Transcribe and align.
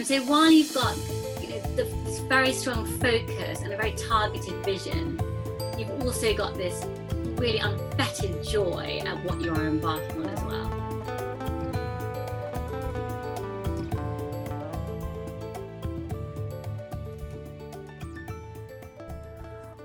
And 0.00 0.06
so 0.06 0.22
while 0.22 0.50
you've 0.50 0.72
got 0.72 0.96
you 1.42 1.50
know, 1.50 1.60
the, 1.76 1.84
very 2.26 2.54
strong 2.54 2.86
focus 3.00 3.60
and 3.60 3.70
a 3.70 3.76
very 3.76 3.92
targeted 3.92 4.54
vision, 4.64 5.20
you've 5.76 5.90
also 6.00 6.32
got 6.32 6.56
this 6.56 6.86
really 7.36 7.58
unfettered 7.58 8.42
joy 8.42 9.02
at 9.04 9.22
what 9.26 9.42
you 9.42 9.52
are 9.52 9.66
embarking 9.66 10.22
on 10.22 10.28
as 10.30 10.42
well. 10.44 10.80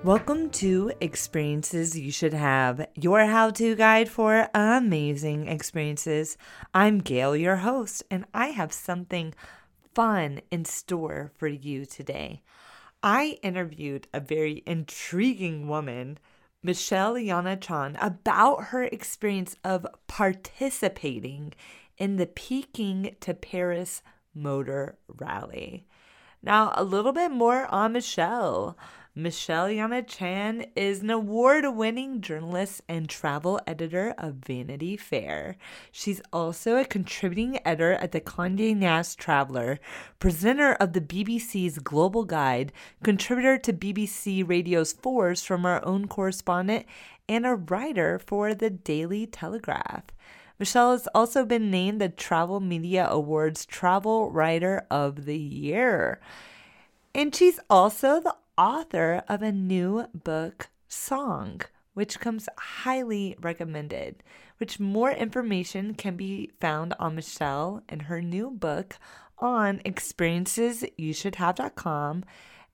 Welcome 0.01 0.49
to 0.51 0.93
Experiences 1.01 1.99
You 1.99 2.11
Should 2.11 2.33
Have, 2.33 2.87
your 2.95 3.25
how 3.25 3.49
to 3.49 3.75
guide 3.75 4.07
for 4.07 4.47
amazing 4.53 5.49
experiences. 5.49 6.37
I'm 6.73 6.99
Gail, 6.99 7.35
your 7.35 7.57
host, 7.57 8.03
and 8.09 8.23
I 8.33 8.49
have 8.51 8.71
something 8.71 9.33
fun 9.95 10.41
in 10.51 10.65
store 10.65 11.31
for 11.37 11.47
you 11.47 11.85
today. 11.85 12.43
I 13.01 13.37
interviewed 13.41 14.07
a 14.13 14.19
very 14.19 14.61
intriguing 14.67 15.67
woman, 15.67 16.19
Michelle 16.61 17.13
Yana 17.15 17.59
Chan, 17.59 17.97
about 18.01 18.65
her 18.65 18.83
experience 18.83 19.55
of 19.63 19.87
participating 20.07 21.53
in 21.97 22.17
the 22.17 22.27
Peking 22.27 23.15
to 23.21 23.33
Paris 23.33 24.01
Motor 24.33 24.97
Rally. 25.07 25.87
Now, 26.43 26.73
a 26.75 26.83
little 26.83 27.13
bit 27.13 27.31
more 27.31 27.65
on 27.67 27.93
Michelle. 27.93 28.77
Michelle 29.17 29.69
Yana 29.69 30.05
Chan 30.05 30.65
is 30.75 31.01
an 31.01 31.09
award 31.09 31.65
winning 31.73 32.19
journalist 32.19 32.81
and 32.89 33.07
travel 33.07 33.61
editor 33.65 34.13
of 34.17 34.33
Vanity 34.33 34.97
Fair. 34.97 35.55
She's 35.89 36.21
also 36.33 36.75
a 36.75 36.83
contributing 36.83 37.57
editor 37.65 37.93
at 37.93 38.11
the 38.11 38.19
Conde 38.19 38.77
Nast 38.77 39.17
Traveler, 39.17 39.79
presenter 40.19 40.73
of 40.73 40.91
the 40.91 40.99
BBC's 40.99 41.79
Global 41.79 42.25
Guide, 42.25 42.73
contributor 43.03 43.57
to 43.57 43.71
BBC 43.71 44.45
Radio's 44.45 44.93
4's 44.93 45.45
from 45.45 45.65
our 45.65 45.83
own 45.85 46.09
correspondent, 46.09 46.85
and 47.29 47.45
a 47.45 47.55
writer 47.55 48.19
for 48.19 48.53
the 48.53 48.69
Daily 48.69 49.25
Telegraph. 49.25 50.03
Michelle 50.59 50.91
has 50.91 51.07
also 51.15 51.45
been 51.45 51.71
named 51.71 52.01
the 52.01 52.09
Travel 52.09 52.59
Media 52.59 53.07
Awards 53.09 53.65
Travel 53.65 54.29
Writer 54.29 54.85
of 54.91 55.23
the 55.23 55.39
Year. 55.39 56.19
And 57.13 57.33
she's 57.33 57.61
also 57.69 58.19
the 58.19 58.35
author 58.57 59.23
of 59.27 59.41
a 59.41 59.51
new 59.51 60.05
book, 60.13 60.69
Song, 60.87 61.61
which 61.93 62.19
comes 62.19 62.47
highly 62.57 63.35
recommended. 63.41 64.23
Which 64.57 64.79
more 64.79 65.11
information 65.11 65.95
can 65.95 66.15
be 66.15 66.51
found 66.61 66.93
on 66.99 67.15
Michelle 67.15 67.83
and 67.89 68.03
her 68.03 68.21
new 68.21 68.51
book 68.51 68.97
on 69.37 69.79
experiencesyoushouldhave.com 69.79 72.23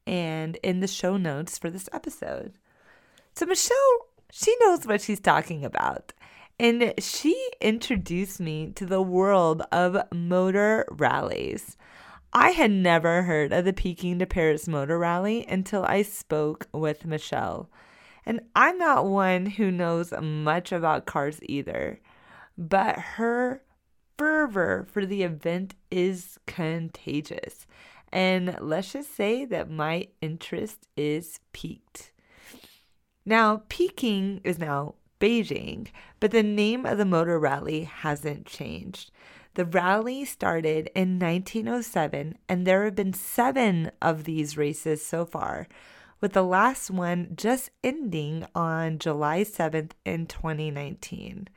and 0.06 0.56
in 0.58 0.80
the 0.80 0.88
show 0.88 1.18
notes 1.18 1.58
for 1.58 1.70
this 1.70 1.90
episode. 1.92 2.54
So, 3.36 3.46
Michelle, 3.46 4.08
she 4.32 4.56
knows 4.62 4.86
what 4.86 5.02
she's 5.02 5.20
talking 5.20 5.66
about. 5.66 6.14
And 6.60 6.94
she 7.00 7.50
introduced 7.60 8.40
me 8.40 8.72
to 8.76 8.86
the 8.86 9.02
world 9.02 9.64
of 9.72 9.98
motor 10.14 10.86
rallies. 10.92 11.76
I 12.34 12.52
had 12.52 12.72
never 12.72 13.24
heard 13.24 13.52
of 13.52 13.66
the 13.66 13.74
Peking 13.74 14.20
to 14.20 14.26
Paris 14.26 14.66
Motor 14.66 14.98
Rally 14.98 15.46
until 15.50 15.84
I 15.84 16.02
spoke 16.02 16.68
with 16.72 17.06
Michelle. 17.06 17.70
And 18.26 18.40
I'm 18.56 18.78
not 18.78 19.06
one 19.06 19.46
who 19.48 19.70
knows 19.70 20.14
much 20.22 20.72
about 20.72 21.06
cars 21.06 21.40
either, 21.44 22.00
but 22.58 22.98
her 22.98 23.64
fervor 24.18 24.88
for 24.90 25.06
the 25.06 25.24
event 25.24 25.76
is 25.90 26.38
contagious. 26.48 27.68
And 28.14 28.56
let's 28.62 28.94
just 28.94 29.14
say 29.14 29.44
that 29.46 29.70
my 29.70 30.08
interest 30.22 30.88
is 30.96 31.42
piqued. 31.52 32.14
Now, 33.26 33.64
Peking 33.68 34.40
is 34.46 34.58
now 34.58 34.96
Beijing, 35.20 35.88
but 36.22 36.32
the 36.32 36.44
name 36.44 36.86
of 36.86 36.98
the 36.98 37.06
motor 37.06 37.38
rally 37.38 37.84
hasn't 37.84 38.46
changed. 38.46 39.12
The 39.56 39.66
rally 39.66 40.24
started 40.24 40.90
in 40.96 41.20
1907, 41.20 42.38
and 42.48 42.66
there 42.66 42.86
have 42.86 42.96
been 42.96 43.14
seven 43.14 43.92
of 44.02 44.24
these 44.24 44.58
races 44.58 45.06
so 45.06 45.26
far, 45.26 45.68
with 46.22 46.34
the 46.34 46.44
last 46.44 46.90
one 46.90 47.34
just 47.36 47.70
ending 47.84 48.46
on 48.56 48.98
July 48.98 49.44
7th 49.44 49.92
in 50.06 50.28
2019. 50.28 51.50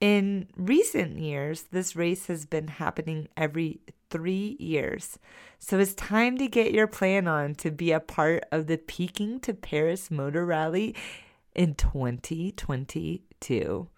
In 0.00 0.48
recent 0.56 1.18
years, 1.18 1.62
this 1.72 1.96
race 1.96 2.26
has 2.26 2.46
been 2.46 2.68
happening 2.68 3.28
every 3.36 3.80
three 4.10 4.56
years. 4.60 5.18
So 5.58 5.78
it's 5.78 5.94
time 5.94 6.36
to 6.38 6.46
get 6.46 6.72
your 6.72 6.86
plan 6.86 7.26
on 7.26 7.54
to 7.56 7.70
be 7.70 7.90
a 7.90 8.00
part 8.00 8.44
of 8.52 8.68
the 8.68 8.76
Peking 8.76 9.40
to 9.40 9.54
Paris 9.54 10.10
Motor 10.10 10.44
Rally 10.44 10.94
in 11.54 11.74
2022 11.74 13.88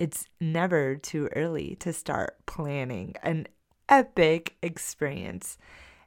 it's 0.00 0.26
never 0.40 0.96
too 0.96 1.28
early 1.36 1.76
to 1.80 1.92
start 1.92 2.38
planning 2.46 3.14
an 3.22 3.46
epic 3.86 4.56
experience. 4.62 5.58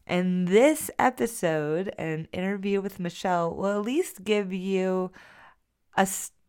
And 0.08 0.48
this 0.48 0.90
episode, 0.98 1.94
an 2.00 2.28
interview 2.34 2.82
with 2.82 3.00
Michelle, 3.00 3.53
will 3.56 3.80
at 3.80 3.86
least 3.86 4.24
give 4.24 4.52
you 4.52 5.12
a 5.96 6.08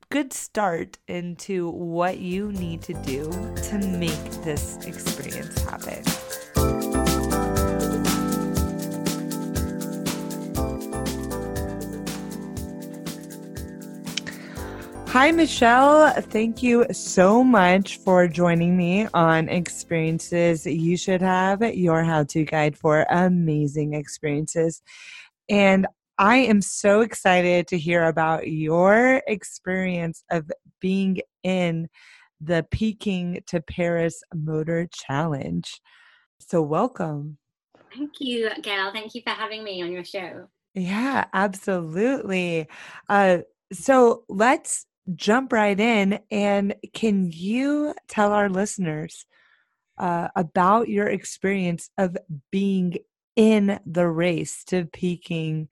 good 0.08 0.32
start 0.32 0.96
into 1.06 1.68
what 1.68 2.18
you 2.18 2.50
need 2.50 2.80
to 2.82 2.94
do 2.94 3.30
to 3.30 3.78
make 3.78 4.24
this 4.42 4.78
experience 4.86 5.60
happen. 5.64 6.13
Hi, 15.14 15.30
Michelle. 15.30 16.12
Thank 16.22 16.60
you 16.60 16.86
so 16.90 17.44
much 17.44 17.98
for 17.98 18.26
joining 18.26 18.76
me 18.76 19.06
on 19.14 19.48
Experiences 19.48 20.66
You 20.66 20.96
Should 20.96 21.22
Have, 21.22 21.62
your 21.62 22.02
how 22.02 22.24
to 22.24 22.44
guide 22.44 22.76
for 22.76 23.06
amazing 23.08 23.94
experiences. 23.94 24.82
And 25.48 25.86
I 26.18 26.38
am 26.38 26.60
so 26.60 27.02
excited 27.02 27.68
to 27.68 27.78
hear 27.78 28.06
about 28.06 28.48
your 28.48 29.22
experience 29.28 30.24
of 30.32 30.50
being 30.80 31.20
in 31.44 31.88
the 32.40 32.66
Peking 32.72 33.40
to 33.46 33.60
Paris 33.60 34.20
Motor 34.34 34.88
Challenge. 34.92 35.80
So, 36.40 36.60
welcome. 36.60 37.38
Thank 37.96 38.14
you, 38.18 38.50
Gail. 38.62 38.90
Thank 38.92 39.14
you 39.14 39.22
for 39.22 39.30
having 39.30 39.62
me 39.62 39.80
on 39.80 39.92
your 39.92 40.04
show. 40.04 40.48
Yeah, 40.74 41.26
absolutely. 41.32 42.66
Uh, 43.08 43.38
so, 43.72 44.24
let's 44.28 44.86
jump 45.14 45.52
right 45.52 45.78
in. 45.78 46.20
And 46.30 46.74
can 46.92 47.30
you 47.30 47.94
tell 48.08 48.32
our 48.32 48.48
listeners 48.48 49.26
uh, 49.98 50.28
about 50.34 50.88
your 50.88 51.08
experience 51.08 51.90
of 51.98 52.16
being 52.50 52.98
in 53.36 53.80
the 53.86 54.08
race 54.08 54.64
to 54.64 54.86
Peking 54.86 55.68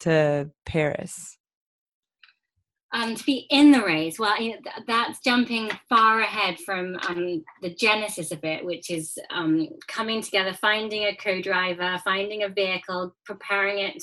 to 0.00 0.50
Paris? 0.64 1.36
Um, 2.92 3.14
to 3.14 3.24
be 3.24 3.46
in 3.50 3.70
the 3.70 3.84
race, 3.84 4.18
well, 4.18 4.40
you 4.42 4.50
know, 4.50 4.58
th- 4.64 4.84
that's 4.84 5.20
jumping 5.20 5.70
far 5.88 6.22
ahead 6.22 6.58
from 6.58 6.96
um, 7.06 7.44
the 7.62 7.72
genesis 7.72 8.32
of 8.32 8.42
it, 8.42 8.64
which 8.64 8.90
is 8.90 9.16
um, 9.32 9.68
coming 9.86 10.20
together, 10.20 10.52
finding 10.54 11.04
a 11.04 11.14
co-driver, 11.14 12.00
finding 12.02 12.42
a 12.42 12.48
vehicle, 12.48 13.14
preparing 13.24 13.78
it 13.78 14.02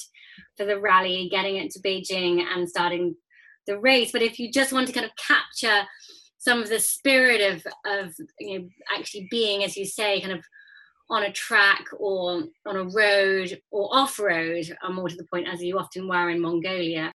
for 0.55 0.65
the 0.65 0.79
rally, 0.79 1.27
getting 1.29 1.57
it 1.57 1.71
to 1.71 1.81
Beijing, 1.81 2.41
and 2.41 2.69
starting 2.69 3.13
the 3.67 3.79
race 3.79 4.11
but 4.11 4.21
if 4.21 4.39
you 4.39 4.51
just 4.51 4.73
want 4.73 4.87
to 4.87 4.93
kind 4.93 5.05
of 5.05 5.11
capture 5.15 5.83
some 6.37 6.61
of 6.61 6.69
the 6.69 6.79
spirit 6.79 7.41
of 7.41 7.65
of 7.85 8.13
you 8.39 8.59
know 8.59 8.67
actually 8.95 9.27
being 9.29 9.63
as 9.63 9.75
you 9.77 9.85
say 9.85 10.19
kind 10.21 10.33
of 10.33 10.43
on 11.09 11.23
a 11.23 11.31
track 11.31 11.85
or 11.99 12.43
on 12.65 12.75
a 12.75 12.83
road 12.83 13.59
or 13.71 13.89
off 13.95 14.19
road 14.19 14.65
uh, 14.83 14.89
more 14.89 15.09
to 15.09 15.15
the 15.15 15.27
point 15.31 15.47
as 15.47 15.61
you 15.61 15.77
often 15.77 16.07
were 16.07 16.29
in 16.29 16.41
mongolia 16.41 17.11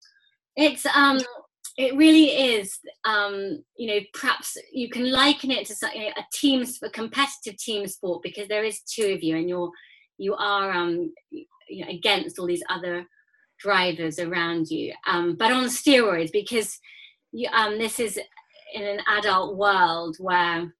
it's 0.56 0.86
um 0.86 1.20
it 1.78 1.96
really 1.96 2.25
is 2.25 2.80
um 3.06 3.64
you 3.78 3.88
know 3.88 4.00
perhaps 4.14 4.58
you 4.72 4.90
can 4.90 5.12
liken 5.12 5.52
it 5.52 5.66
to 5.66 5.75
a 5.88 6.25
team 6.34 6.66
a 6.84 6.90
competitive 6.90 7.58
team 7.58 7.88
sport 7.88 8.22
because 8.24 8.48
there 8.48 8.64
is 8.64 8.81
two 8.81 9.14
of 9.14 9.24
you 9.24 9.38
and 9.38 9.48
you're 9.50 9.72
you 10.18 10.36
are 10.36 10.72
um 10.72 11.12
you 11.31 11.86
know, 11.86 11.92
against 11.92 12.38
all 12.38 12.46
these 12.46 12.64
other 12.70 13.06
drivers 13.62 14.19
around 14.19 14.68
you, 14.69 14.94
um, 15.08 15.36
but 15.36 15.52
on 15.52 15.66
steroids 15.66 16.31
because 16.31 16.80
you, 17.31 17.50
um, 17.54 17.78
this 17.78 18.00
is 18.00 18.19
in 18.74 18.84
an 18.84 19.00
adult 19.08 19.58
world 19.58 20.16
where 20.19 20.74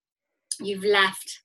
you've 0.60 0.84
left 0.84 1.40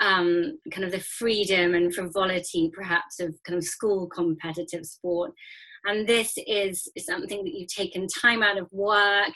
um, 0.00 0.58
kind 0.70 0.84
of 0.84 0.92
the 0.92 1.00
freedom 1.00 1.74
and 1.74 1.94
frivolity 1.94 2.70
perhaps 2.74 3.20
of 3.20 3.34
kind 3.46 3.56
of 3.56 3.64
school 3.64 4.08
competitive 4.08 4.84
sport. 4.84 5.32
And 5.86 6.06
this 6.06 6.34
is 6.46 6.88
something 6.98 7.44
that 7.44 7.54
you've 7.54 7.72
taken 7.72 8.06
time 8.08 8.42
out 8.42 8.58
of 8.58 8.68
work, 8.72 9.32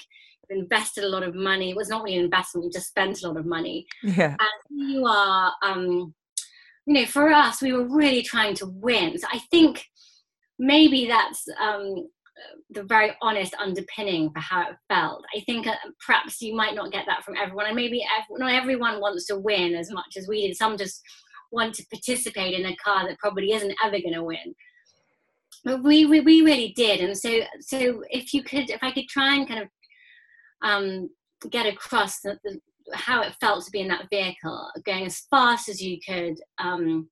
you've 0.49 0.61
invested 0.61 1.05
a 1.05 1.09
lot 1.09 1.23
of 1.23 1.35
money. 1.35 1.71
It 1.71 1.77
was 1.77 1.91
not 1.91 2.03
really 2.03 2.17
an 2.19 2.25
investment, 2.25 2.65
you 2.65 2.71
just 2.73 2.89
spent 2.89 3.23
a 3.23 3.29
lot 3.29 3.37
of 3.37 3.47
money. 3.47 3.87
Yeah. 4.03 4.37
And 4.39 4.91
you 4.91 5.07
are 5.07 5.53
um, 5.63 6.15
you 6.89 6.95
know, 6.95 7.05
for 7.05 7.31
us, 7.31 7.61
we 7.61 7.75
were 7.75 7.87
really 7.87 8.23
trying 8.23 8.55
to 8.55 8.67
win. 8.67 9.19
So 9.19 9.27
I 9.31 9.41
think 9.51 9.85
maybe 10.59 11.07
that's 11.07 11.45
um, 11.61 12.09
the 12.71 12.83
very 12.85 13.13
honest 13.23 13.55
underpinning 13.59 14.31
for 14.31 14.41
how 14.41 14.63
it 14.63 14.77
felt. 14.89 15.25
I 15.37 15.41
think 15.41 15.67
uh, 15.67 15.75
perhaps 16.05 16.41
you 16.41 16.55
might 16.55 16.75
not 16.75 16.93
get 16.93 17.07
that 17.07 17.25
from 17.25 17.37
everyone, 17.37 17.67
and 17.67 17.77
maybe 17.77 18.03
ev- 18.03 18.39
not 18.39 18.53
everyone 18.53 19.01
wants 19.01 19.27
to 19.27 19.39
win 19.39 19.75
as 19.75 19.91
much 19.91 20.17
as 20.17 20.29
we 20.29 20.47
did. 20.47 20.57
Some 20.57 20.77
just 20.77 21.01
want 21.51 21.75
to 21.75 21.87
participate 21.87 22.59
in 22.59 22.67
a 22.67 22.77
car 22.77 23.09
that 23.09 23.19
probably 23.19 23.53
isn't 23.53 23.75
ever 23.83 23.99
going 23.99 24.15
to 24.15 24.25
win. 24.25 24.55
But 25.65 25.83
we, 25.83 26.07
we 26.07 26.21
we 26.21 26.43
really 26.43 26.73
did, 26.77 27.01
and 27.01 27.17
so 27.17 27.41
so 27.61 28.03
if 28.11 28.33
you 28.33 28.43
could, 28.43 28.71
if 28.71 28.83
I 28.83 28.93
could 28.93 29.09
try 29.09 29.35
and 29.35 29.49
kind 29.49 29.63
of 29.63 29.69
um, 30.63 31.11
get 31.51 31.67
across 31.67 32.21
the, 32.21 32.39
the, 32.45 32.61
how 32.95 33.23
it 33.23 33.35
felt 33.41 33.65
to 33.65 33.71
be 33.71 33.81
in 33.81 33.89
that 33.89 34.09
vehicle, 34.11 34.71
going 34.85 35.07
as 35.07 35.27
fast 35.31 35.69
as 35.69 35.83
you 35.83 35.99
could 36.07 36.39
um, 36.59 37.09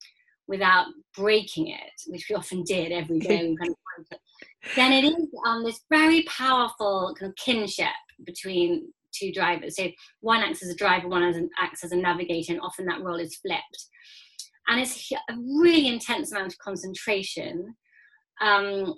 without 0.48 0.86
breaking 1.16 1.68
it, 1.68 1.92
which 2.06 2.26
we 2.28 2.36
often 2.36 2.62
did 2.62 2.92
every 2.92 3.18
day. 3.18 3.54
kind 3.58 3.70
of 3.70 4.18
then 4.76 4.92
it 4.92 5.04
is 5.04 5.28
um, 5.46 5.64
this 5.64 5.80
very 5.90 6.22
powerful 6.24 7.14
kind 7.18 7.30
of 7.30 7.36
kinship 7.36 7.88
between 8.24 8.92
two 9.12 9.32
drivers. 9.32 9.76
So 9.76 9.88
one 10.20 10.42
acts 10.42 10.62
as 10.62 10.70
a 10.70 10.76
driver, 10.76 11.08
one 11.08 11.48
acts 11.58 11.84
as 11.84 11.92
a 11.92 11.96
navigator, 11.96 12.52
and 12.52 12.60
often 12.60 12.86
that 12.86 13.02
role 13.02 13.18
is 13.18 13.36
flipped. 13.36 13.86
And 14.68 14.80
it's 14.80 15.10
a 15.12 15.34
really 15.60 15.86
intense 15.86 16.32
amount 16.32 16.52
of 16.52 16.58
concentration. 16.58 17.76
Um, 18.40 18.94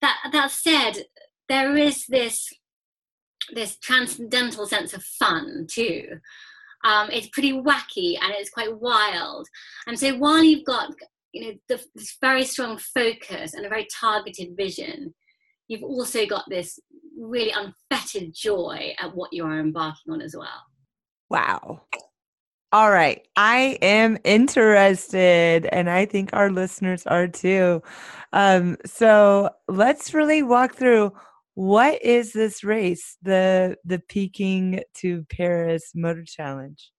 that 0.00 0.16
that 0.32 0.50
said, 0.50 1.04
there 1.48 1.76
is 1.76 2.06
this 2.08 2.48
this 3.52 3.76
transcendental 3.78 4.66
sense 4.66 4.94
of 4.94 5.02
fun 5.02 5.66
too. 5.70 6.18
Um, 6.84 7.10
it's 7.10 7.28
pretty 7.28 7.52
wacky 7.52 8.18
and 8.20 8.32
it's 8.32 8.50
quite 8.50 8.76
wild. 8.78 9.46
And 9.86 9.98
so 9.98 10.16
while 10.16 10.42
you've 10.42 10.64
got 10.64 10.92
you 11.32 11.42
know 11.42 11.52
the, 11.68 11.82
this 11.94 12.16
very 12.20 12.44
strong 12.44 12.78
focus 12.78 13.54
and 13.54 13.64
a 13.64 13.68
very 13.68 13.86
targeted 14.00 14.56
vision, 14.56 15.14
you've 15.68 15.82
also 15.82 16.26
got 16.26 16.44
this 16.48 16.78
really 17.18 17.52
unfettered 17.52 18.32
joy 18.34 18.94
at 18.98 19.14
what 19.14 19.32
you 19.32 19.44
are 19.44 19.60
embarking 19.60 20.12
on 20.12 20.20
as 20.20 20.34
well. 20.36 20.66
Wow. 21.30 21.82
All 22.72 22.90
right. 22.90 23.26
I 23.36 23.78
am 23.82 24.16
interested, 24.24 25.66
and 25.66 25.90
I 25.90 26.06
think 26.06 26.30
our 26.32 26.50
listeners 26.50 27.06
are 27.06 27.28
too. 27.28 27.82
Um, 28.32 28.78
so 28.86 29.50
let's 29.68 30.14
really 30.14 30.42
walk 30.42 30.74
through 30.74 31.12
what 31.54 32.02
is 32.02 32.32
this 32.32 32.64
race, 32.64 33.16
the 33.22 33.76
the 33.84 33.98
Peking 33.98 34.80
to 34.98 35.24
Paris 35.30 35.92
Motor 35.94 36.24
Challenge? 36.24 36.90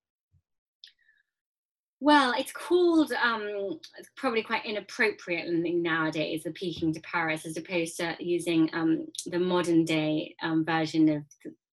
Well, 2.00 2.34
it's 2.36 2.52
called 2.52 3.12
um, 3.12 3.80
it's 3.98 4.10
probably 4.16 4.42
quite 4.42 4.66
inappropriate 4.66 5.46
nowadays, 5.50 6.42
the 6.44 6.50
Peking 6.50 6.92
to 6.92 7.00
Paris, 7.00 7.46
as 7.46 7.56
opposed 7.56 7.96
to 7.96 8.14
using 8.20 8.70
um, 8.74 9.06
the 9.26 9.38
modern 9.38 9.84
day 9.84 10.36
um, 10.42 10.64
version 10.64 11.08
of 11.08 11.24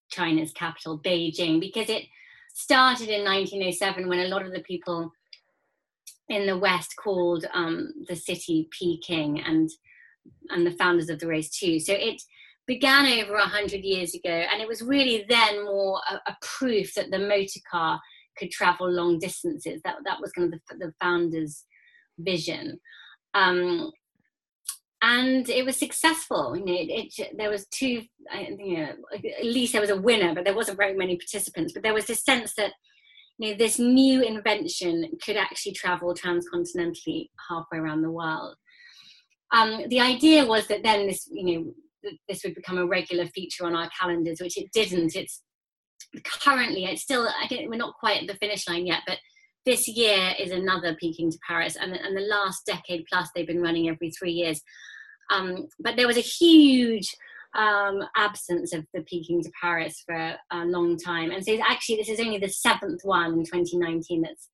China's 0.10 0.52
capital, 0.54 1.00
Beijing, 1.00 1.60
because 1.60 1.90
it 1.90 2.04
started 2.54 3.10
in 3.10 3.24
1907 3.24 4.08
when 4.08 4.20
a 4.20 4.28
lot 4.28 4.46
of 4.46 4.54
the 4.54 4.62
people 4.62 5.12
in 6.30 6.48
the 6.48 6.58
West 6.58 6.96
called 6.96 7.46
um, 7.54 7.94
the 8.08 8.16
city 8.16 8.70
Peking 8.72 9.42
and 9.42 9.70
and 10.50 10.66
the 10.66 10.72
founders 10.72 11.10
of 11.10 11.20
the 11.20 11.28
race 11.28 11.50
too. 11.50 11.80
So 11.80 11.94
it 11.94 12.22
began 12.68 13.06
over 13.20 13.34
100 13.34 13.82
years 13.84 14.14
ago 14.14 14.30
and 14.30 14.62
it 14.62 14.68
was 14.68 14.82
really 14.82 15.26
then 15.28 15.66
more 15.66 16.00
a, 16.10 16.16
a, 16.32 16.38
proof 16.42 16.94
that 16.94 17.10
the 17.12 17.20
motor 17.20 17.60
car 17.70 18.00
could 18.38 18.52
travel 18.52 18.90
long 18.90 19.20
distances. 19.20 19.82
That, 19.84 19.98
that 20.06 20.22
was 20.22 20.32
kind 20.32 20.54
of 20.54 20.60
the, 20.70 20.78
the 20.78 20.94
founders 21.02 21.66
vision. 22.20 22.80
Um, 23.34 23.92
and 25.02 25.50
it 25.50 25.66
was 25.66 25.78
successful 25.78 26.56
you 26.56 26.64
know 26.64 26.74
it, 26.74 27.12
it, 27.18 27.36
there 27.36 27.50
was 27.50 27.66
two 27.68 28.04
you 28.60 28.78
know 28.78 28.94
at 29.16 29.44
least 29.44 29.72
there 29.72 29.82
was 29.82 29.90
a 29.90 30.00
winner 30.00 30.36
but 30.36 30.46
there 30.46 30.56
wasn't 30.56 30.78
very 30.78 30.96
many 30.96 31.18
participants. 31.18 31.74
But 31.74 31.84
there 31.84 31.94
was 31.94 32.06
this 32.06 32.24
sense 32.24 32.54
that 32.56 32.74
you 33.38 33.52
know 33.52 33.58
this 33.58 33.80
new 33.80 34.22
invention 34.22 35.10
could 35.24 35.38
actually 35.38 35.74
travel 35.74 36.14
transcontinentally 36.14 37.30
halfway 37.50 37.80
around 37.80 38.04
the 38.04 38.12
world. 38.12 38.56
Um, 39.54 39.84
the 39.90 40.00
idea 40.00 40.46
was 40.46 40.68
that 40.68 40.84
then 40.84 41.08
this 41.08 41.28
you 41.32 41.46
know 41.46 41.74
this 42.28 42.44
would 42.44 42.56
become 42.56 42.78
a 42.78 42.86
regular 42.86 43.26
feature 43.28 43.66
on 43.66 43.76
our 43.76 43.90
calendars, 44.00 44.40
which 44.42 44.58
it 44.58 44.72
didn't. 44.74 45.16
It's 45.16 45.42
currently 46.24 46.86
it's 46.86 47.02
still 47.02 47.28
I 47.42 47.48
think 47.48 47.70
we're 47.70 47.78
not 47.78 47.96
quite 48.00 48.22
at 48.22 48.28
the 48.28 48.36
finish 48.36 48.68
line 48.68 48.86
yet, 48.86 49.02
but 49.08 49.18
this 49.66 49.88
year 49.88 50.34
is 50.40 50.52
another 50.52 50.96
Peking 50.96 51.32
to 51.32 51.38
Paris, 51.48 51.78
and, 51.80 51.94
and 51.94 52.18
the 52.18 52.22
last 52.22 52.66
decade 52.66 53.06
plus 53.12 53.30
they've 53.36 53.48
been 53.48 53.62
running 53.62 53.90
every 53.90 54.12
three 54.12 54.32
years. 54.32 54.62
Um, 55.32 55.68
but 55.80 55.96
there 55.96 56.08
was 56.08 56.18
a 56.18 56.22
huge 56.22 57.16
um, 57.56 58.04
absence 58.16 58.74
of 58.74 58.86
the 58.94 59.02
Peking 59.04 59.42
to 59.44 59.52
Paris 59.62 60.04
for 60.06 60.36
a 60.52 60.66
long 60.66 60.98
time, 60.98 61.32
and 61.32 61.46
so 61.46 61.58
actually 61.68 61.98
this 61.98 62.10
is 62.10 62.20
only 62.20 62.40
the 62.40 62.50
seventh 62.50 63.02
one 63.04 63.34
in 63.34 63.46
2019 63.46 64.22
that's 64.22 64.50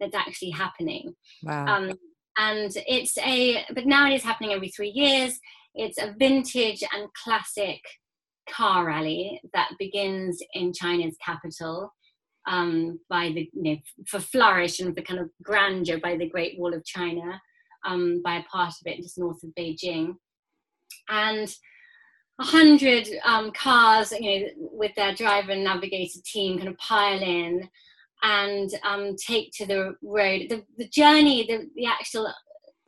that's 0.00 0.14
actually 0.14 0.50
happening. 0.50 1.14
Wow. 1.42 1.66
Um, 1.66 1.92
and 2.38 2.70
it's 2.86 3.16
a 3.18 3.64
but 3.74 3.86
now 3.86 4.06
it 4.06 4.14
is 4.14 4.22
happening 4.22 4.52
every 4.52 4.68
three 4.68 4.90
years 4.90 5.38
it's 5.76 5.98
a 5.98 6.14
vintage 6.18 6.82
and 6.92 7.08
classic 7.22 7.80
car 8.48 8.86
rally 8.86 9.40
that 9.52 9.70
begins 9.78 10.40
in 10.54 10.72
China's 10.72 11.16
capital 11.24 11.92
um, 12.46 12.98
by 13.10 13.28
the, 13.28 13.50
you 13.52 13.62
know, 13.62 13.76
for 14.06 14.20
flourish 14.20 14.80
and 14.80 14.96
for 14.96 15.02
kind 15.02 15.20
of 15.20 15.30
grandeur 15.42 15.98
by 15.98 16.16
the 16.16 16.28
Great 16.28 16.58
Wall 16.58 16.74
of 16.74 16.84
China, 16.84 17.40
um, 17.84 18.22
by 18.22 18.36
a 18.36 18.42
part 18.44 18.70
of 18.70 18.86
it 18.86 19.02
just 19.02 19.18
north 19.18 19.42
of 19.42 19.50
Beijing. 19.58 20.14
And 21.08 21.52
a 22.38 22.44
hundred 22.44 23.08
um, 23.24 23.50
cars, 23.52 24.12
you 24.12 24.40
know, 24.40 24.46
with 24.56 24.94
their 24.94 25.14
driver 25.14 25.52
and 25.52 25.64
navigator 25.64 26.20
team 26.24 26.58
kind 26.58 26.68
of 26.68 26.78
pile 26.78 27.20
in 27.20 27.68
and 28.22 28.70
um, 28.84 29.16
take 29.16 29.52
to 29.52 29.66
the 29.66 29.94
road. 30.02 30.46
The, 30.48 30.64
the 30.78 30.88
journey, 30.88 31.46
the, 31.46 31.68
the 31.74 31.86
actual 31.86 32.32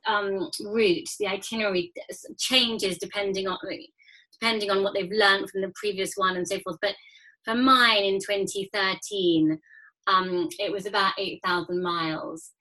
um, 0.08 0.50
route, 0.64 1.08
the 1.20 1.26
itinerary 1.26 1.92
changes 2.38 2.98
depending 2.98 3.46
on 3.46 3.58
depending 4.40 4.70
on 4.70 4.82
what 4.82 4.94
they've 4.94 5.10
learned 5.10 5.50
from 5.50 5.60
the 5.60 5.72
previous 5.74 6.12
one 6.16 6.36
and 6.36 6.46
so 6.46 6.58
forth. 6.60 6.78
But 6.80 6.94
for 7.44 7.54
mine 7.54 8.04
in 8.04 8.18
2013, 8.18 9.58
um, 10.06 10.48
it 10.58 10.72
was 10.72 10.86
about 10.86 11.14
8,000 11.18 11.82
miles. 11.82 12.52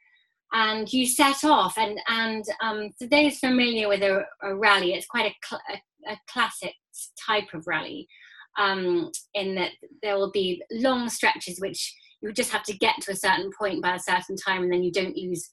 And 0.54 0.92
you 0.92 1.06
set 1.06 1.44
off, 1.44 1.78
and 1.78 2.00
and 2.08 2.46
um, 2.64 2.92
for 2.98 3.06
those 3.08 3.38
familiar 3.38 3.90
with 3.90 4.02
a, 4.02 4.24
a 4.42 4.56
rally, 4.56 4.94
it's 4.94 5.06
quite 5.06 5.26
a, 5.26 5.36
cl- 5.46 5.62
a, 5.70 6.14
a, 6.14 6.18
classic 6.32 6.74
type 7.26 7.54
of 7.54 7.68
rally, 7.68 8.08
um, 8.58 9.12
in 9.34 9.56
that 9.56 9.72
there 10.02 10.16
will 10.16 10.32
be 10.32 10.64
long 10.72 11.10
stretches 11.10 11.60
which 11.60 11.94
you 12.22 12.32
just 12.32 12.54
have 12.54 12.64
to 12.64 12.78
get 12.78 12.96
to 13.02 13.12
a 13.12 13.16
certain 13.16 13.52
point 13.60 13.82
by 13.82 13.96
a 13.96 14.00
certain 14.00 14.38
time, 14.38 14.64
and 14.64 14.72
then 14.72 14.84
you 14.84 14.92
don't 14.92 15.18
lose 15.18 15.50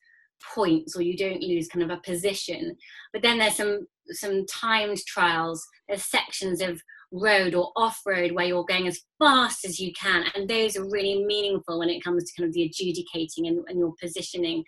points 0.55 0.97
or 0.97 1.03
you 1.03 1.17
don't 1.17 1.43
lose 1.43 1.69
kind 1.69 1.83
of 1.83 1.91
a 1.91 2.01
position. 2.03 2.77
But 3.13 3.23
then 3.23 3.39
there's 3.39 3.57
some 3.57 3.87
some 4.11 4.45
timed 4.47 4.99
trials. 5.07 5.67
There's 5.89 6.05
sections 6.05 6.61
of 6.61 6.81
road 7.13 7.55
or 7.55 7.71
off-road 7.77 8.33
where 8.33 8.47
you're 8.47 8.65
going 8.65 8.89
as 8.89 9.01
fast 9.21 9.65
as 9.65 9.79
you 9.79 9.93
can 9.93 10.25
and 10.35 10.49
those 10.49 10.77
are 10.77 10.85
really 10.91 11.25
meaningful 11.25 11.79
when 11.79 11.89
it 11.89 12.03
comes 12.03 12.25
to 12.25 12.33
kind 12.37 12.49
of 12.49 12.53
the 12.55 12.65
adjudicating 12.65 13.47
and, 13.47 13.65
and 13.69 13.79
your 13.79 13.95
positioning. 14.03 14.65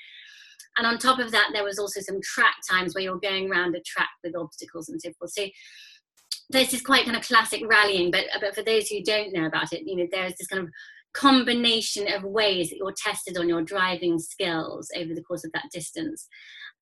And 0.78 0.86
on 0.86 0.98
top 0.98 1.18
of 1.18 1.32
that 1.32 1.50
there 1.52 1.64
was 1.64 1.78
also 1.78 2.00
some 2.00 2.20
track 2.22 2.54
times 2.70 2.94
where 2.94 3.02
you're 3.02 3.18
going 3.18 3.50
around 3.50 3.74
a 3.74 3.80
track 3.80 4.10
with 4.22 4.36
obstacles 4.36 4.88
and 4.88 5.00
so 5.00 5.10
forth. 5.18 5.32
So 5.32 5.46
this 6.50 6.72
is 6.72 6.82
quite 6.82 7.04
kind 7.04 7.16
of 7.16 7.26
classic 7.26 7.62
rallying 7.66 8.10
but 8.10 8.24
but 8.40 8.54
for 8.54 8.62
those 8.62 8.88
who 8.88 9.02
don't 9.02 9.32
know 9.32 9.46
about 9.46 9.72
it 9.72 9.82
you 9.84 9.96
know 9.96 10.06
there's 10.12 10.34
this 10.38 10.46
kind 10.46 10.62
of 10.62 10.68
combination 11.16 12.12
of 12.12 12.22
ways 12.24 12.68
that 12.68 12.76
you're 12.76 12.94
tested 12.96 13.38
on 13.38 13.48
your 13.48 13.62
driving 13.62 14.18
skills 14.18 14.90
over 14.96 15.14
the 15.14 15.22
course 15.22 15.44
of 15.44 15.52
that 15.52 15.70
distance. 15.72 16.28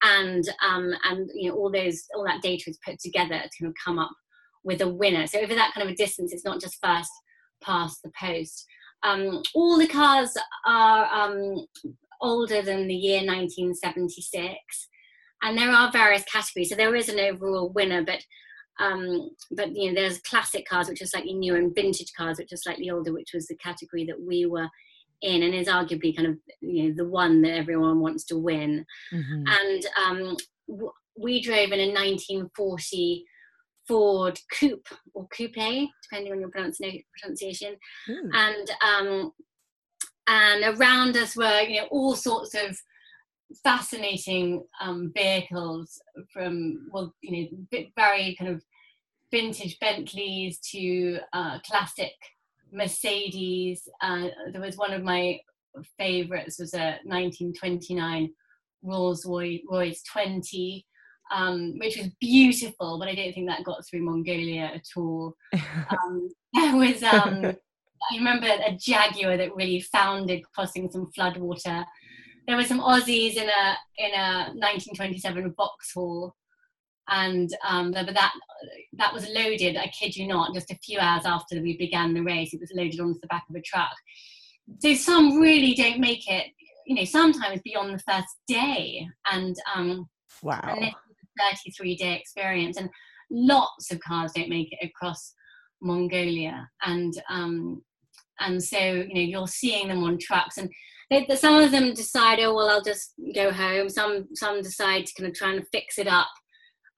And 0.02 0.44
um, 0.62 0.92
and 1.04 1.30
you 1.34 1.48
know 1.48 1.56
all 1.56 1.70
those 1.70 2.04
all 2.14 2.24
that 2.24 2.42
data 2.42 2.64
is 2.68 2.78
put 2.84 2.98
together 2.98 3.40
to 3.40 3.58
kind 3.58 3.68
of 3.68 3.74
come 3.82 3.98
up 3.98 4.10
with 4.64 4.80
a 4.80 4.88
winner. 4.88 5.26
So 5.26 5.38
over 5.38 5.54
that 5.54 5.72
kind 5.72 5.86
of 5.86 5.92
a 5.92 5.96
distance 5.96 6.32
it's 6.32 6.44
not 6.44 6.60
just 6.60 6.78
first 6.82 7.10
past 7.62 8.00
the 8.02 8.10
post. 8.18 8.66
Um, 9.02 9.42
all 9.54 9.78
the 9.78 9.86
cars 9.86 10.34
are 10.66 11.06
um, 11.06 11.66
older 12.20 12.62
than 12.62 12.88
the 12.88 12.94
year 12.94 13.18
1976 13.18 14.56
and 15.42 15.58
there 15.58 15.70
are 15.70 15.92
various 15.92 16.24
categories. 16.24 16.70
So 16.70 16.74
there 16.74 16.94
is 16.96 17.08
an 17.08 17.20
overall 17.20 17.70
winner 17.70 18.02
but 18.02 18.24
um, 18.80 19.30
but 19.52 19.74
you 19.74 19.88
know, 19.88 20.00
there's 20.00 20.18
classic 20.18 20.66
cars 20.66 20.88
which 20.88 21.02
are 21.02 21.06
slightly 21.06 21.34
newer 21.34 21.56
and 21.56 21.74
vintage 21.74 22.12
cars 22.16 22.38
which 22.38 22.52
are 22.52 22.56
slightly 22.56 22.90
older, 22.90 23.12
which 23.12 23.32
was 23.32 23.46
the 23.46 23.56
category 23.56 24.04
that 24.06 24.20
we 24.20 24.46
were 24.46 24.68
in, 25.22 25.42
and 25.42 25.54
is 25.54 25.68
arguably 25.68 26.14
kind 26.14 26.28
of 26.28 26.36
you 26.60 26.88
know 26.88 26.94
the 26.96 27.08
one 27.08 27.42
that 27.42 27.54
everyone 27.54 28.00
wants 28.00 28.24
to 28.24 28.38
win. 28.38 28.84
Mm-hmm. 29.12 29.44
And 29.46 29.86
um, 30.04 30.36
w- 30.68 30.92
we 31.16 31.40
drove 31.40 31.70
in 31.70 31.80
a 31.80 31.92
1940 31.92 33.24
Ford 33.86 34.38
Coupe 34.58 34.88
or 35.12 35.28
Coupe, 35.28 35.54
depending 35.54 36.32
on 36.32 36.40
your 36.40 36.50
pronunciation, 36.50 37.76
mm. 38.08 38.30
and 38.32 38.70
um, 38.82 39.32
and 40.26 40.78
around 40.78 41.16
us 41.16 41.36
were 41.36 41.60
you 41.60 41.80
know 41.80 41.88
all 41.90 42.16
sorts 42.16 42.54
of 42.54 42.76
fascinating 43.62 44.64
um, 44.80 45.12
vehicles 45.14 46.00
from 46.32 46.88
well, 46.90 47.14
you 47.22 47.50
know, 47.70 47.80
very 47.96 48.36
kind 48.38 48.50
of 48.50 48.62
vintage 49.30 49.78
Bentleys 49.80 50.58
to 50.70 51.18
uh, 51.32 51.58
classic 51.66 52.12
Mercedes. 52.72 53.88
Uh, 54.00 54.28
there 54.52 54.60
was 54.60 54.76
one 54.76 54.92
of 54.92 55.02
my 55.02 55.38
favorites 55.98 56.58
was 56.58 56.74
a 56.74 56.98
1929 57.04 58.30
Rolls 58.82 59.26
Royce 59.26 60.02
20, 60.12 60.86
um, 61.34 61.74
which 61.78 61.96
was 61.96 62.08
beautiful, 62.20 62.98
but 62.98 63.08
I 63.08 63.14
don't 63.14 63.32
think 63.32 63.48
that 63.48 63.64
got 63.64 63.84
through 63.86 64.04
Mongolia 64.04 64.70
at 64.74 64.86
all. 64.96 65.34
Um, 65.90 66.28
there 66.54 66.76
was, 66.76 67.02
um, 67.02 67.44
I 67.44 68.16
remember 68.16 68.46
a 68.46 68.76
Jaguar 68.78 69.36
that 69.36 69.54
really 69.54 69.80
founded 69.80 70.42
crossing 70.54 70.90
some 70.90 71.10
floodwater. 71.16 71.84
There 72.46 72.56
were 72.56 72.64
some 72.64 72.80
Aussies 72.80 73.36
in 73.36 73.48
a 73.48 73.76
in 73.98 74.12
a 74.12 74.52
1927 74.54 75.54
Vauxhall, 75.56 76.34
and 77.08 77.50
um, 77.66 77.92
that 77.92 78.32
that 78.94 79.14
was 79.14 79.28
loaded. 79.28 79.76
I 79.76 79.86
kid 79.88 80.16
you 80.16 80.26
not, 80.26 80.54
just 80.54 80.70
a 80.70 80.78
few 80.82 80.98
hours 80.98 81.24
after 81.26 81.60
we 81.60 81.76
began 81.76 82.14
the 82.14 82.22
race, 82.22 82.52
it 82.52 82.60
was 82.60 82.72
loaded 82.74 83.00
onto 83.00 83.20
the 83.20 83.28
back 83.28 83.44
of 83.48 83.56
a 83.56 83.62
truck. 83.62 83.94
So 84.80 84.94
some 84.94 85.40
really 85.40 85.74
don't 85.74 86.00
make 86.00 86.30
it. 86.30 86.46
You 86.86 86.96
know, 86.96 87.04
sometimes 87.04 87.62
beyond 87.64 87.94
the 87.94 88.02
first 88.12 88.36
day, 88.46 89.08
and 89.30 89.56
um, 89.74 90.08
wow. 90.42 90.60
And 90.62 90.94
33 91.52 91.96
day 91.96 92.14
experience 92.14 92.76
and 92.76 92.88
lots 93.30 93.90
of 93.90 94.00
cars 94.00 94.32
don't 94.32 94.48
make 94.48 94.72
it 94.72 94.84
across 94.86 95.34
mongolia 95.82 96.68
and 96.84 97.14
um, 97.28 97.82
and 98.40 98.62
so 98.62 98.78
you 98.78 99.14
know 99.14 99.20
you're 99.20 99.48
seeing 99.48 99.88
them 99.88 100.04
on 100.04 100.18
trucks 100.18 100.58
and 100.58 100.70
they, 101.20 101.36
some 101.36 101.62
of 101.62 101.70
them 101.70 101.94
decide 101.94 102.40
oh 102.40 102.54
well 102.54 102.70
i'll 102.70 102.82
just 102.82 103.14
go 103.34 103.52
home. 103.52 103.88
Some 103.88 104.28
some 104.34 104.62
decide 104.62 105.06
to 105.06 105.14
kind 105.14 105.28
of 105.28 105.36
try 105.36 105.52
and 105.52 105.66
fix 105.72 105.98
it 105.98 106.06
up 106.06 106.28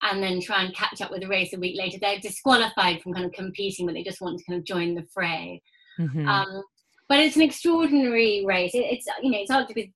and 0.02 0.22
then 0.22 0.40
try 0.40 0.62
and 0.62 0.74
catch 0.74 1.00
up 1.00 1.10
with 1.10 1.22
the 1.22 1.28
race 1.28 1.52
a 1.54 1.58
week 1.58 1.76
later. 1.78 1.98
They're 2.00 2.18
disqualified 2.18 3.00
from 3.02 3.14
kind 3.14 3.26
of 3.26 3.32
competing 3.32 3.86
but 3.86 3.94
they 3.94 4.02
just 4.02 4.20
want 4.20 4.38
to 4.38 4.44
kind 4.44 4.58
of 4.58 4.66
join 4.66 4.94
the 4.94 5.06
fray. 5.12 5.62
Mm-hmm. 5.98 6.28
um, 6.28 6.62
but 7.08 7.20
it's 7.20 7.36
an 7.36 7.42
extraordinary 7.42 8.44
race. 8.46 8.74
It, 8.74 8.84
it's 8.90 9.06
you 9.22 9.30
know 9.30 9.38
it's 9.40 9.50
arguably 9.50 9.92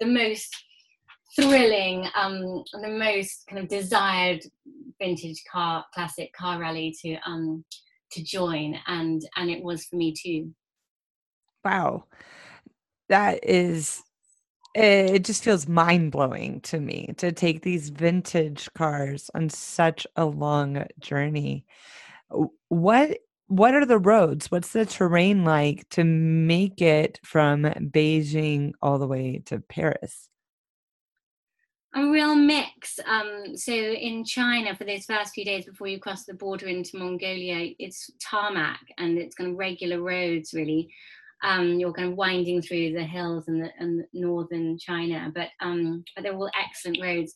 the 0.00 0.06
most 0.06 0.54
thrilling, 1.36 2.06
um, 2.14 2.64
the 2.72 2.88
most 2.88 3.44
kind 3.48 3.62
of 3.62 3.68
desired 3.68 4.40
vintage 5.00 5.42
car, 5.50 5.84
classic 5.94 6.32
car 6.32 6.58
rally 6.58 6.94
to 7.02 7.16
um, 7.26 7.64
to 8.12 8.22
join, 8.22 8.76
and 8.86 9.22
and 9.36 9.50
it 9.50 9.62
was 9.62 9.84
for 9.84 9.96
me 9.96 10.12
too. 10.12 10.52
Wow, 11.64 12.04
that 13.08 13.40
is. 13.42 14.02
It 14.74 15.24
just 15.24 15.42
feels 15.42 15.66
mind 15.66 16.12
blowing 16.12 16.60
to 16.62 16.78
me 16.78 17.14
to 17.16 17.32
take 17.32 17.62
these 17.62 17.88
vintage 17.88 18.68
cars 18.74 19.28
on 19.34 19.48
such 19.48 20.06
a 20.14 20.24
long 20.24 20.84
journey. 21.00 21.64
What 22.68 23.18
what 23.48 23.74
are 23.74 23.86
the 23.86 23.98
roads? 23.98 24.50
What's 24.50 24.72
the 24.72 24.86
terrain 24.86 25.44
like 25.44 25.88
to 25.90 26.04
make 26.04 26.82
it 26.82 27.18
from 27.24 27.62
Beijing 27.62 28.72
all 28.82 28.98
the 28.98 29.06
way 29.06 29.42
to 29.46 29.58
Paris? 29.58 30.28
a 31.94 32.10
real 32.10 32.34
mix. 32.34 32.98
Um, 33.06 33.56
so 33.56 33.72
in 33.72 34.24
China, 34.24 34.76
for 34.76 34.84
those 34.84 35.04
first 35.04 35.32
few 35.34 35.44
days 35.44 35.64
before 35.64 35.88
you 35.88 35.98
cross 35.98 36.24
the 36.24 36.34
border 36.34 36.66
into 36.66 36.98
Mongolia, 36.98 37.74
it's 37.78 38.10
tarmac 38.20 38.80
and 38.98 39.18
it's 39.18 39.34
kind 39.34 39.50
of 39.50 39.56
regular 39.56 40.00
roads, 40.00 40.52
really. 40.52 40.92
Um, 41.42 41.78
you're 41.78 41.92
kind 41.92 42.10
of 42.10 42.18
winding 42.18 42.62
through 42.62 42.92
the 42.92 43.04
hills 43.04 43.44
and 43.46 43.62
the, 43.62 43.70
and 43.78 44.04
northern 44.12 44.76
China, 44.78 45.30
but 45.34 45.48
um, 45.60 46.04
but 46.14 46.22
they're 46.22 46.34
all 46.34 46.50
excellent 46.60 47.00
roads. 47.02 47.32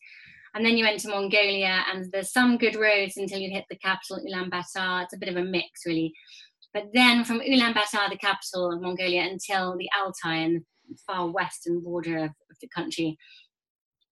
And 0.54 0.66
then 0.66 0.76
you 0.76 0.84
enter 0.84 1.08
Mongolia, 1.08 1.84
and 1.90 2.10
there's 2.12 2.32
some 2.32 2.58
good 2.58 2.76
roads 2.76 3.16
until 3.16 3.38
you 3.38 3.50
hit 3.50 3.64
the 3.70 3.78
capital 3.78 4.18
Ulaanbaatar. 4.18 5.04
It's 5.04 5.14
a 5.14 5.18
bit 5.18 5.30
of 5.30 5.36
a 5.36 5.44
mix, 5.44 5.86
really. 5.86 6.12
But 6.74 6.88
then 6.92 7.24
from 7.24 7.40
Ulaanbaatar, 7.40 8.10
the 8.10 8.18
capital 8.18 8.72
of 8.72 8.82
Mongolia, 8.82 9.22
until 9.22 9.76
the 9.78 9.88
Altai 9.98 10.36
and 10.36 10.62
the 10.88 10.98
far 11.06 11.30
western 11.30 11.80
border 11.80 12.18
of, 12.18 12.30
of 12.50 12.56
the 12.60 12.68
country, 12.74 13.16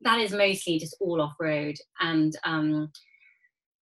that 0.02 0.20
is 0.20 0.32
mostly 0.32 0.78
just 0.78 0.96
all 1.00 1.20
off 1.20 1.34
road 1.38 1.76
and 2.00 2.34
um, 2.44 2.90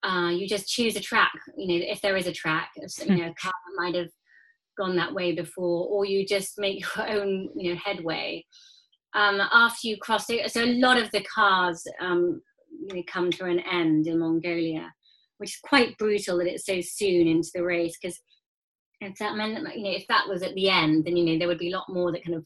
uh, 0.02 0.30
you 0.30 0.48
just 0.48 0.68
choose 0.68 0.96
a 0.96 1.00
track 1.00 1.32
you 1.56 1.66
know 1.66 1.86
if 1.86 2.00
there 2.00 2.16
is 2.16 2.26
a 2.26 2.32
track 2.32 2.70
you 2.76 3.16
know 3.16 3.26
a 3.26 3.34
car 3.40 3.52
might 3.76 3.94
have 3.94 4.08
gone 4.78 4.97
that 4.97 5.12
way 5.12 5.32
before 5.32 5.87
or 5.88 6.04
you 6.04 6.26
just 6.26 6.58
make 6.58 6.80
your 6.80 7.08
own 7.11 7.49
you 7.56 7.73
know 7.73 7.80
headway 7.85 8.44
um, 9.14 9.40
after 9.52 9.88
you 9.88 9.97
cross 9.99 10.30
it 10.30 10.50
so 10.50 10.62
a 10.62 10.78
lot 10.78 10.97
of 10.97 11.11
the 11.11 11.23
cars 11.23 11.85
um, 12.00 12.40
come 13.06 13.30
to 13.30 13.44
an 13.44 13.61
end 13.61 14.06
in 14.06 14.18
mongolia 14.18 14.92
which 15.38 15.50
is 15.50 15.61
quite 15.62 15.97
brutal 15.99 16.38
that 16.38 16.47
it's 16.47 16.66
so 16.66 16.80
soon 16.80 17.26
into 17.26 17.50
the 17.54 17.62
race 17.62 17.97
because 18.00 18.18
if 19.00 19.16
that 19.18 19.37
meant 19.37 19.58
you 19.76 19.85
know 19.85 19.90
if 19.90 20.06
that 20.08 20.28
was 20.28 20.42
at 20.42 20.54
the 20.54 20.68
end 20.68 21.04
then 21.04 21.16
you 21.16 21.25
know 21.25 21.38
there 21.38 21.49
would 21.49 21.58
be 21.58 21.73
a 21.73 21.76
lot 21.76 21.88
more 21.88 22.12
that 22.12 22.25
kind 22.25 22.37
of 22.37 22.44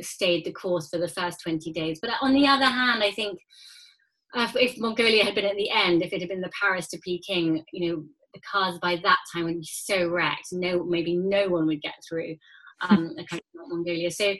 stayed 0.00 0.44
the 0.44 0.52
course 0.52 0.88
for 0.88 0.98
the 0.98 1.08
first 1.08 1.40
20 1.42 1.72
days. 1.72 1.98
But 2.00 2.10
on 2.20 2.34
the 2.34 2.46
other 2.46 2.66
hand, 2.66 3.02
I 3.02 3.10
think 3.10 3.38
uh, 4.34 4.50
if 4.54 4.78
Mongolia 4.78 5.24
had 5.24 5.34
been 5.34 5.44
at 5.44 5.56
the 5.56 5.70
end, 5.70 6.02
if 6.02 6.12
it 6.12 6.20
had 6.20 6.28
been 6.28 6.40
the 6.40 6.50
Paris 6.60 6.88
to 6.88 6.98
Peking, 6.98 7.64
you 7.72 7.92
know, 7.92 8.04
the 8.34 8.40
cars 8.40 8.78
by 8.80 8.96
that 9.02 9.18
time 9.32 9.44
would 9.44 9.60
be 9.60 9.68
so 9.70 10.08
wrecked. 10.08 10.48
No, 10.52 10.84
maybe 10.84 11.16
no 11.16 11.48
one 11.48 11.66
would 11.66 11.82
get 11.82 11.94
through 12.08 12.36
um, 12.88 13.14
a 13.18 13.24
country 13.24 13.46
like 13.54 13.68
Mongolia. 13.68 14.10
So 14.10 14.34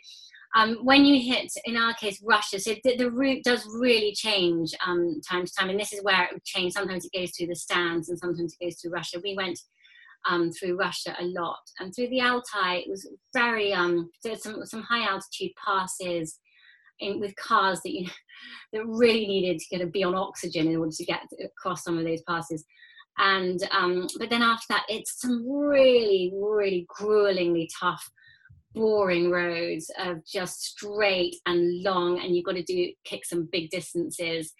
um, 0.57 0.79
when 0.83 1.05
you 1.05 1.21
hit, 1.21 1.53
in 1.65 1.77
our 1.77 1.95
case, 1.95 2.23
Russia, 2.25 2.59
so 2.59 2.75
the, 2.85 2.97
the 2.97 3.11
route 3.11 3.45
does 3.45 3.67
really 3.79 4.13
change 4.13 4.71
um, 4.87 5.21
time 5.29 5.45
to 5.45 5.53
time, 5.53 5.71
and 5.71 5.79
this 5.79 5.93
is 5.93 6.03
where 6.03 6.25
it 6.25 6.31
would 6.33 6.45
change. 6.45 6.73
Sometimes 6.73 7.05
it 7.05 7.19
goes 7.19 7.33
through 7.37 7.49
the 7.49 7.55
Stans, 7.55 8.09
and 8.09 8.19
sometimes 8.19 8.55
it 8.59 8.65
goes 8.65 8.77
through 8.81 8.93
Russia. 8.93 9.21
We 9.23 9.37
went 9.37 9.59
um, 10.29 10.51
through 10.51 10.79
Russia 10.79 11.15
a 11.21 11.25
lot. 11.25 11.61
And 11.79 11.95
through 11.95 12.09
the 12.09 12.23
Altai, 12.23 12.77
it 12.77 12.89
was 12.89 13.09
very, 13.35 13.73
um, 13.73 14.11
there's 14.25 14.43
some, 14.43 14.65
some 14.65 14.83
high 14.83 15.07
altitude 15.07 15.53
passes 15.65 16.39
in, 17.01 17.21
with 17.21 17.35
cars 17.37 17.81
that, 17.83 17.93
you 17.93 18.09
that 18.73 18.85
really 18.87 19.27
needed 19.27 19.59
to 19.59 19.77
kind 19.77 19.83
of 19.83 19.93
be 19.93 20.05
on 20.05 20.15
oxygen 20.15 20.69
in 20.69 20.77
order 20.77 20.93
to 20.93 21.05
get 21.05 21.21
across 21.45 21.85
some 21.85 21.99
of 21.99 22.05
those 22.05 22.23
passes. 22.23 22.65
And, 23.19 23.61
um, 23.73 24.07
but 24.19 24.31
then 24.31 24.43
after 24.43 24.67
that, 24.71 24.85
it's 24.89 25.21
some 25.21 25.45
really, 25.49 26.33
really 26.35 26.87
gruelingly 26.89 27.69
tough 27.79 28.09
boring 28.75 29.31
roads 29.31 29.91
of 29.99 30.25
just 30.25 30.63
straight 30.63 31.37
and 31.47 31.83
long 31.83 32.21
and 32.21 32.37
you've 32.37 32.45
got 32.45 32.55
to 32.55 32.63
do 32.63 32.93
kick 33.05 33.25
some 33.25 33.49
big 33.51 33.71
distances. 33.71 34.53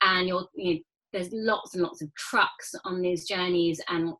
And 0.00 0.26
you're 0.26 0.46
you 0.54 0.74
know, 0.74 0.80
there's 1.12 1.28
lots 1.32 1.74
and 1.74 1.82
lots 1.82 2.02
of 2.02 2.12
trucks 2.14 2.74
on 2.84 3.02
these 3.02 3.26
journeys 3.26 3.80
and 3.88 4.14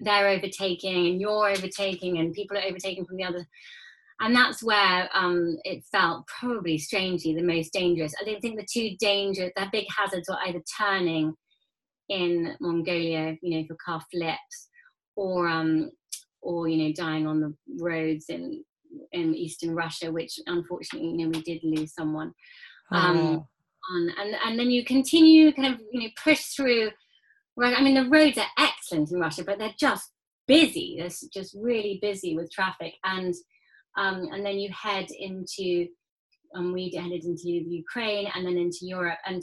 they're 0.00 0.28
overtaking 0.28 1.06
and 1.06 1.20
you're 1.20 1.48
overtaking 1.48 2.18
and 2.18 2.34
people 2.34 2.58
are 2.58 2.64
overtaking 2.64 3.06
from 3.06 3.16
the 3.16 3.24
other. 3.24 3.46
And 4.20 4.34
that's 4.34 4.62
where 4.62 5.08
um, 5.12 5.56
it 5.64 5.84
felt 5.90 6.26
probably 6.26 6.78
strangely 6.78 7.34
the 7.34 7.42
most 7.42 7.72
dangerous. 7.72 8.14
I 8.20 8.24
didn't 8.24 8.42
think 8.42 8.58
the 8.58 8.66
two 8.70 8.96
danger 8.98 9.50
the 9.56 9.66
big 9.72 9.86
hazards 9.96 10.28
were 10.28 10.38
either 10.46 10.62
turning 10.78 11.34
in 12.08 12.54
mongolia 12.60 13.36
you 13.42 13.50
know 13.50 13.60
if 13.60 13.68
your 13.68 13.78
car 13.84 14.02
flips 14.12 14.68
or 15.16 15.48
um 15.48 15.90
or 16.42 16.68
you 16.68 16.76
know 16.76 16.92
dying 16.94 17.26
on 17.26 17.40
the 17.40 17.54
roads 17.80 18.26
in 18.28 18.62
in 19.12 19.34
eastern 19.34 19.74
russia 19.74 20.12
which 20.12 20.38
unfortunately 20.46 21.08
you 21.08 21.16
know 21.16 21.28
we 21.28 21.42
did 21.42 21.60
lose 21.64 21.94
someone 21.94 22.32
um 22.92 23.16
oh. 23.16 23.46
on, 23.94 24.10
and 24.18 24.36
and 24.44 24.58
then 24.58 24.70
you 24.70 24.84
continue 24.84 25.52
kind 25.52 25.74
of 25.74 25.80
you 25.92 26.02
know 26.02 26.08
push 26.22 26.44
through 26.54 26.90
Right. 27.56 27.78
I 27.78 27.82
mean, 27.82 27.94
the 27.94 28.10
roads 28.10 28.36
are 28.38 28.46
excellent 28.58 29.12
in 29.12 29.20
Russia, 29.20 29.44
but 29.44 29.58
they're 29.58 29.74
just 29.78 30.10
busy. 30.48 30.96
They're 30.98 31.08
just 31.32 31.56
really 31.58 31.98
busy 32.02 32.34
with 32.34 32.50
traffic. 32.50 32.94
And 33.04 33.34
um, 33.96 34.28
and 34.32 34.44
then 34.44 34.58
you 34.58 34.70
head 34.72 35.06
into, 35.16 35.86
um, 36.56 36.72
we 36.72 36.92
headed 36.96 37.24
into 37.24 37.48
Ukraine 37.48 38.28
and 38.34 38.44
then 38.44 38.56
into 38.56 38.78
Europe. 38.82 39.20
And 39.24 39.40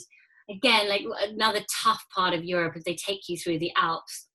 again, 0.52 0.90
like 0.90 1.04
another 1.28 1.62
tough 1.84 2.04
part 2.14 2.34
of 2.34 2.44
Europe 2.44 2.76
is 2.76 2.84
they 2.84 2.96
take 2.96 3.28
you 3.28 3.38
through 3.38 3.60
the 3.60 3.72
Alps, 3.76 4.28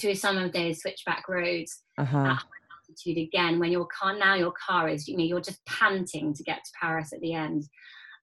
to 0.00 0.14
some 0.14 0.36
of 0.36 0.52
those 0.52 0.80
switchback 0.80 1.28
roads 1.28 1.82
uh-huh. 1.98 2.18
at 2.18 2.44
altitude 2.88 3.18
again. 3.18 3.58
When 3.58 3.72
your 3.72 3.86
car 3.86 4.16
now 4.16 4.34
your 4.34 4.52
car 4.52 4.88
is, 4.88 5.08
you 5.08 5.16
know, 5.16 5.24
you're 5.24 5.40
just 5.40 5.64
panting 5.66 6.34
to 6.34 6.42
get 6.42 6.64
to 6.64 6.70
Paris 6.80 7.12
at 7.12 7.20
the 7.20 7.34
end. 7.34 7.64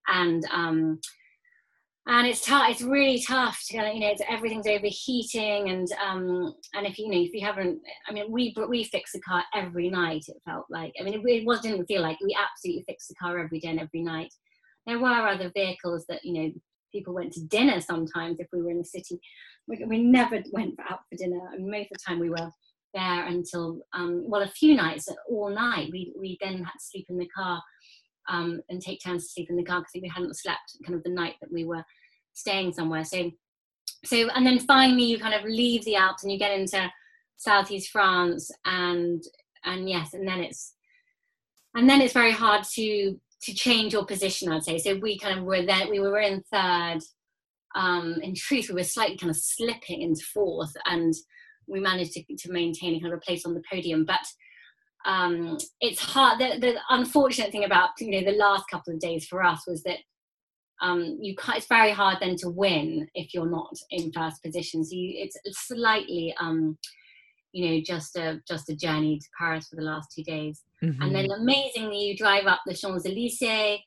And 0.07 0.43
um, 0.53 0.99
and 2.05 2.27
it's 2.27 2.45
tough 2.45 2.69
it's 2.69 2.81
really 2.81 3.21
tough 3.21 3.61
to 3.65 3.77
you 3.77 3.99
know 3.99 4.09
it's, 4.09 4.21
everything's 4.29 4.67
overheating 4.67 5.69
and 5.69 5.87
um 6.05 6.53
and 6.73 6.85
if 6.85 6.99
you 6.99 7.09
know 7.09 7.17
if 7.17 7.33
you 7.33 7.45
haven't 7.45 7.79
i 8.09 8.11
mean 8.11 8.29
we 8.29 8.53
we 8.69 8.83
fix 8.83 9.13
the 9.13 9.21
car 9.21 9.43
every 9.55 9.89
night 9.89 10.23
it 10.27 10.35
felt 10.45 10.65
like 10.69 10.93
i 10.99 11.03
mean 11.03 11.13
it, 11.13 11.21
it 11.25 11.45
was 11.45 11.61
didn't 11.61 11.85
feel 11.85 12.01
like 12.01 12.19
we 12.21 12.35
absolutely 12.37 12.83
fixed 12.87 13.07
the 13.07 13.15
car 13.15 13.39
every 13.39 13.59
day 13.59 13.69
and 13.69 13.79
every 13.79 14.01
night 14.01 14.31
there 14.85 14.99
were 14.99 15.07
other 15.07 15.49
vehicles 15.55 16.05
that 16.09 16.19
you 16.25 16.33
know 16.33 16.51
people 16.93 17.13
went 17.13 17.33
to 17.33 17.43
dinner 17.45 17.81
sometimes 17.81 18.39
if 18.39 18.47
we 18.53 18.61
were 18.61 18.71
in 18.71 18.77
the 18.77 18.85
city 18.85 19.19
we, 19.67 19.83
we 19.85 19.97
never 20.03 20.41
went 20.51 20.75
out 20.89 20.99
for 21.09 21.17
dinner 21.17 21.39
I 21.51 21.57
mean, 21.57 21.71
most 21.71 21.91
of 21.91 21.97
the 21.97 22.03
time 22.07 22.19
we 22.19 22.29
were 22.29 22.51
there 22.93 23.25
until 23.25 23.79
um 23.93 24.23
well 24.27 24.43
a 24.43 24.47
few 24.47 24.75
nights 24.75 25.07
all 25.29 25.49
night 25.49 25.89
we 25.91 26.13
we 26.19 26.37
then 26.41 26.57
had 26.63 26.73
to 26.73 26.85
sleep 26.85 27.07
in 27.09 27.17
the 27.17 27.27
car 27.27 27.61
um, 28.29 28.61
and 28.69 28.81
take 28.81 29.01
turns 29.03 29.25
to 29.25 29.33
sleep 29.33 29.49
in 29.49 29.55
the 29.55 29.63
car 29.63 29.79
because 29.79 30.01
we 30.01 30.07
hadn't 30.07 30.37
slept 30.37 30.77
kind 30.85 30.95
of 30.95 31.03
the 31.03 31.09
night 31.09 31.35
that 31.41 31.51
we 31.51 31.65
were 31.65 31.83
staying 32.33 32.73
somewhere. 32.73 33.03
So, 33.03 33.31
so 34.05 34.29
and 34.29 34.45
then 34.45 34.59
finally 34.59 35.03
you 35.03 35.19
kind 35.19 35.33
of 35.33 35.43
leave 35.43 35.83
the 35.85 35.95
Alps 35.95 36.23
and 36.23 36.31
you 36.31 36.39
get 36.39 36.57
into 36.57 36.91
southeast 37.37 37.91
France, 37.91 38.51
and 38.65 39.21
and 39.65 39.89
yes, 39.89 40.13
and 40.13 40.27
then 40.27 40.39
it's 40.39 40.73
and 41.75 41.89
then 41.89 42.01
it's 42.01 42.13
very 42.13 42.31
hard 42.31 42.63
to 42.75 43.19
to 43.43 43.53
change 43.53 43.93
your 43.93 44.05
position. 44.05 44.51
I'd 44.51 44.63
say 44.63 44.77
so. 44.77 44.97
We 44.97 45.17
kind 45.17 45.37
of 45.37 45.45
were 45.45 45.65
then 45.65 45.89
we 45.89 45.99
were 45.99 46.19
in 46.19 46.43
third. 46.51 46.99
Um, 47.75 48.19
in 48.21 48.35
truth, 48.35 48.69
we 48.69 48.75
were 48.75 48.83
slightly 48.83 49.17
kind 49.17 49.31
of 49.31 49.37
slipping 49.37 50.01
into 50.01 50.23
fourth, 50.33 50.73
and 50.85 51.13
we 51.67 51.79
managed 51.79 52.13
to, 52.13 52.23
to 52.23 52.51
maintain 52.51 53.01
kind 53.01 53.13
of 53.13 53.17
a 53.17 53.21
place 53.21 53.45
on 53.45 53.53
the 53.53 53.63
podium. 53.71 54.05
But 54.05 54.25
um, 55.05 55.57
it's 55.81 55.99
hard. 55.99 56.39
The, 56.39 56.59
the, 56.59 56.75
unfortunate 56.89 57.51
thing 57.51 57.65
about 57.65 57.89
you 57.99 58.11
know 58.11 58.31
the 58.31 58.37
last 58.37 58.65
couple 58.69 58.93
of 58.93 58.99
days 58.99 59.25
for 59.25 59.43
us 59.43 59.63
was 59.67 59.83
that 59.83 59.97
um, 60.81 61.17
you 61.21 61.35
can't, 61.35 61.57
it's 61.57 61.67
very 61.67 61.91
hard 61.91 62.17
then 62.21 62.35
to 62.37 62.49
win 62.49 63.07
if 63.15 63.33
you're 63.33 63.49
not 63.49 63.73
in 63.89 64.11
first 64.11 64.43
position. 64.43 64.83
So 64.83 64.95
you, 64.95 65.13
it's 65.15 65.37
slightly 65.67 66.35
um, 66.39 66.77
you 67.53 67.69
know 67.69 67.83
just 67.85 68.15
a 68.17 68.41
just 68.47 68.69
a 68.69 68.75
journey 68.75 69.19
to 69.19 69.27
Paris 69.37 69.67
for 69.67 69.77
the 69.77 69.81
last 69.81 70.11
two 70.13 70.23
days, 70.23 70.63
mm-hmm. 70.83 71.01
and 71.01 71.15
then 71.15 71.29
amazingly 71.31 71.99
you 71.99 72.17
drive 72.17 72.45
up 72.45 72.61
the 72.65 72.73
Champs 72.73 73.05
Elysees. 73.05 73.79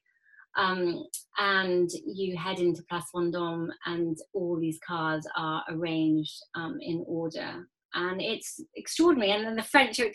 Um, 0.58 1.04
and 1.38 1.90
you 2.06 2.34
head 2.34 2.60
into 2.60 2.82
Place 2.88 3.04
Vendôme, 3.14 3.68
and 3.84 4.16
all 4.32 4.58
these 4.58 4.78
cars 4.86 5.26
are 5.36 5.62
arranged 5.68 6.34
um, 6.54 6.78
in 6.80 7.04
order 7.06 7.66
and 7.96 8.20
it's 8.20 8.60
extraordinary. 8.76 9.32
And 9.32 9.44
then 9.44 9.56
the 9.56 9.62
French 9.62 9.98
are 9.98 10.12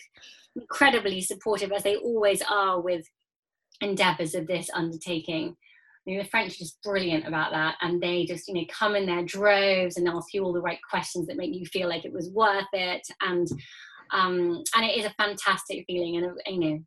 incredibly 0.55 1.21
supportive, 1.21 1.71
as 1.71 1.83
they 1.83 1.95
always 1.97 2.41
are 2.49 2.79
with 2.79 3.05
endeavours 3.81 4.35
of 4.35 4.47
this 4.47 4.69
undertaking. 4.73 5.57
You 6.05 6.17
know, 6.17 6.23
the 6.23 6.29
French 6.29 6.53
are 6.53 6.57
just 6.57 6.81
brilliant 6.81 7.27
about 7.27 7.51
that, 7.51 7.75
and 7.81 8.01
they 8.01 8.25
just 8.25 8.47
you 8.47 8.53
know 8.55 8.65
come 8.71 8.95
in 8.95 9.05
their 9.05 9.23
droves 9.23 9.97
and 9.97 10.07
ask 10.07 10.33
you 10.33 10.43
all 10.43 10.53
the 10.53 10.61
right 10.61 10.79
questions 10.89 11.27
that 11.27 11.37
make 11.37 11.53
you 11.53 11.65
feel 11.65 11.87
like 11.87 12.05
it 12.05 12.13
was 12.13 12.29
worth 12.31 12.65
it, 12.73 13.05
and 13.21 13.47
um, 14.11 14.63
and 14.75 14.85
it 14.85 14.97
is 14.97 15.05
a 15.05 15.13
fantastic 15.17 15.85
feeling, 15.87 16.17
and 16.17 16.37
you 16.47 16.59
know, 16.59 16.79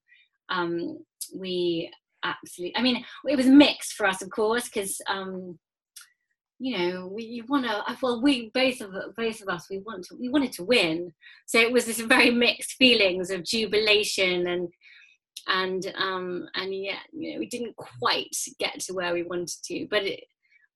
um, 0.49 0.99
we 1.37 1.91
absolutely. 2.25 2.77
I 2.77 2.83
mean, 2.83 3.05
it 3.29 3.37
was 3.37 3.47
mixed 3.47 3.93
for 3.93 4.07
us, 4.07 4.21
of 4.23 4.31
course, 4.31 4.65
because 4.65 5.01
um, 5.09 5.59
you 6.59 6.79
know 6.79 7.07
we 7.09 7.25
you 7.25 7.45
want 7.49 7.65
to 7.65 7.97
well 8.01 8.23
we 8.23 8.51
both 8.55 8.81
of 8.81 8.93
both 9.17 9.41
of 9.43 9.49
us 9.49 9.67
we 9.69 9.79
want 9.79 10.05
to 10.05 10.17
we 10.21 10.29
wanted 10.29 10.53
to 10.53 10.65
win 10.65 11.13
so 11.47 11.59
it 11.59 11.73
was 11.73 11.85
this 11.85 12.01
very 12.01 12.31
mixed 12.31 12.73
feelings 12.75 13.31
of 13.31 13.45
jubilation 13.45 14.47
and 14.47 14.69
and 15.49 15.93
um 15.97 16.49
and 16.55 16.75
yet 16.75 16.99
you 17.13 17.33
know 17.33 17.39
we 17.39 17.47
didn't 17.47 17.77
quite 17.77 18.37
get 18.59 18.81
to 18.81 18.93
where 18.93 19.13
we 19.13 19.23
wanted 19.23 19.51
to 19.65 19.87
but 19.91 20.03
it 20.03 20.21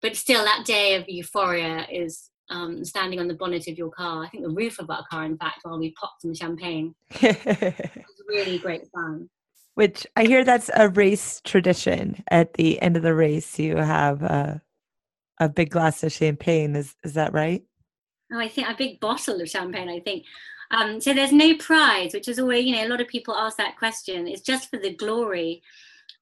but 0.03 0.17
still 0.17 0.45
that 0.45 0.65
day 0.67 0.95
of 0.95 1.09
euphoria 1.09 1.87
is 1.91 2.31
um, 2.51 2.83
standing 2.83 3.21
on 3.21 3.29
the 3.29 3.35
bonnet 3.35 3.69
of 3.69 3.77
your 3.77 3.91
car 3.91 4.25
i 4.25 4.29
think 4.29 4.43
the 4.43 4.49
roof 4.49 4.79
of 4.79 4.89
our 4.89 5.05
car 5.11 5.27
in 5.27 5.37
fact 5.37 5.61
while 5.65 5.79
we 5.79 5.93
popped 5.93 6.23
some 6.23 6.35
champagne 6.35 6.95
it 7.21 7.45
was 7.45 8.23
really 8.27 8.59
great 8.59 8.89
fun 8.95 9.29
which 9.75 10.07
i 10.17 10.25
hear 10.25 10.45
that's 10.45 10.71
a 10.75 10.89
race 10.89 11.43
tradition 11.45 12.25
at 12.31 12.55
the 12.55 12.81
end 12.81 12.97
of 12.97 13.03
the 13.03 13.15
race 13.15 13.59
you 13.59 13.77
have 13.77 14.23
uh 14.23 14.55
a 15.41 15.49
big 15.49 15.71
glass 15.71 16.03
of 16.03 16.13
champagne. 16.13 16.77
Is 16.77 16.95
is 17.05 17.15
that 17.15 17.33
right? 17.33 17.63
Oh, 18.33 18.39
I 18.39 18.49
think 18.49 18.69
a 18.69 18.75
big 18.77 19.01
bottle 19.01 19.41
of 19.41 19.49
champagne. 19.49 19.89
I 19.89 20.01
think. 20.01 20.25
Um, 20.71 21.01
so 21.01 21.15
there's 21.15 21.33
no 21.33 21.57
prize, 21.57 22.13
which 22.13 22.29
is 22.29 22.39
always, 22.39 22.65
you 22.65 22.75
know, 22.75 22.87
a 22.87 22.89
lot 22.89 23.01
of 23.01 23.09
people 23.09 23.35
ask 23.35 23.57
that 23.57 23.79
question. 23.79 24.29
It's 24.29 24.43
just 24.43 24.71
for 24.71 24.79
the 24.79 24.95
glory, 24.95 25.63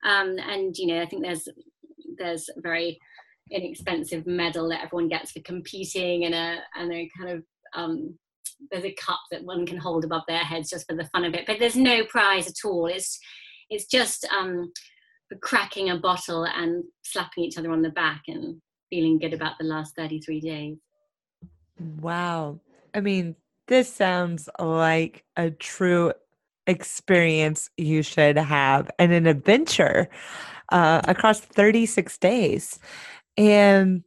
um, 0.04 0.38
and 0.38 0.76
you 0.76 0.86
know, 0.86 1.02
I 1.02 1.06
think 1.06 1.22
there's 1.22 1.48
there's 2.18 2.48
a 2.56 2.60
very 2.60 2.98
inexpensive 3.50 4.26
medal 4.26 4.68
that 4.68 4.82
everyone 4.82 5.08
gets 5.08 5.32
for 5.32 5.40
competing, 5.40 6.24
and 6.24 6.34
a 6.34 6.58
and 6.76 6.92
a 6.92 7.10
kind 7.18 7.30
of 7.30 7.44
um, 7.74 8.16
there's 8.70 8.84
a 8.84 8.94
cup 8.94 9.20
that 9.30 9.44
one 9.44 9.66
can 9.66 9.78
hold 9.78 10.04
above 10.04 10.22
their 10.28 10.38
heads 10.38 10.70
just 10.70 10.86
for 10.88 10.96
the 10.96 11.08
fun 11.12 11.24
of 11.24 11.34
it. 11.34 11.46
But 11.46 11.58
there's 11.58 11.76
no 11.76 12.04
prize 12.04 12.46
at 12.46 12.64
all. 12.64 12.86
It's 12.86 13.18
it's 13.68 13.86
just 13.86 14.24
um, 14.26 14.72
for 15.28 15.38
cracking 15.38 15.90
a 15.90 15.96
bottle 15.96 16.44
and 16.44 16.84
slapping 17.02 17.44
each 17.44 17.58
other 17.58 17.70
on 17.70 17.82
the 17.82 17.90
back 17.90 18.22
and 18.28 18.60
feeling 18.90 19.18
good 19.18 19.34
about 19.34 19.58
the 19.58 19.66
last 19.66 19.96
33 19.96 20.40
days. 20.40 20.76
Wow. 22.00 22.60
I 22.94 23.00
mean, 23.00 23.36
this 23.66 23.92
sounds 23.92 24.48
like 24.58 25.24
a 25.36 25.50
true 25.50 26.12
experience 26.66 27.70
you 27.76 28.02
should 28.02 28.36
have 28.36 28.90
and 28.98 29.12
an 29.12 29.26
adventure 29.26 30.08
uh, 30.70 31.00
across 31.04 31.40
36 31.40 32.18
days. 32.18 32.78
And 33.36 34.02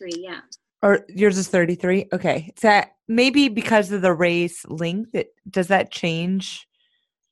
33, 0.00 0.22
yeah. 0.22 0.40
Or 0.82 1.04
yours 1.08 1.38
is 1.38 1.48
33? 1.48 2.08
Okay. 2.12 2.52
So 2.56 2.68
that 2.68 2.92
maybe 3.08 3.48
because 3.48 3.90
of 3.92 4.02
the 4.02 4.12
race 4.12 4.64
length, 4.66 5.14
it, 5.14 5.34
does 5.48 5.68
that 5.68 5.90
change? 5.90 6.68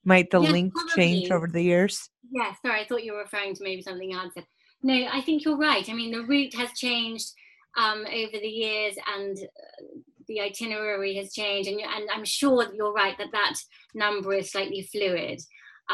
Might 0.05 0.31
the 0.31 0.41
length 0.41 0.77
change 0.95 1.31
over 1.31 1.47
the 1.47 1.63
years? 1.63 2.11
Yeah, 2.31 2.53
sorry, 2.65 2.81
I 2.81 2.87
thought 2.87 3.05
you 3.05 3.13
were 3.13 3.21
referring 3.21 3.55
to 3.55 3.63
maybe 3.63 3.81
something 3.81 4.13
else. 4.13 4.35
No, 4.83 4.93
I 5.11 5.23
think 5.23 5.45
you're 5.45 5.57
right. 5.57 5.89
I 5.89 5.95
mean, 5.95 6.13
the 6.13 6.25
route 6.25 6.55
has 6.55 6.73
changed 6.73 7.33
um, 7.77 8.01
over 8.01 8.33
the 8.33 8.49
years, 8.49 8.97
and 9.17 9.39
uh, 9.39 9.85
the 10.29 10.41
itinerary 10.41 11.15
has 11.17 11.33
changed, 11.33 11.69
and, 11.69 11.81
and 11.81 12.09
I'm 12.15 12.25
sure 12.25 12.65
that 12.65 12.75
you're 12.75 12.93
right 12.93 13.17
that 13.19 13.33
that 13.33 13.55
number 13.95 14.35
is 14.35 14.53
slightly 14.53 14.83
fluid. 14.83 15.41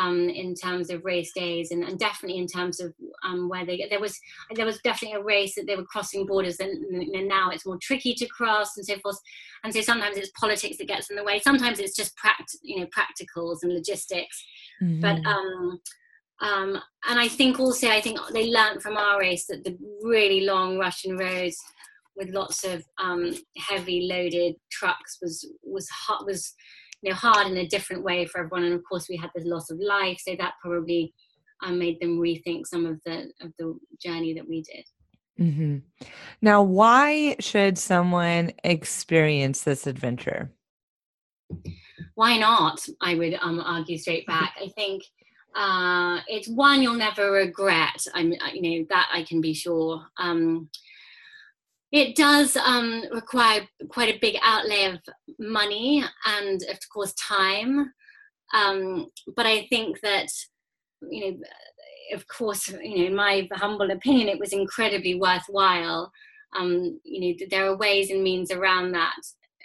Um, 0.01 0.29
in 0.29 0.55
terms 0.55 0.89
of 0.89 1.05
race 1.05 1.33
days 1.35 1.73
and, 1.73 1.83
and 1.83 1.99
definitely 1.99 2.39
in 2.39 2.47
terms 2.47 2.79
of 2.79 2.95
um, 3.25 3.49
where 3.49 3.67
they 3.67 3.77
get 3.77 3.91
there 3.91 3.99
was 3.99 4.17
there 4.55 4.65
was 4.65 4.79
definitely 4.83 5.19
a 5.19 5.25
race 5.25 5.57
that 5.57 5.67
they 5.67 5.75
were 5.75 5.83
crossing 5.83 6.27
borders 6.27 6.61
and, 6.61 6.71
and, 7.13 7.27
now 7.27 7.51
it's 7.51 7.67
more 7.67 7.77
tricky 7.83 8.15
to 8.15 8.29
cross 8.29 8.77
and 8.77 8.87
so 8.87 8.97
forth 9.01 9.19
and 9.65 9.75
so 9.75 9.81
sometimes 9.81 10.17
it's 10.17 10.31
politics 10.39 10.79
that 10.79 10.87
gets 10.87 11.11
in 11.11 11.17
the 11.17 11.25
way 11.25 11.41
sometimes 11.41 11.81
it's 11.81 11.97
just 11.97 12.15
pract- 12.17 12.55
you 12.63 12.79
know 12.79 12.87
practicals 12.87 13.65
and 13.65 13.75
logistics 13.75 14.45
mm-hmm. 14.81 15.01
but 15.01 15.19
um, 15.27 15.81
um, 16.41 16.81
and 17.09 17.19
I 17.19 17.29
think 17.29 17.61
also, 17.61 17.89
I 17.89 18.01
think 18.01 18.19
they 18.33 18.51
learned 18.51 18.83
from 18.83 18.97
our 18.97 19.19
race 19.19 19.47
that 19.47 19.63
the 19.65 19.77
really 20.03 20.43
long 20.43 20.79
Russian 20.79 21.17
roads 21.17 21.63
with 22.17 22.31
lots 22.31 22.65
of 22.65 22.85
um, 22.99 23.35
heavy 23.57 24.09
loaded 24.11 24.55
trucks 24.71 25.19
was 25.23 25.49
was 25.63 25.89
hard, 25.89 26.27
was 26.27 26.55
you 27.03 27.11
know 27.11 27.17
hard 27.17 27.47
in 27.47 27.57
a 27.57 27.69
different 27.69 28.03
way 28.03 28.27
for 28.27 28.39
everyone. 28.39 28.65
And 28.65 28.75
of 28.75 28.83
course, 28.89 29.09
we 29.09 29.17
had 29.17 29.31
the 29.35 29.45
loss 29.45 29.71
of 29.71 29.79
life, 29.81 30.21
so 30.21 30.35
that 30.39 30.55
probably 30.63 31.13
um, 31.63 31.79
made 31.79 32.01
them 32.01 32.19
rethink 32.19 32.67
some 32.67 32.87
of 32.87 33.01
the 33.05 33.31
of 33.41 33.53
the 33.59 33.79
journey 34.01 34.35
that 34.35 34.49
we 34.49 34.63
did. 34.63 34.85
Mm-hmm. 35.41 35.79
Now, 36.43 36.63
why 36.63 37.37
should 37.41 37.79
someone 37.79 38.53
experience 38.63 39.63
this 39.63 39.87
adventure? 39.87 40.51
Why 42.15 42.37
not? 42.37 42.87
I 43.01 43.15
would 43.15 43.35
um, 43.41 43.61
argue 43.61 43.97
straight 43.97 44.27
back. 44.27 44.55
I 44.63 44.69
think 44.69 45.03
uh, 45.57 46.21
it's 46.29 46.49
one 46.49 46.83
you'll 46.83 46.95
never 46.95 47.33
regret. 47.33 48.05
I'm, 48.15 48.35
you 48.53 48.63
know, 48.81 48.87
that 48.91 49.09
I 49.13 49.23
can 49.23 49.41
be 49.41 49.55
sure. 49.55 50.05
Um, 50.19 50.69
it 51.93 52.15
does 52.15 52.57
um, 52.57 53.05
require 53.13 53.67
quite 53.89 54.15
a 54.15 54.19
big 54.21 54.37
outlay 54.43 54.85
of 54.85 54.99
money 55.39 56.05
and, 56.27 56.63
of 56.71 56.79
course, 56.93 57.13
time. 57.15 57.93
Um, 58.55 59.07
but 59.37 59.47
I 59.47 59.67
think 59.67 60.01
that, 60.01 60.29
you 61.03 61.21
know, 61.21 61.39
of 62.15 62.27
course, 62.29 62.69
you 62.69 62.99
know, 62.99 63.05
in 63.07 63.15
my 63.15 63.49
humble 63.53 63.91
opinion, 63.91 64.29
it 64.29 64.39
was 64.39 64.53
incredibly 64.53 65.15
worthwhile. 65.15 66.13
Um, 66.57 67.01
you 67.05 67.21
know, 67.21 67.47
there 67.51 67.67
are 67.67 67.77
ways 67.77 68.11
and 68.11 68.23
means 68.23 68.51
around 68.51 68.93
that. 68.93 69.17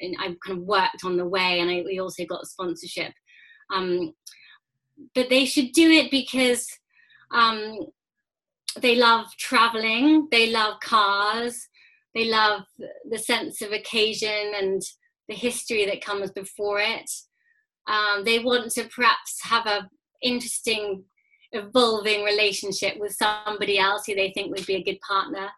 And 0.02 0.16
I've 0.20 0.40
kind 0.40 0.60
of 0.60 0.66
worked 0.66 1.04
on 1.04 1.18
the 1.18 1.28
way, 1.28 1.60
and 1.60 1.70
I, 1.70 1.84
we 1.86 2.00
also 2.00 2.26
got 2.26 2.48
sponsorship. 2.48 3.14
Um, 3.74 4.14
but 5.14 5.30
they 5.30 5.46
should 5.46 5.72
do 5.74 5.90
it 5.90 6.12
because 6.12 6.68
um, 7.32 7.80
they 8.82 8.96
love 8.96 9.28
traveling, 9.38 10.28
they 10.32 10.52
love 10.52 10.80
cars, 10.82 11.68
they 12.16 12.26
love 12.26 12.62
the 13.10 13.20
sense 13.20 13.62
of 13.62 13.72
occasion 13.72 14.54
and 14.58 14.82
the 15.28 15.36
history 15.36 15.86
that 15.86 16.04
comes 16.04 16.32
before 16.32 16.80
it. 16.80 17.10
Um, 17.88 18.24
they 18.24 18.40
want 18.40 18.72
to 18.72 18.86
perhaps 18.86 19.40
have 19.44 19.68
a 19.68 19.88
interesting, 20.24 21.04
evolving 21.52 22.24
relationship 22.24 22.96
with 22.98 23.16
somebody 23.16 23.78
else 23.78 24.04
who 24.08 24.16
they 24.16 24.32
think 24.32 24.56
would 24.56 24.66
be 24.66 24.76
a 24.76 24.84
good 24.84 25.00
partner 25.08 25.50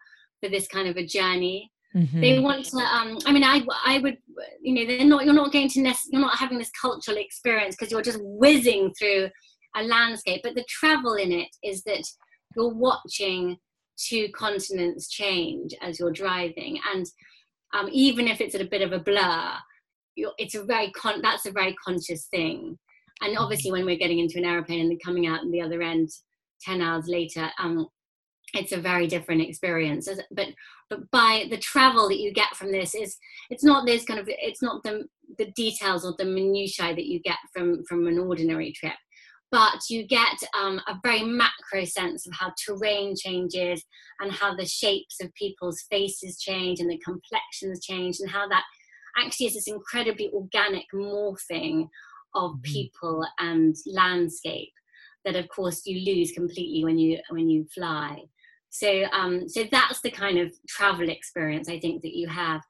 for 0.42 0.50
this 0.50 0.66
kind 0.66 0.88
of 0.88 0.96
a 0.96 1.06
journey. 1.06 1.70
Mm-hmm. 1.96 2.20
They 2.20 2.38
want 2.38 2.66
to. 2.66 2.76
Um, 2.78 3.18
I 3.24 3.32
mean, 3.32 3.44
I 3.44 3.64
I 3.84 3.98
would. 4.00 4.18
You 4.60 4.74
know, 4.74 4.86
they're 4.86 5.06
not. 5.06 5.24
You're 5.24 5.34
not 5.34 5.52
going 5.52 5.68
to. 5.70 5.80
Nec- 5.80 5.96
you're 6.10 6.20
not 6.20 6.38
having 6.38 6.58
this 6.58 6.70
cultural 6.78 7.16
experience 7.16 7.76
because 7.76 7.90
you're 7.90 8.02
just 8.02 8.20
whizzing 8.20 8.92
through 8.98 9.30
a 9.74 9.82
landscape. 9.82 10.42
But 10.42 10.54
the 10.54 10.66
travel 10.68 11.14
in 11.14 11.32
it 11.32 11.48
is 11.62 11.82
that 11.84 12.04
you're 12.54 12.74
watching 12.74 13.56
two 13.98 14.28
continents 14.30 15.08
change 15.08 15.74
as 15.80 15.98
you're 15.98 16.12
driving, 16.12 16.78
and 16.92 17.06
um, 17.74 17.88
even 17.92 18.26
if 18.26 18.40
it's 18.40 18.54
at 18.54 18.60
a 18.60 18.68
bit 18.68 18.82
of 18.82 18.92
a 18.92 18.98
blur, 18.98 19.52
it's 20.16 20.54
a 20.54 20.64
very 20.64 20.90
con- 20.92 21.22
that's 21.22 21.46
a 21.46 21.52
very 21.52 21.74
conscious 21.84 22.26
thing. 22.26 22.78
And 23.20 23.36
obviously, 23.36 23.72
when 23.72 23.84
we're 23.84 23.96
getting 23.98 24.20
into 24.20 24.38
an 24.38 24.44
aeroplane 24.44 24.80
and 24.80 25.02
coming 25.04 25.26
out 25.26 25.40
on 25.40 25.50
the 25.50 25.60
other 25.60 25.82
end, 25.82 26.08
10 26.62 26.80
hours 26.80 27.06
later 27.06 27.50
um, 27.58 27.86
it's 28.54 28.72
a 28.72 28.80
very 28.80 29.06
different 29.06 29.42
experience. 29.42 30.08
But 30.30 30.48
but 30.88 31.10
by 31.10 31.46
the 31.50 31.58
travel 31.58 32.08
that 32.08 32.20
you 32.20 32.32
get 32.32 32.56
from 32.56 32.72
this 32.72 32.94
is 32.94 33.16
it's 33.50 33.64
not 33.64 33.86
this 33.86 34.04
kind 34.04 34.18
of 34.20 34.26
it's 34.28 34.62
not 34.62 34.82
the 34.82 35.04
the 35.36 35.50
details 35.52 36.04
or 36.04 36.14
the 36.16 36.24
minutiae 36.24 36.94
that 36.94 37.06
you 37.06 37.20
get 37.20 37.36
from 37.54 37.84
from 37.84 38.06
an 38.06 38.18
ordinary 38.18 38.72
trip 38.72 38.94
but 39.50 39.80
you 39.88 40.06
get 40.06 40.36
um, 40.58 40.80
a 40.88 40.98
very 41.02 41.22
macro 41.22 41.84
sense 41.84 42.26
of 42.26 42.34
how 42.34 42.52
terrain 42.64 43.14
changes 43.16 43.82
and 44.20 44.32
how 44.32 44.54
the 44.54 44.66
shapes 44.66 45.16
of 45.22 45.32
people's 45.34 45.84
faces 45.90 46.38
change 46.38 46.80
and 46.80 46.90
the 46.90 46.98
complexions 46.98 47.84
change 47.84 48.20
and 48.20 48.30
how 48.30 48.46
that 48.48 48.64
actually 49.18 49.46
is 49.46 49.54
this 49.54 49.68
incredibly 49.68 50.30
organic 50.32 50.84
morphing 50.94 51.88
of 52.34 52.52
mm-hmm. 52.52 52.72
people 52.72 53.26
and 53.38 53.74
landscape 53.86 54.72
that 55.24 55.36
of 55.36 55.48
course 55.48 55.82
you 55.84 56.14
lose 56.14 56.32
completely 56.32 56.84
when 56.84 56.98
you 56.98 57.18
when 57.30 57.48
you 57.48 57.66
fly 57.74 58.20
so 58.70 59.04
um 59.12 59.48
so 59.48 59.64
that's 59.70 60.00
the 60.02 60.10
kind 60.10 60.38
of 60.38 60.52
travel 60.68 61.08
experience 61.08 61.68
i 61.68 61.78
think 61.80 62.02
that 62.02 62.16
you 62.16 62.28
have 62.28 62.62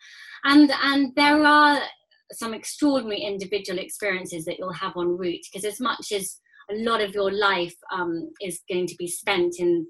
and 0.44 0.70
and 0.82 1.12
there 1.16 1.44
are 1.44 1.80
some 2.32 2.54
extraordinary 2.54 3.20
individual 3.20 3.78
experiences 3.78 4.44
that 4.44 4.58
you'll 4.58 4.72
have 4.72 4.92
en 4.96 5.16
route 5.16 5.44
because 5.52 5.64
as 5.64 5.80
much 5.80 6.12
as 6.12 6.38
a 6.70 6.74
lot 6.76 7.00
of 7.00 7.14
your 7.14 7.30
life 7.30 7.74
um, 7.92 8.30
is 8.42 8.60
going 8.68 8.86
to 8.86 8.96
be 8.96 9.06
spent 9.06 9.56
in 9.58 9.86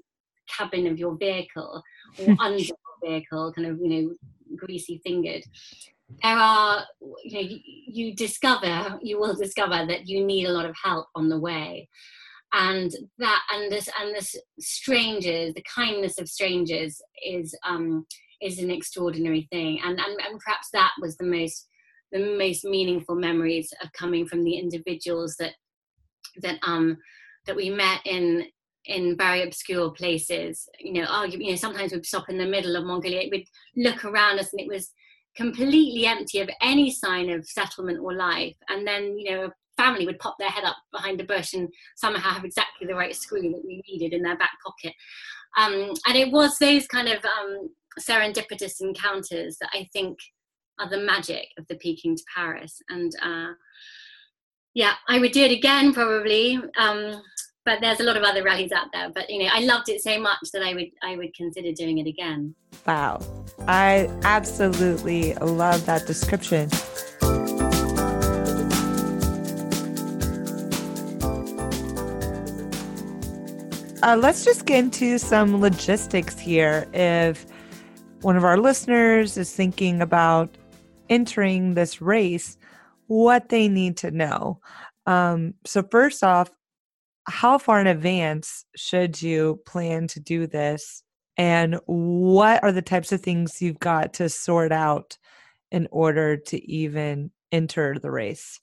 cabin 0.57 0.87
of 0.87 0.97
your 0.97 1.15
vehicle 1.17 1.83
or 2.19 2.35
under 2.39 2.59
your 2.59 2.77
vehicle 3.03 3.53
kind 3.53 3.67
of 3.67 3.77
you 3.81 3.89
know 3.89 4.13
greasy 4.55 5.01
fingered. 5.05 5.43
There 6.23 6.37
are 6.37 6.85
you 7.23 7.33
know 7.33 7.47
you, 7.47 7.59
you 7.63 8.15
discover 8.15 8.99
you 9.01 9.19
will 9.19 9.35
discover 9.35 9.85
that 9.85 10.07
you 10.07 10.25
need 10.25 10.45
a 10.45 10.51
lot 10.51 10.65
of 10.65 10.75
help 10.81 11.07
on 11.15 11.29
the 11.29 11.39
way. 11.39 11.87
And 12.51 12.91
that 13.19 13.41
and 13.53 13.71
this 13.71 13.87
and 13.99 14.15
this 14.15 14.35
strangers 14.59 15.53
the 15.53 15.63
kindness 15.63 16.19
of 16.19 16.27
strangers 16.27 16.99
is 17.23 17.55
um 17.67 18.05
is 18.41 18.59
an 18.59 18.71
extraordinary 18.71 19.47
thing. 19.51 19.79
And 19.83 19.99
and, 19.99 20.19
and 20.19 20.39
perhaps 20.39 20.69
that 20.73 20.91
was 20.99 21.17
the 21.17 21.25
most 21.25 21.67
the 22.11 22.37
most 22.37 22.65
meaningful 22.65 23.15
memories 23.15 23.71
of 23.83 23.91
coming 23.93 24.25
from 24.25 24.43
the 24.43 24.55
individuals 24.57 25.35
that 25.37 25.53
that 26.41 26.59
um 26.63 26.97
that 27.45 27.55
we 27.55 27.69
met 27.69 28.01
in 28.05 28.45
in 28.85 29.17
very 29.17 29.43
obscure 29.43 29.91
places. 29.91 30.67
You 30.79 30.93
know 30.93 31.05
argue, 31.05 31.39
you 31.39 31.51
know 31.51 31.55
sometimes 31.55 31.91
we'd 31.91 32.05
stop 32.05 32.29
in 32.29 32.37
the 32.37 32.45
middle 32.45 32.75
of 32.75 32.85
mongolia 32.85 33.29
we'd 33.31 33.47
look 33.75 34.05
around 34.05 34.39
us 34.39 34.51
and 34.51 34.61
it 34.61 34.67
was 34.67 34.91
completely 35.35 36.05
empty 36.05 36.39
of 36.39 36.49
any 36.61 36.91
sign 36.91 37.29
of 37.29 37.45
settlement 37.45 37.99
or 37.99 38.13
life. 38.13 38.55
And 38.69 38.85
then 38.85 39.17
you 39.17 39.31
know 39.31 39.45
a 39.45 39.53
family 39.77 40.05
would 40.05 40.19
pop 40.19 40.35
their 40.39 40.49
head 40.49 40.65
up 40.65 40.77
behind 40.91 41.21
a 41.21 41.23
bush 41.23 41.53
and 41.53 41.69
somehow 41.95 42.31
have 42.31 42.45
exactly 42.45 42.87
the 42.87 42.95
right 42.95 43.15
screw 43.15 43.41
that 43.41 43.63
we 43.65 43.81
needed 43.87 44.13
in 44.13 44.23
their 44.23 44.37
back 44.37 44.51
pocket. 44.65 44.93
Um, 45.57 45.93
and 46.07 46.15
it 46.15 46.31
was 46.31 46.57
those 46.59 46.85
kind 46.87 47.07
of 47.07 47.23
um, 47.25 47.69
serendipitous 47.99 48.81
encounters 48.81 49.57
that 49.59 49.69
i 49.73 49.87
think 49.91 50.17
are 50.79 50.89
the 50.89 50.97
magic 50.97 51.47
of 51.57 51.67
the 51.67 51.75
peking 51.75 52.15
to 52.15 52.23
paris. 52.33 52.81
And 52.89 53.11
uh, 53.21 53.53
yeah, 54.79 54.93
I 55.09 55.19
would 55.19 55.33
do 55.33 55.43
it 55.43 55.51
again 55.51 55.93
probably. 55.93 56.57
Um, 56.77 57.21
but 57.65 57.81
there's 57.81 57.99
a 57.99 58.03
lot 58.03 58.15
of 58.15 58.23
other 58.23 58.41
rallies 58.43 58.71
out 58.71 58.87
there. 58.93 59.09
But 59.09 59.29
you 59.29 59.43
know, 59.43 59.49
I 59.51 59.59
loved 59.59 59.89
it 59.89 60.01
so 60.01 60.17
much 60.17 60.39
that 60.53 60.63
I 60.63 60.73
would 60.73 60.89
I 61.03 61.17
would 61.17 61.33
consider 61.35 61.73
doing 61.73 61.97
it 61.97 62.07
again. 62.07 62.55
Wow, 62.87 63.19
I 63.67 64.09
absolutely 64.23 65.33
love 65.35 65.85
that 65.85 66.07
description. 66.07 66.69
Uh, 74.01 74.15
let's 74.15 74.45
just 74.45 74.65
get 74.65 74.79
into 74.79 75.17
some 75.17 75.59
logistics 75.59 76.39
here. 76.39 76.87
If 76.93 77.45
one 78.21 78.37
of 78.37 78.45
our 78.45 78.57
listeners 78.57 79.35
is 79.35 79.53
thinking 79.53 80.01
about 80.01 80.57
entering 81.09 81.73
this 81.73 82.01
race, 82.01 82.57
what 83.09 83.49
they 83.49 83.67
need 83.67 83.97
to 83.97 84.11
know. 84.11 84.61
Um, 85.05 85.55
so, 85.65 85.83
first 85.83 86.23
off, 86.23 86.51
how 87.25 87.57
far 87.57 87.81
in 87.81 87.87
advance 87.87 88.65
should 88.75 89.21
you 89.21 89.59
plan 89.65 90.07
to 90.09 90.19
do 90.19 90.47
this? 90.47 91.03
And 91.37 91.79
what 91.85 92.63
are 92.63 92.71
the 92.71 92.81
types 92.81 93.11
of 93.11 93.21
things 93.21 93.61
you've 93.61 93.79
got 93.79 94.13
to 94.15 94.29
sort 94.29 94.71
out 94.71 95.17
in 95.71 95.87
order 95.91 96.37
to 96.37 96.71
even 96.71 97.31
enter 97.51 97.97
the 97.99 98.11
race? 98.11 98.59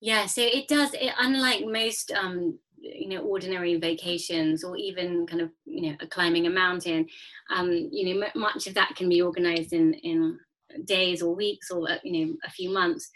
Yeah, 0.00 0.26
so 0.26 0.40
it 0.40 0.66
does, 0.66 0.94
it, 0.94 1.12
unlike 1.18 1.64
most 1.66 2.12
um, 2.12 2.58
you 2.82 3.08
know 3.08 3.20
ordinary 3.20 3.76
vacations 3.76 4.64
or 4.64 4.76
even 4.76 5.26
kind 5.26 5.40
of 5.40 5.50
you 5.64 5.90
know 5.90 5.96
climbing 6.10 6.46
a 6.46 6.50
mountain 6.50 7.06
um 7.54 7.70
you 7.70 8.14
know 8.14 8.26
much 8.34 8.66
of 8.66 8.74
that 8.74 8.94
can 8.96 9.08
be 9.08 9.22
organized 9.22 9.72
in 9.72 9.94
in 9.94 10.38
days 10.84 11.22
or 11.22 11.34
weeks 11.34 11.70
or 11.70 11.90
uh, 11.90 11.98
you 12.04 12.26
know 12.26 12.34
a 12.44 12.50
few 12.50 12.70
months 12.70 13.10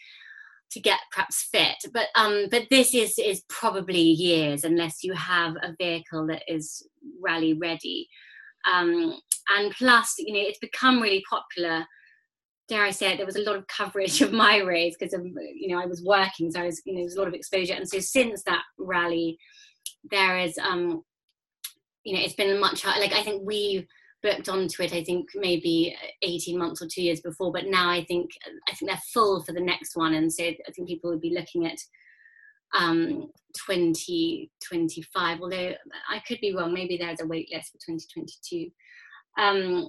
to 0.71 0.81
get 0.81 0.99
perhaps 1.13 1.49
fit. 1.53 1.77
But 1.93 2.09
um 2.17 2.47
but 2.51 2.67
this 2.71 2.95
is 2.95 3.19
is 3.19 3.43
probably 3.49 4.01
years 4.01 4.65
unless 4.65 5.03
you 5.03 5.13
have 5.15 5.55
a 5.63 5.75
vehicle 5.79 6.27
that 6.29 6.43
is 6.49 6.87
rally 7.21 7.55
ready. 7.55 8.09
Um 8.71 9.19
and 9.57 9.73
plus 9.73 10.15
you 10.19 10.35
know 10.35 10.41
it's 10.41 10.59
become 10.59 11.01
really 11.01 11.23
popular. 11.29 11.87
Dare 12.69 12.85
I 12.85 12.91
say 12.91 13.13
it, 13.13 13.17
there 13.19 13.27
was 13.27 13.37
a 13.37 13.43
lot 13.43 13.57
of 13.57 13.67
coverage 13.69 14.21
of 14.23 14.33
my 14.33 14.59
race 14.59 14.97
because 14.99 15.15
of 15.15 15.25
you 15.25 15.69
know 15.69 15.81
I 15.81 15.87
was 15.87 16.03
working, 16.05 16.51
so 16.51 16.61
I 16.61 16.67
was 16.67 16.83
you 16.85 16.95
know 16.95 16.99
there 16.99 17.07
was 17.07 17.17
a 17.17 17.21
lot 17.21 17.29
of 17.29 17.35
exposure. 17.35 17.75
And 17.75 17.89
so 17.89 18.01
since 18.01 18.43
that 18.45 18.63
rally, 18.79 19.39
there 20.11 20.39
is 20.39 20.59
um 20.59 21.03
you 22.05 22.15
know 22.15 22.21
it's 22.21 22.35
been 22.35 22.59
much 22.59 22.85
like 22.85 23.13
I 23.13 23.23
think 23.23 23.43
we 23.45 23.87
booked 24.23 24.49
onto 24.49 24.83
it 24.83 24.93
i 24.93 25.03
think 25.03 25.29
maybe 25.35 25.97
18 26.23 26.59
months 26.59 26.83
or 26.83 26.89
two 26.89 27.03
years 27.03 27.21
before 27.21 27.53
but 27.53 27.67
now 27.67 27.91
i 27.91 28.05
think 28.05 28.31
i 28.69 28.75
think 28.75 28.91
they're 28.91 29.01
full 29.13 29.43
for 29.43 29.53
the 29.53 29.61
next 29.61 29.97
one 29.97 30.15
and 30.15 30.33
so 30.33 30.45
i 30.45 30.73
think 30.75 30.89
people 30.89 31.11
would 31.11 31.21
be 31.21 31.35
looking 31.35 31.67
at 31.67 31.79
um 32.75 33.31
2025 33.67 35.41
although 35.41 35.73
i 36.11 36.19
could 36.27 36.41
be 36.41 36.55
wrong 36.55 36.75
maybe 36.75 36.97
there's 36.97 37.21
a 37.21 37.27
wait 37.27 37.49
list 37.53 37.73
for 37.73 37.79
2022 37.79 38.71
um 39.39 39.89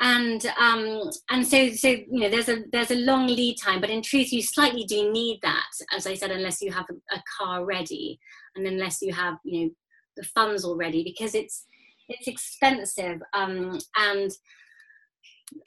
and 0.00 0.46
um 0.58 1.08
and 1.30 1.46
so 1.46 1.70
so 1.70 1.88
you 1.88 2.20
know 2.20 2.28
there's 2.28 2.48
a 2.48 2.64
there's 2.72 2.90
a 2.90 2.96
long 2.96 3.26
lead 3.28 3.56
time 3.62 3.80
but 3.80 3.90
in 3.90 4.02
truth 4.02 4.32
you 4.32 4.42
slightly 4.42 4.84
do 4.84 5.12
need 5.12 5.38
that 5.42 5.68
as 5.96 6.06
i 6.06 6.14
said 6.14 6.32
unless 6.32 6.60
you 6.60 6.72
have 6.72 6.86
a, 6.90 7.14
a 7.14 7.22
car 7.38 7.64
ready 7.64 8.18
and 8.56 8.66
unless 8.66 9.00
you 9.00 9.12
have 9.12 9.36
you 9.44 9.64
know 9.64 9.70
the 10.16 10.24
funds 10.24 10.64
already 10.64 11.04
because 11.04 11.34
it's 11.34 11.66
it's 12.08 12.28
expensive 12.28 13.20
um, 13.32 13.78
and 13.96 14.30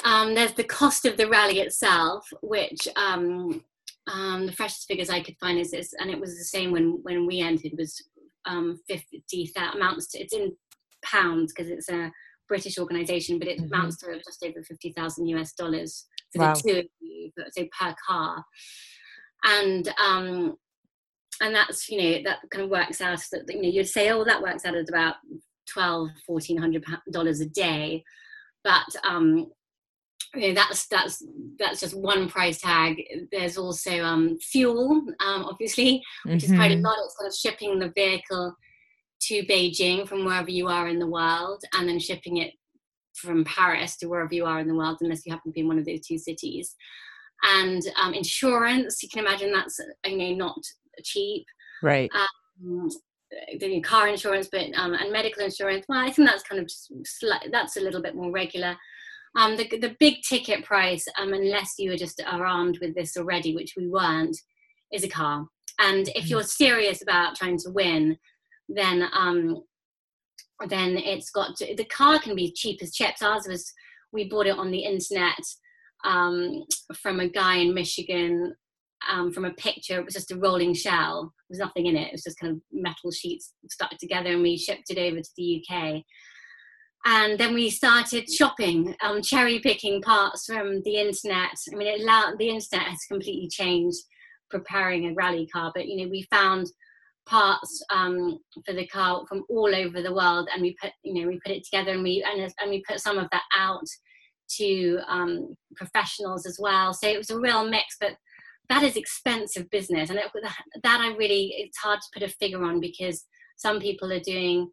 um, 0.03 0.35
there's 0.35 0.53
the 0.53 0.63
cost 0.63 1.05
of 1.05 1.17
the 1.17 1.27
rally 1.27 1.59
itself 1.59 2.27
which 2.41 2.87
um, 2.95 3.63
um 4.11 4.45
the 4.45 4.53
freshest 4.53 4.87
figures 4.87 5.09
i 5.09 5.21
could 5.21 5.35
find 5.39 5.59
is 5.59 5.71
this 5.71 5.93
and 5.99 6.09
it 6.09 6.19
was 6.19 6.37
the 6.37 6.43
same 6.43 6.71
when 6.71 6.99
when 7.03 7.25
we 7.27 7.41
entered 7.41 7.73
was 7.77 8.01
um, 8.45 8.79
50 8.87 9.51
amounts 9.73 10.07
to 10.07 10.19
it's 10.19 10.33
in 10.33 10.55
pounds 11.03 11.53
because 11.53 11.69
it's 11.69 11.89
a 11.89 12.11
british 12.47 12.77
organization 12.77 13.37
but 13.37 13.47
it 13.47 13.59
mm-hmm. 13.59 13.73
amounts 13.73 13.97
to 13.97 14.17
just 14.25 14.43
over 14.43 14.63
50000 14.63 15.27
us 15.37 15.53
dollars 15.53 16.05
for 16.33 16.41
wow. 16.41 16.53
the 16.53 16.61
two 16.61 16.79
of 16.79 16.85
you 17.01 17.31
so 17.51 17.65
per 17.77 17.93
car 18.07 18.43
and 19.43 19.93
um 20.01 20.55
and 21.41 21.53
that's 21.53 21.89
you 21.89 22.01
know 22.01 22.23
that 22.23 22.39
kind 22.49 22.63
of 22.63 22.69
works 22.69 23.01
out 23.01 23.19
that 23.31 23.43
you 23.49 23.61
know 23.61 23.69
you'd 23.69 23.87
say 23.87 24.09
oh 24.09 24.23
that 24.23 24.41
works 24.41 24.65
out 24.65 24.75
at 24.75 24.89
about 24.89 25.15
12 25.71 26.09
1400 26.25 26.85
dollars 27.11 27.39
a 27.41 27.47
day. 27.47 28.03
But 28.63 28.87
um 29.03 29.47
you 30.35 30.49
know, 30.49 30.53
that's 30.53 30.87
that's 30.87 31.23
that's 31.57 31.79
just 31.79 31.97
one 31.97 32.29
price 32.29 32.61
tag. 32.61 33.01
There's 33.31 33.57
also 33.57 34.03
um 34.03 34.37
fuel 34.39 35.03
um 35.19 35.45
obviously 35.45 36.03
which 36.25 36.43
mm-hmm. 36.43 36.53
is 36.53 36.57
quite 36.57 36.71
a 36.71 36.75
mm-hmm. 36.75 36.85
lot. 36.85 36.97
It's 37.05 37.15
kind 37.17 37.29
of 37.29 37.35
shipping 37.35 37.79
the 37.79 37.91
vehicle 37.95 38.55
to 39.19 39.45
beijing 39.45 40.07
from 40.07 40.25
wherever 40.25 40.51
you 40.51 40.67
are 40.67 40.87
in 40.87 40.99
the 40.99 41.07
world 41.07 41.63
and 41.73 41.89
then 41.89 41.99
shipping 41.99 42.37
it 42.37 42.53
from 43.15 43.43
paris 43.45 43.97
to 43.97 44.07
wherever 44.07 44.33
you 44.33 44.45
are 44.45 44.59
in 44.59 44.67
the 44.67 44.75
world 44.75 44.97
unless 45.01 45.25
you 45.25 45.31
happen 45.31 45.51
to 45.51 45.53
be 45.53 45.61
in 45.61 45.67
one 45.67 45.79
of 45.79 45.85
those 45.85 46.05
two 46.05 46.17
cities. 46.17 46.75
And 47.43 47.81
um, 48.01 48.13
insurance 48.13 49.01
you 49.03 49.09
can 49.09 49.25
imagine 49.25 49.51
that's 49.51 49.79
you 50.05 50.17
know 50.17 50.33
not 50.33 50.59
cheap. 51.03 51.45
Right. 51.83 52.09
Um, 52.63 52.89
the 53.59 53.81
car 53.81 54.07
insurance, 54.07 54.49
but 54.51 54.65
um, 54.75 54.93
and 54.93 55.11
medical 55.11 55.43
insurance. 55.43 55.85
Well, 55.87 55.99
I 55.99 56.11
think 56.11 56.27
that's 56.27 56.43
kind 56.43 56.61
of 56.61 56.67
just 56.67 56.91
that's 57.51 57.77
a 57.77 57.81
little 57.81 58.01
bit 58.01 58.15
more 58.15 58.31
regular. 58.31 58.75
Um, 59.37 59.55
the 59.57 59.67
the 59.79 59.95
big 59.99 60.21
ticket 60.27 60.63
price, 60.63 61.05
um, 61.19 61.33
unless 61.33 61.75
you 61.77 61.91
are 61.91 61.97
just 61.97 62.21
are 62.25 62.45
armed 62.45 62.79
with 62.81 62.95
this 62.95 63.17
already, 63.17 63.55
which 63.55 63.73
we 63.77 63.87
weren't, 63.87 64.37
is 64.91 65.03
a 65.03 65.09
car. 65.09 65.45
And 65.79 66.07
if 66.09 66.25
mm. 66.25 66.29
you're 66.29 66.43
serious 66.43 67.01
about 67.01 67.35
trying 67.35 67.57
to 67.59 67.69
win, 67.69 68.17
then 68.69 69.07
um, 69.13 69.61
then 70.67 70.97
it's 70.97 71.29
got 71.29 71.55
to, 71.57 71.75
the 71.75 71.85
car 71.85 72.19
can 72.19 72.35
be 72.35 72.51
cheap 72.51 72.81
as 72.81 72.93
chips. 72.93 73.21
Ours 73.21 73.47
was 73.47 73.71
we 74.11 74.29
bought 74.29 74.47
it 74.47 74.57
on 74.57 74.71
the 74.71 74.79
internet 74.79 75.39
um, 76.03 76.63
from 76.95 77.19
a 77.19 77.29
guy 77.29 77.57
in 77.57 77.73
Michigan 77.73 78.55
um, 79.09 79.31
from 79.31 79.45
a 79.45 79.53
picture. 79.53 79.99
It 79.99 80.05
was 80.05 80.13
just 80.13 80.31
a 80.31 80.37
rolling 80.37 80.73
shell. 80.73 81.33
There 81.49 81.55
was 81.55 81.59
nothing 81.59 81.85
in 81.87 81.95
it. 81.95 82.07
It 82.07 82.13
was 82.13 82.23
just 82.23 82.39
kind 82.39 82.53
of 82.53 82.61
metal 82.71 83.11
sheets 83.11 83.53
stuck 83.69 83.91
together, 83.97 84.31
and 84.31 84.41
we 84.41 84.57
shipped 84.57 84.89
it 84.89 84.97
over 84.97 85.19
to 85.19 85.29
the 85.37 85.63
UK. 85.63 86.03
And 87.05 87.39
then 87.39 87.53
we 87.53 87.69
started 87.69 88.29
shopping, 88.29 88.95
um, 89.01 89.21
cherry 89.21 89.59
picking 89.59 90.01
parts 90.01 90.45
from 90.45 90.81
the 90.83 90.97
internet. 90.97 91.51
I 91.71 91.75
mean, 91.75 91.87
it 91.87 92.01
allowed, 92.01 92.37
the 92.37 92.49
internet 92.49 92.87
has 92.87 92.99
completely 93.09 93.47
changed 93.49 93.99
preparing 94.49 95.05
a 95.05 95.13
rally 95.13 95.47
car, 95.47 95.71
but 95.73 95.87
you 95.87 95.97
know, 95.97 96.09
we 96.09 96.27
found 96.31 96.67
parts 97.25 97.83
um, 97.89 98.39
for 98.65 98.73
the 98.73 98.87
car 98.87 99.23
from 99.27 99.43
all 99.49 99.73
over 99.73 100.01
the 100.01 100.13
world, 100.13 100.49
and 100.53 100.61
we 100.61 100.75
put, 100.81 100.91
you 101.03 101.13
know, 101.13 101.27
we 101.27 101.39
put 101.45 101.55
it 101.55 101.63
together, 101.63 101.91
and 101.91 102.03
we 102.03 102.23
and, 102.23 102.53
and 102.59 102.69
we 102.69 102.83
put 102.87 102.99
some 102.99 103.17
of 103.17 103.27
that 103.31 103.43
out 103.55 103.85
to 104.57 104.99
um, 105.07 105.55
professionals 105.75 106.45
as 106.45 106.57
well. 106.59 106.93
So 106.93 107.07
it 107.07 107.17
was 107.17 107.29
a 107.29 107.39
real 107.39 107.67
mix, 107.69 107.97
but 107.99 108.13
that 108.69 108.83
is 108.83 108.95
expensive 108.95 109.69
business, 109.69 110.09
and 110.09 110.19
it, 110.19 110.25
that 110.83 111.01
I 111.01 111.15
really 111.15 111.53
it's 111.57 111.77
hard 111.77 111.99
to 112.01 112.07
put 112.13 112.23
a 112.23 112.33
figure 112.33 112.63
on 112.63 112.79
because 112.79 113.25
some 113.57 113.79
people 113.79 114.11
are 114.11 114.19
doing 114.19 114.69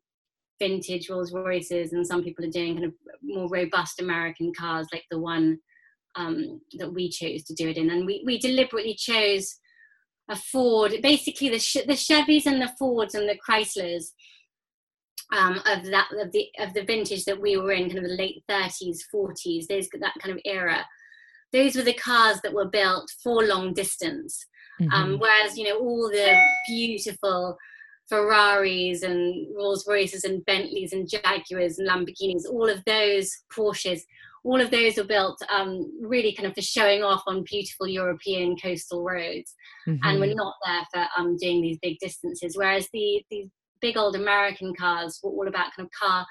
vintage 0.61 1.09
Rolls 1.09 1.33
Royces, 1.33 1.93
and 1.93 2.07
some 2.07 2.23
people 2.23 2.45
are 2.45 2.51
doing 2.51 2.75
kind 2.75 2.87
of 2.87 2.95
more 3.23 3.49
robust 3.49 4.01
American 4.01 4.53
cars, 4.53 4.87
like 4.93 5.05
the 5.11 5.19
one 5.19 5.59
um, 6.17 6.61
that 6.79 6.93
we 6.93 7.09
chose 7.09 7.45
to 7.45 7.55
do 7.55 7.69
it 7.69 7.77
in. 7.77 7.91
And 7.91 8.07
we, 8.07 8.23
we 8.25 8.39
deliberately 8.39 8.95
chose 8.95 9.57
a 10.29 10.37
Ford, 10.37 10.95
basically 11.03 11.49
the 11.49 11.85
the 11.87 11.95
Chevys 11.95 12.47
and 12.47 12.61
the 12.61 12.73
Fords 12.79 13.15
and 13.15 13.29
the 13.29 13.39
Chryslers 13.39 14.13
um, 15.33 15.61
of 15.67 15.85
that 15.87 16.09
of 16.21 16.33
the 16.33 16.49
of 16.59 16.75
the 16.75 16.85
vintage 16.85 17.25
that 17.25 17.41
we 17.41 17.57
were 17.57 17.73
in, 17.73 17.89
kind 17.89 17.99
of 17.99 18.05
the 18.05 18.17
late 18.17 18.43
30s, 18.49 18.99
40s, 19.15 19.67
there's 19.69 19.89
that 20.01 20.15
kind 20.21 20.35
of 20.35 20.41
era. 20.45 20.85
Those 21.55 21.77
were 21.77 21.83
the 21.83 21.95
cars 21.95 22.41
that 22.43 22.53
were 22.53 22.69
built 22.69 23.11
for 23.23 23.45
long 23.45 23.73
distance. 23.73 24.45
Um, 24.81 24.87
mm-hmm. 24.87 24.95
Um, 24.95 25.19
whereas 25.21 25.57
you 25.57 25.65
know 25.65 25.79
all 25.79 26.11
the 26.11 26.37
beautiful 26.69 27.57
Ferraris 28.09 29.03
and 29.03 29.47
Rolls 29.57 29.87
Royces 29.89 30.25
and 30.25 30.45
Bentleys 30.45 30.93
and 30.93 31.09
Jaguars 31.09 31.79
and 31.79 31.89
Lamborghinis, 31.89 32.43
all 32.51 32.69
of 32.69 32.85
those 32.85 33.31
Porsches, 33.53 34.03
all 34.45 34.61
of 34.61 34.71
those 34.71 34.97
were 34.97 35.05
built 35.05 35.41
um, 35.51 35.91
really 36.03 36.35
kind 36.35 36.47
of 36.47 36.55
for 36.55 36.63
showing 36.63 37.03
off 37.03 37.23
on 37.27 37.45
beautiful 37.45 37.89
European 37.89 38.57
coastal 38.57 39.03
roads. 39.03 39.55
Mm-hmm. 39.89 40.05
And 40.05 40.21
we're 40.21 40.35
not 40.35 40.55
there 40.65 40.87
for 40.93 41.07
um, 41.19 41.37
doing 41.39 41.63
these 41.63 41.79
big 41.81 41.99
distances. 41.99 42.57
Whereas 42.57 42.89
the, 42.93 43.25
these 43.31 43.49
big 43.81 43.97
old 43.97 44.17
American 44.17 44.75
cars 44.75 45.19
were 45.23 45.31
all 45.31 45.49
about 45.49 45.73
kind 45.75 45.87
of 45.87 45.91
car 45.99 46.27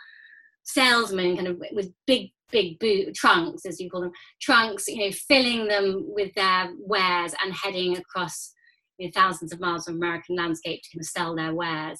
salesmen, 0.63 1.35
kind 1.35 1.47
of 1.47 1.61
with 1.71 1.91
big, 2.05 2.29
big 2.53 2.79
boot 2.79 3.13
trunks, 3.13 3.65
as 3.65 3.81
you 3.81 3.89
call 3.89 4.01
them, 4.01 4.11
trunks, 4.41 4.87
you 4.87 4.99
know, 5.05 5.11
filling 5.27 5.67
them 5.67 6.05
with 6.07 6.33
their 6.35 6.71
wares 6.79 7.33
and 7.43 7.53
heading 7.53 7.97
across 7.97 8.53
you 8.97 9.07
know, 9.07 9.11
thousands 9.13 9.51
of 9.51 9.59
miles 9.59 9.89
of 9.89 9.95
American 9.95 10.37
landscape 10.37 10.81
to 10.81 10.89
kind 10.95 11.01
of 11.01 11.07
sell 11.07 11.35
their 11.35 11.53
wares. 11.53 11.99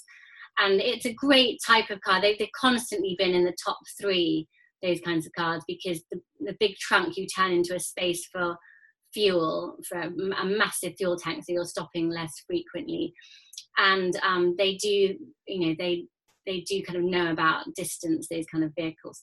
And 0.60 0.80
it's 0.80 1.06
a 1.06 1.14
great 1.14 1.60
type 1.66 1.90
of 1.90 2.00
car. 2.02 2.22
They, 2.22 2.36
they've 2.38 2.48
constantly 2.56 3.16
been 3.18 3.34
in 3.34 3.44
the 3.44 3.56
top 3.66 3.80
three, 4.00 4.48
those 4.82 5.02
kinds 5.02 5.26
of 5.26 5.34
cars, 5.38 5.64
because 5.68 6.02
the, 6.12 6.22
the 6.40 6.56
big 6.60 6.78
trunk 6.78 7.18
you 7.18 7.26
turn 7.28 7.52
into 7.52 7.76
a 7.76 7.80
space 7.80 8.28
for 8.32 8.56
fuel, 9.14 9.78
for 9.90 10.00
a, 10.00 10.10
a 10.42 10.46
massive 10.46 10.94
fuel 10.98 11.18
tank, 11.18 11.44
so 11.44 11.54
you're 11.54 11.66
stopping 11.66 12.10
less 12.10 12.32
frequently. 12.48 13.14
And 13.78 14.16
um, 14.24 14.56
they 14.58 14.76
do, 14.76 15.16
you 15.48 15.68
know, 15.68 15.76
they 15.78 16.06
they 16.46 16.60
do 16.62 16.84
kind 16.84 17.00
of 17.00 17.06
know 17.06 17.32
about 17.32 17.74
distance, 17.76 18.28
those 18.30 18.46
kind 18.52 18.64
of 18.64 18.74
vehicles. 18.78 19.22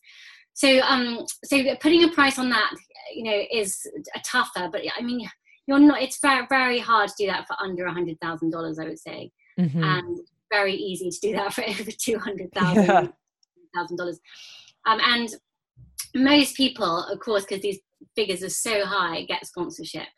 So, 0.55 0.81
um, 0.81 1.25
so 1.45 1.63
putting 1.77 2.05
a 2.05 2.09
price 2.09 2.39
on 2.39 2.51
that, 2.51 2.71
you 3.15 3.25
know, 3.25 3.43
is 3.53 3.87
a 4.15 4.21
tougher. 4.21 4.69
But 4.71 4.83
I 4.97 5.03
mean, 5.03 5.27
you're 5.71 5.79
not 5.79 6.03
it's 6.03 6.19
very 6.21 6.47
very 6.49 6.81
hard 6.81 7.09
to 7.09 7.15
do 7.17 7.27
that 7.27 7.47
for 7.47 7.55
under 7.63 7.87
a 7.87 7.93
hundred 7.93 8.21
thousand 8.21 8.51
dollars 8.51 8.79
i 8.79 8.85
would 8.85 8.99
say 8.99 9.31
mm-hmm. 9.59 9.83
and 9.83 10.19
very 10.51 10.75
easy 10.75 11.11
to 11.11 11.21
do 11.21 11.33
that 11.33 11.53
for 11.53 11.63
over 11.69 11.91
two 11.97 12.19
hundred 12.19 12.53
thousand 12.53 13.13
thousand 13.75 13.97
dollars 13.97 14.19
um, 14.87 14.99
and 15.05 15.29
most 16.15 16.57
people 16.57 17.05
of 17.05 17.21
course 17.21 17.45
because 17.45 17.63
these 17.63 17.79
figures 18.17 18.43
are 18.43 18.51
so 18.51 18.85
high 18.85 19.25
get 19.25 19.47
sponsorship 19.47 20.09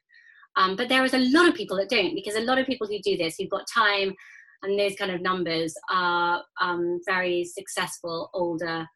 um, 0.56 0.74
but 0.74 0.88
there 0.88 1.04
is 1.04 1.14
a 1.14 1.18
lot 1.18 1.48
of 1.48 1.54
people 1.54 1.76
that 1.76 1.90
don't 1.90 2.14
because 2.14 2.34
a 2.34 2.40
lot 2.40 2.58
of 2.58 2.66
people 2.66 2.86
who 2.86 2.98
do 3.00 3.16
this 3.16 3.36
who've 3.36 3.50
got 3.50 3.66
time 3.72 4.14
and 4.62 4.78
those 4.78 4.94
kind 4.96 5.10
of 5.10 5.20
numbers 5.20 5.74
are 5.90 6.42
um, 6.60 7.00
very 7.04 7.44
successful 7.44 8.30
older 8.32 8.86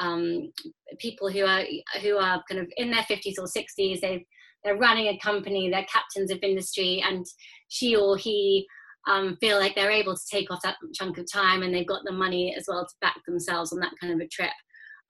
um, 0.00 0.52
people 0.98 1.30
who 1.30 1.44
are 1.44 1.62
who 2.02 2.16
are 2.16 2.42
kind 2.48 2.60
of 2.60 2.68
in 2.76 2.90
their 2.90 3.02
50s 3.02 3.38
or 3.38 3.44
60s 3.44 4.00
they've 4.00 4.24
they're 4.64 4.76
running 4.76 5.06
a 5.06 5.18
company, 5.18 5.70
they're 5.70 5.86
captains 5.92 6.30
of 6.30 6.38
industry, 6.42 7.02
and 7.06 7.24
she 7.68 7.96
or 7.96 8.16
he 8.16 8.66
um, 9.08 9.36
feel 9.40 9.58
like 9.58 9.74
they're 9.74 9.90
able 9.90 10.14
to 10.14 10.26
take 10.30 10.50
off 10.50 10.62
that 10.62 10.76
chunk 10.94 11.18
of 11.18 11.30
time 11.32 11.62
and 11.62 11.74
they've 11.74 11.86
got 11.86 12.02
the 12.04 12.12
money 12.12 12.54
as 12.56 12.64
well 12.68 12.84
to 12.84 12.94
back 13.00 13.16
themselves 13.26 13.72
on 13.72 13.80
that 13.80 13.92
kind 14.00 14.12
of 14.12 14.20
a 14.20 14.28
trip. 14.28 14.50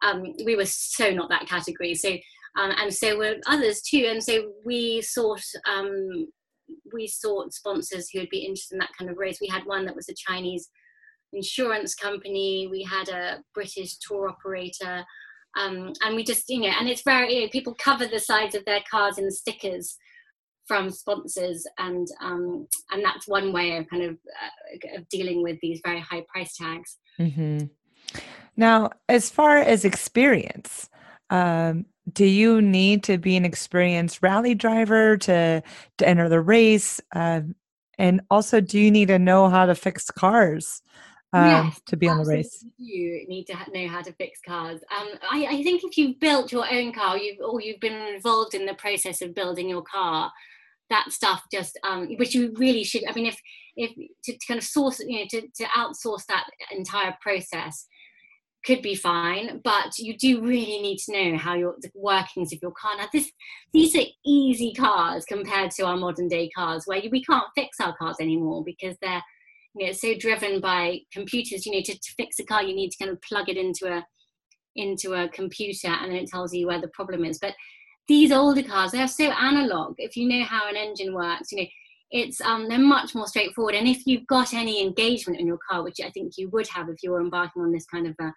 Um, 0.03 0.35
we 0.45 0.55
were 0.55 0.67
so 0.67 1.11
not 1.11 1.29
that 1.31 1.49
category. 1.49 1.95
So, 1.95 2.11
um, 2.57 2.73
and 2.79 2.95
so 2.95 3.19
were 3.19 3.37
others 3.47 3.81
too. 3.83 4.07
And 4.09 4.23
so 4.23 4.53
we 4.65 5.01
sought, 5.03 5.43
um, 5.69 6.29
we 6.93 7.09
sought 7.09 7.53
sponsors 7.53 8.09
who 8.11 8.21
would 8.21 8.31
be 8.31 8.45
interested 8.45 8.75
in 8.75 8.79
that 8.81 8.93
kind 8.97 9.11
of 9.11 9.17
race. 9.17 9.39
We 9.41 9.49
had 9.49 9.65
one 9.65 9.85
that 9.87 9.97
was 9.97 10.09
a 10.09 10.15
Chinese 10.15 10.69
insurance 11.33 11.95
company. 11.95 12.69
We 12.71 12.83
had 12.83 13.09
a 13.09 13.43
British 13.55 13.97
tour 13.99 14.29
operator. 14.29 15.05
Um, 15.59 15.93
and 16.05 16.15
we 16.15 16.25
just, 16.25 16.49
you 16.49 16.61
know, 16.61 16.73
and 16.79 16.89
it's 16.89 17.03
very, 17.03 17.35
you 17.35 17.41
know, 17.43 17.49
people 17.49 17.75
cover 17.75 18.07
the 18.07 18.21
sides 18.21 18.55
of 18.55 18.65
their 18.65 18.81
cars 18.91 19.19
in 19.19 19.31
stickers 19.31 19.97
from 20.69 20.91
sponsors, 20.91 21.67
and 21.79 22.07
um, 22.21 22.69
and 22.93 23.03
that's 23.03 23.27
one 23.27 23.53
way 23.53 23.77
of 23.79 23.89
kind 23.89 24.03
of 24.05 24.11
uh, 24.13 24.99
of 24.99 25.09
dealing 25.09 25.43
with 25.43 25.59
these 25.61 25.81
very 25.85 25.99
high 25.99 26.25
price 26.33 26.55
tags. 26.57 26.99
Mm-hmm. 27.19 27.67
Now, 28.57 28.91
as 29.09 29.31
far 29.31 29.57
as 29.57 29.85
experience, 29.85 30.89
um, 31.31 31.87
do 32.13 32.27
you 32.27 32.61
need 32.61 33.03
to 33.05 33.19
be 33.19 33.37
an 33.37 33.45
experienced 33.45 34.23
rally 34.23 34.55
driver 34.55 35.17
to 35.17 35.63
to 35.97 36.09
enter 36.09 36.29
the 36.29 36.41
race? 36.41 37.01
Um, 37.15 37.57
and 37.99 38.21
also, 38.31 38.61
do 38.61 38.79
you 38.79 38.91
need 38.91 39.09
to 39.09 39.19
know 39.19 39.49
how 39.49 39.67
to 39.67 39.75
fix 39.75 40.11
cars? 40.11 40.83
Um, 41.33 41.47
yes, 41.47 41.81
to 41.87 41.97
be 41.97 42.09
on 42.09 42.19
the 42.19 42.25
race. 42.25 42.65
You 42.79 43.27
need 43.29 43.45
to 43.47 43.57
know 43.75 43.89
how 43.89 44.01
to 44.01 44.13
fix 44.13 44.41
cars. 44.47 44.81
Um, 44.99 45.09
I, 45.31 45.47
I, 45.47 45.63
think 45.63 45.85
if 45.85 45.99
you've 45.99 46.19
built 46.19 46.53
your 46.53 46.71
own 46.71 46.93
car, 46.93 47.19
you've 47.19 47.39
or 47.45 47.61
you've 47.61 47.81
been 47.81 48.15
involved 48.15 48.55
in 48.55 48.65
the 48.65 48.75
process 48.75 49.21
of 49.21 49.35
building 49.35 49.69
your 49.69 49.83
car, 49.83 50.33
that 50.89 51.13
stuff 51.13 51.43
just 51.53 51.79
um, 51.85 52.17
which 52.17 52.35
you 52.35 52.55
really 52.57 52.83
should. 52.83 53.03
I 53.07 53.13
mean, 53.13 53.27
if 53.27 53.39
if 53.77 53.95
to, 54.25 54.33
to 54.33 54.47
kind 54.47 54.59
of 54.59 54.65
source, 54.65 55.01
you 55.01 55.21
know, 55.21 55.27
to, 55.31 55.43
to 55.43 55.65
outsource 55.77 56.25
that 56.27 56.45
entire 56.73 57.15
process 57.21 57.87
could 58.65 58.83
be 58.83 58.95
fine, 58.95 59.61
but 59.63 59.99
you 59.99 60.17
do 60.17 60.41
really 60.41 60.81
need 60.81 60.99
to 60.99 61.13
know 61.13 61.39
how 61.39 61.55
your 61.55 61.77
the 61.81 61.91
workings 61.95 62.55
of 62.55 62.59
your 62.63 62.73
car. 62.73 62.97
Now, 62.97 63.09
this 63.13 63.31
these 63.75 63.95
are 63.97 64.07
easy 64.25 64.73
cars 64.73 65.27
compared 65.27 65.73
to 65.73 65.85
our 65.85 65.97
modern 65.99 66.29
day 66.29 66.49
cars, 66.57 66.85
where 66.87 67.03
we 67.11 67.23
can't 67.23 67.47
fix 67.55 67.81
our 67.81 67.95
cars 67.97 68.17
anymore 68.19 68.65
because 68.65 68.97
they're 69.03 69.23
you 69.79 69.87
know, 69.87 69.93
so 69.93 70.15
driven 70.19 70.61
by 70.61 70.99
computers. 71.13 71.65
You 71.65 71.73
know, 71.73 71.81
to, 71.83 71.93
to 71.93 72.15
fix 72.17 72.39
a 72.39 72.45
car, 72.45 72.63
you 72.63 72.75
need 72.75 72.91
to 72.91 72.99
kind 72.99 73.11
of 73.11 73.21
plug 73.23 73.49
it 73.49 73.57
into 73.57 73.87
a 73.87 74.05
into 74.77 75.15
a 75.15 75.29
computer, 75.29 75.89
and 75.89 76.11
then 76.11 76.19
it 76.19 76.29
tells 76.29 76.53
you 76.55 76.67
where 76.67 76.81
the 76.81 76.89
problem 76.89 77.25
is. 77.25 77.39
But 77.39 77.55
these 78.07 78.33
older 78.33 78.63
cars, 78.63 78.93
they 78.93 79.01
are 79.01 79.09
so 79.09 79.25
analog. 79.25 79.95
If 79.99 80.17
you 80.17 80.29
know 80.29 80.45
how 80.45 80.69
an 80.69 80.77
engine 80.77 81.15
works, 81.15 81.53
you 81.53 81.63
know, 81.63 81.69
it's 82.11 82.41
um, 82.41 82.69
they're 82.69 82.79
much 82.79 83.15
more 83.15 83.27
straightforward. 83.27 83.75
And 83.75 83.87
if 83.87 84.07
you've 84.07 84.27
got 84.27 84.55
any 84.55 84.83
engagement 84.83 85.39
in 85.41 85.47
your 85.47 85.59
car, 85.69 85.83
which 85.83 86.01
I 86.03 86.11
think 86.11 86.33
you 86.37 86.49
would 86.51 86.69
have 86.69 86.89
if 86.89 87.03
you 87.03 87.11
were 87.11 87.21
embarking 87.21 87.63
on 87.63 87.73
this 87.73 87.87
kind 87.87 88.07
of 88.07 88.15
a 88.21 88.33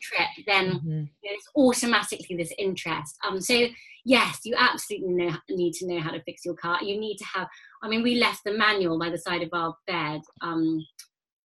trip, 0.00 0.28
then 0.46 0.72
mm-hmm. 0.72 1.04
it's 1.22 1.48
automatically 1.56 2.36
this 2.36 2.52
interest. 2.58 3.16
Um, 3.26 3.40
so 3.40 3.66
yes, 4.04 4.40
you 4.44 4.54
absolutely 4.56 5.12
know, 5.12 5.36
need 5.50 5.74
to 5.74 5.86
know 5.86 6.00
how 6.00 6.10
to 6.10 6.22
fix 6.22 6.44
your 6.44 6.54
car. 6.54 6.82
You 6.82 6.98
need 6.98 7.16
to 7.18 7.24
have. 7.34 7.48
I 7.82 7.88
mean, 7.88 8.02
we 8.02 8.16
left 8.16 8.42
the 8.44 8.52
manual 8.56 8.98
by 8.98 9.10
the 9.10 9.18
side 9.18 9.42
of 9.42 9.50
our 9.52 9.74
bed 9.86 10.20
um, 10.42 10.84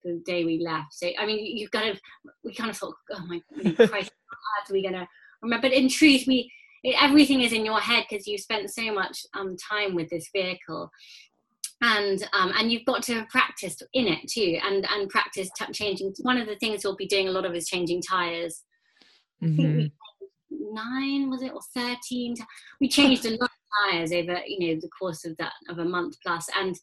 the 0.04 0.22
day 0.24 0.44
we 0.44 0.60
left. 0.64 0.92
So 0.92 1.08
I 1.18 1.26
mean, 1.26 1.44
you've 1.56 1.70
got 1.70 1.82
to. 1.82 2.00
We 2.44 2.54
kind 2.54 2.70
of 2.70 2.76
thought, 2.76 2.94
oh 3.12 3.26
my 3.26 3.40
Christ, 3.74 4.10
how 4.10 4.72
are 4.72 4.72
we 4.72 4.82
to 4.82 5.06
remember? 5.42 5.68
But 5.68 5.76
in 5.76 5.88
truth, 5.88 6.24
we 6.26 6.50
everything 6.98 7.42
is 7.42 7.52
in 7.52 7.64
your 7.64 7.80
head 7.80 8.04
because 8.08 8.26
you 8.26 8.38
spent 8.38 8.70
so 8.70 8.92
much 8.92 9.18
um, 9.34 9.56
time 9.56 9.94
with 9.94 10.08
this 10.10 10.28
vehicle 10.34 10.90
and 11.82 12.28
um, 12.32 12.52
and 12.56 12.70
you've 12.70 12.84
got 12.84 13.02
to 13.04 13.14
have 13.14 13.28
practiced 13.28 13.82
in 13.94 14.06
it 14.06 14.28
too 14.28 14.58
and 14.62 14.86
and 14.90 15.08
practice 15.08 15.48
t- 15.58 15.72
changing 15.72 16.12
one 16.22 16.36
of 16.36 16.46
the 16.46 16.56
things 16.56 16.84
we'll 16.84 16.96
be 16.96 17.06
doing 17.06 17.28
a 17.28 17.32
lot 17.32 17.44
of 17.44 17.54
is 17.54 17.68
changing 17.68 18.02
tires. 18.02 18.62
Mm-hmm. 19.42 19.86
nine 20.74 21.30
was 21.30 21.40
it 21.40 21.52
or 21.54 21.62
13 21.74 22.34
we 22.78 22.88
changed 22.88 23.24
a 23.24 23.30
lot 23.30 23.44
of 23.44 23.90
tires 23.90 24.12
over 24.12 24.38
you 24.46 24.74
know 24.74 24.80
the 24.80 24.90
course 24.90 25.24
of 25.24 25.34
that 25.38 25.52
of 25.68 25.78
a 25.78 25.84
month 25.84 26.16
plus. 26.22 26.46
And 26.58 26.78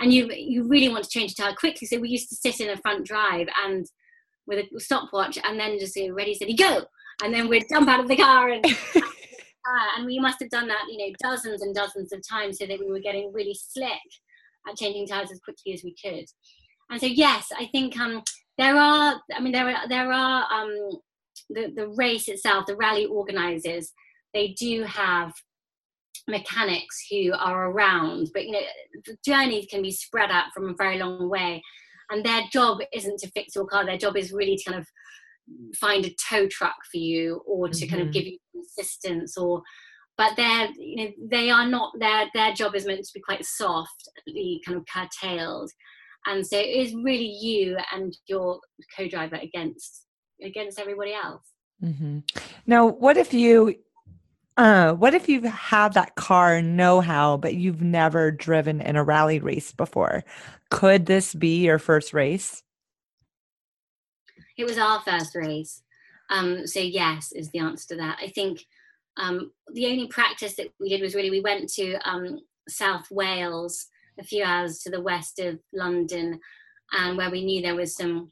and 0.00 0.12
you 0.12 0.30
you 0.32 0.66
really 0.68 0.88
want 0.88 1.04
to 1.04 1.10
change 1.10 1.32
a 1.32 1.34
tire 1.34 1.54
quickly. 1.54 1.86
So 1.86 1.98
we 1.98 2.08
used 2.08 2.28
to 2.30 2.36
sit 2.36 2.60
in 2.60 2.70
a 2.70 2.76
front 2.80 3.06
drive 3.06 3.48
and 3.64 3.86
with 4.46 4.60
a 4.60 4.80
stopwatch 4.80 5.38
and 5.42 5.58
then 5.58 5.78
just 5.78 5.94
say 5.94 6.10
ready 6.10 6.34
steady 6.34 6.54
go! 6.54 6.84
And 7.22 7.32
then 7.32 7.48
we'd 7.48 7.68
jump 7.68 7.88
out 7.88 8.00
of 8.00 8.08
the 8.08 8.16
car 8.16 8.50
and 8.50 8.64
and 9.96 10.06
we 10.06 10.18
must 10.18 10.40
have 10.40 10.50
done 10.50 10.68
that 10.68 10.84
you 10.88 10.98
know 10.98 11.14
dozens 11.22 11.62
and 11.62 11.74
dozens 11.74 12.12
of 12.12 12.20
times 12.26 12.58
so 12.58 12.66
that 12.66 12.78
we 12.78 12.90
were 12.90 13.00
getting 13.00 13.32
really 13.32 13.54
slick 13.54 13.90
changing 14.74 15.06
tires 15.06 15.30
as 15.30 15.40
quickly 15.40 15.72
as 15.72 15.82
we 15.84 15.94
could. 16.02 16.24
And 16.90 17.00
so, 17.00 17.06
yes, 17.06 17.48
I 17.58 17.66
think 17.72 17.98
um, 17.98 18.22
there 18.58 18.76
are. 18.76 19.20
I 19.34 19.40
mean, 19.40 19.52
there 19.52 19.68
are 19.68 19.88
there 19.88 20.12
are 20.12 20.46
um, 20.52 20.90
the 21.50 21.72
the 21.74 21.88
race 21.96 22.28
itself, 22.28 22.66
the 22.66 22.76
rally 22.76 23.06
organizers. 23.06 23.92
They 24.34 24.54
do 24.58 24.84
have 24.84 25.32
mechanics 26.28 27.06
who 27.10 27.32
are 27.38 27.70
around, 27.70 28.30
but 28.32 28.46
you 28.46 28.52
know, 28.52 28.60
the 29.04 29.16
journeys 29.24 29.66
can 29.70 29.82
be 29.82 29.90
spread 29.90 30.30
out 30.30 30.52
from 30.54 30.68
a 30.68 30.74
very 30.76 30.98
long 30.98 31.28
way, 31.28 31.62
and 32.10 32.24
their 32.24 32.42
job 32.52 32.78
isn't 32.92 33.18
to 33.20 33.30
fix 33.30 33.54
your 33.54 33.66
car. 33.66 33.84
Their 33.84 33.98
job 33.98 34.16
is 34.16 34.32
really 34.32 34.56
to 34.56 34.64
kind 34.70 34.80
of 34.80 34.86
find 35.76 36.04
a 36.04 36.14
tow 36.28 36.46
truck 36.48 36.76
for 36.90 36.98
you, 36.98 37.42
or 37.46 37.68
to 37.68 37.74
mm-hmm. 37.74 37.90
kind 37.90 38.02
of 38.02 38.08
mm-hmm. 38.08 38.12
give 38.12 38.26
you 38.26 38.38
assistance, 38.62 39.36
or 39.36 39.62
but 40.18 40.32
they're 40.36 40.68
you 40.76 40.96
know 40.96 41.12
they 41.30 41.50
are 41.50 41.66
not 41.66 41.92
their 41.98 42.26
their 42.34 42.52
job 42.52 42.74
is 42.74 42.86
meant 42.86 43.04
to 43.04 43.14
be 43.14 43.20
quite 43.20 43.44
soft, 43.44 44.08
kind 44.66 44.78
of 44.78 44.84
curtailed, 44.92 45.70
and 46.26 46.46
so 46.46 46.58
it 46.58 46.68
is 46.68 46.94
really 46.94 47.26
you 47.26 47.76
and 47.92 48.16
your 48.26 48.60
co-driver 48.96 49.36
against 49.36 50.06
against 50.42 50.78
everybody 50.78 51.12
else. 51.12 51.44
Mm-hmm. 51.82 52.20
Now, 52.66 52.86
what 52.86 53.16
if 53.16 53.34
you 53.34 53.76
uh, 54.56 54.94
what 54.94 55.12
if 55.14 55.28
you 55.28 55.42
have 55.42 55.94
that 55.94 56.14
car 56.14 56.62
know 56.62 57.00
how, 57.00 57.36
but 57.36 57.54
you've 57.54 57.82
never 57.82 58.30
driven 58.30 58.80
in 58.80 58.96
a 58.96 59.04
rally 59.04 59.38
race 59.38 59.72
before? 59.72 60.24
Could 60.70 61.06
this 61.06 61.34
be 61.34 61.62
your 61.64 61.78
first 61.78 62.14
race? 62.14 62.62
It 64.56 64.64
was 64.64 64.78
our 64.78 65.02
first 65.02 65.34
race. 65.34 65.82
Um, 66.30 66.66
so, 66.66 66.80
yes, 66.80 67.32
is 67.32 67.50
the 67.50 67.58
answer 67.58 67.88
to 67.88 67.96
that. 67.96 68.18
I 68.20 68.28
think 68.28 68.64
um, 69.16 69.50
the 69.72 69.86
only 69.86 70.08
practice 70.08 70.56
that 70.56 70.68
we 70.80 70.88
did 70.88 71.00
was 71.00 71.14
really 71.14 71.30
we 71.30 71.40
went 71.40 71.68
to 71.74 71.96
um, 72.08 72.40
South 72.68 73.06
Wales, 73.10 73.86
a 74.18 74.24
few 74.24 74.44
hours 74.44 74.78
to 74.80 74.90
the 74.90 75.00
west 75.00 75.38
of 75.38 75.58
London, 75.72 76.38
and 76.92 77.16
where 77.16 77.30
we 77.30 77.44
knew 77.44 77.62
there 77.62 77.76
was 77.76 77.96
some 77.96 78.30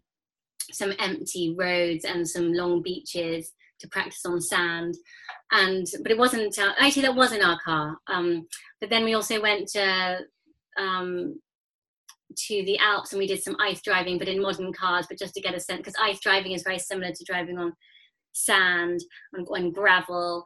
some 0.72 0.92
empty 0.98 1.54
roads 1.58 2.04
and 2.04 2.26
some 2.26 2.52
long 2.52 2.82
beaches 2.82 3.52
to 3.80 3.88
practice 3.88 4.24
on 4.24 4.40
sand. 4.40 4.94
And 5.52 5.86
but 6.02 6.10
it 6.10 6.18
wasn't 6.18 6.58
uh, 6.58 6.72
actually 6.78 7.02
that 7.02 7.14
was 7.14 7.32
in 7.32 7.42
our 7.42 7.58
car. 7.64 7.96
Um, 8.08 8.46
but 8.80 8.90
then 8.90 9.04
we 9.04 9.14
also 9.14 9.40
went 9.40 9.68
to 9.68 10.20
um, 10.78 11.40
to 12.36 12.64
the 12.64 12.78
alps 12.78 13.12
and 13.12 13.18
we 13.18 13.26
did 13.26 13.42
some 13.42 13.56
ice 13.60 13.80
driving 13.82 14.18
but 14.18 14.28
in 14.28 14.42
modern 14.42 14.72
cars 14.72 15.06
but 15.08 15.18
just 15.18 15.34
to 15.34 15.40
get 15.40 15.54
a 15.54 15.60
sense 15.60 15.78
because 15.78 15.94
ice 16.00 16.18
driving 16.20 16.52
is 16.52 16.64
very 16.64 16.78
similar 16.78 17.12
to 17.12 17.24
driving 17.24 17.58
on 17.58 17.72
sand 18.32 19.00
and 19.32 19.72
gravel 19.72 20.42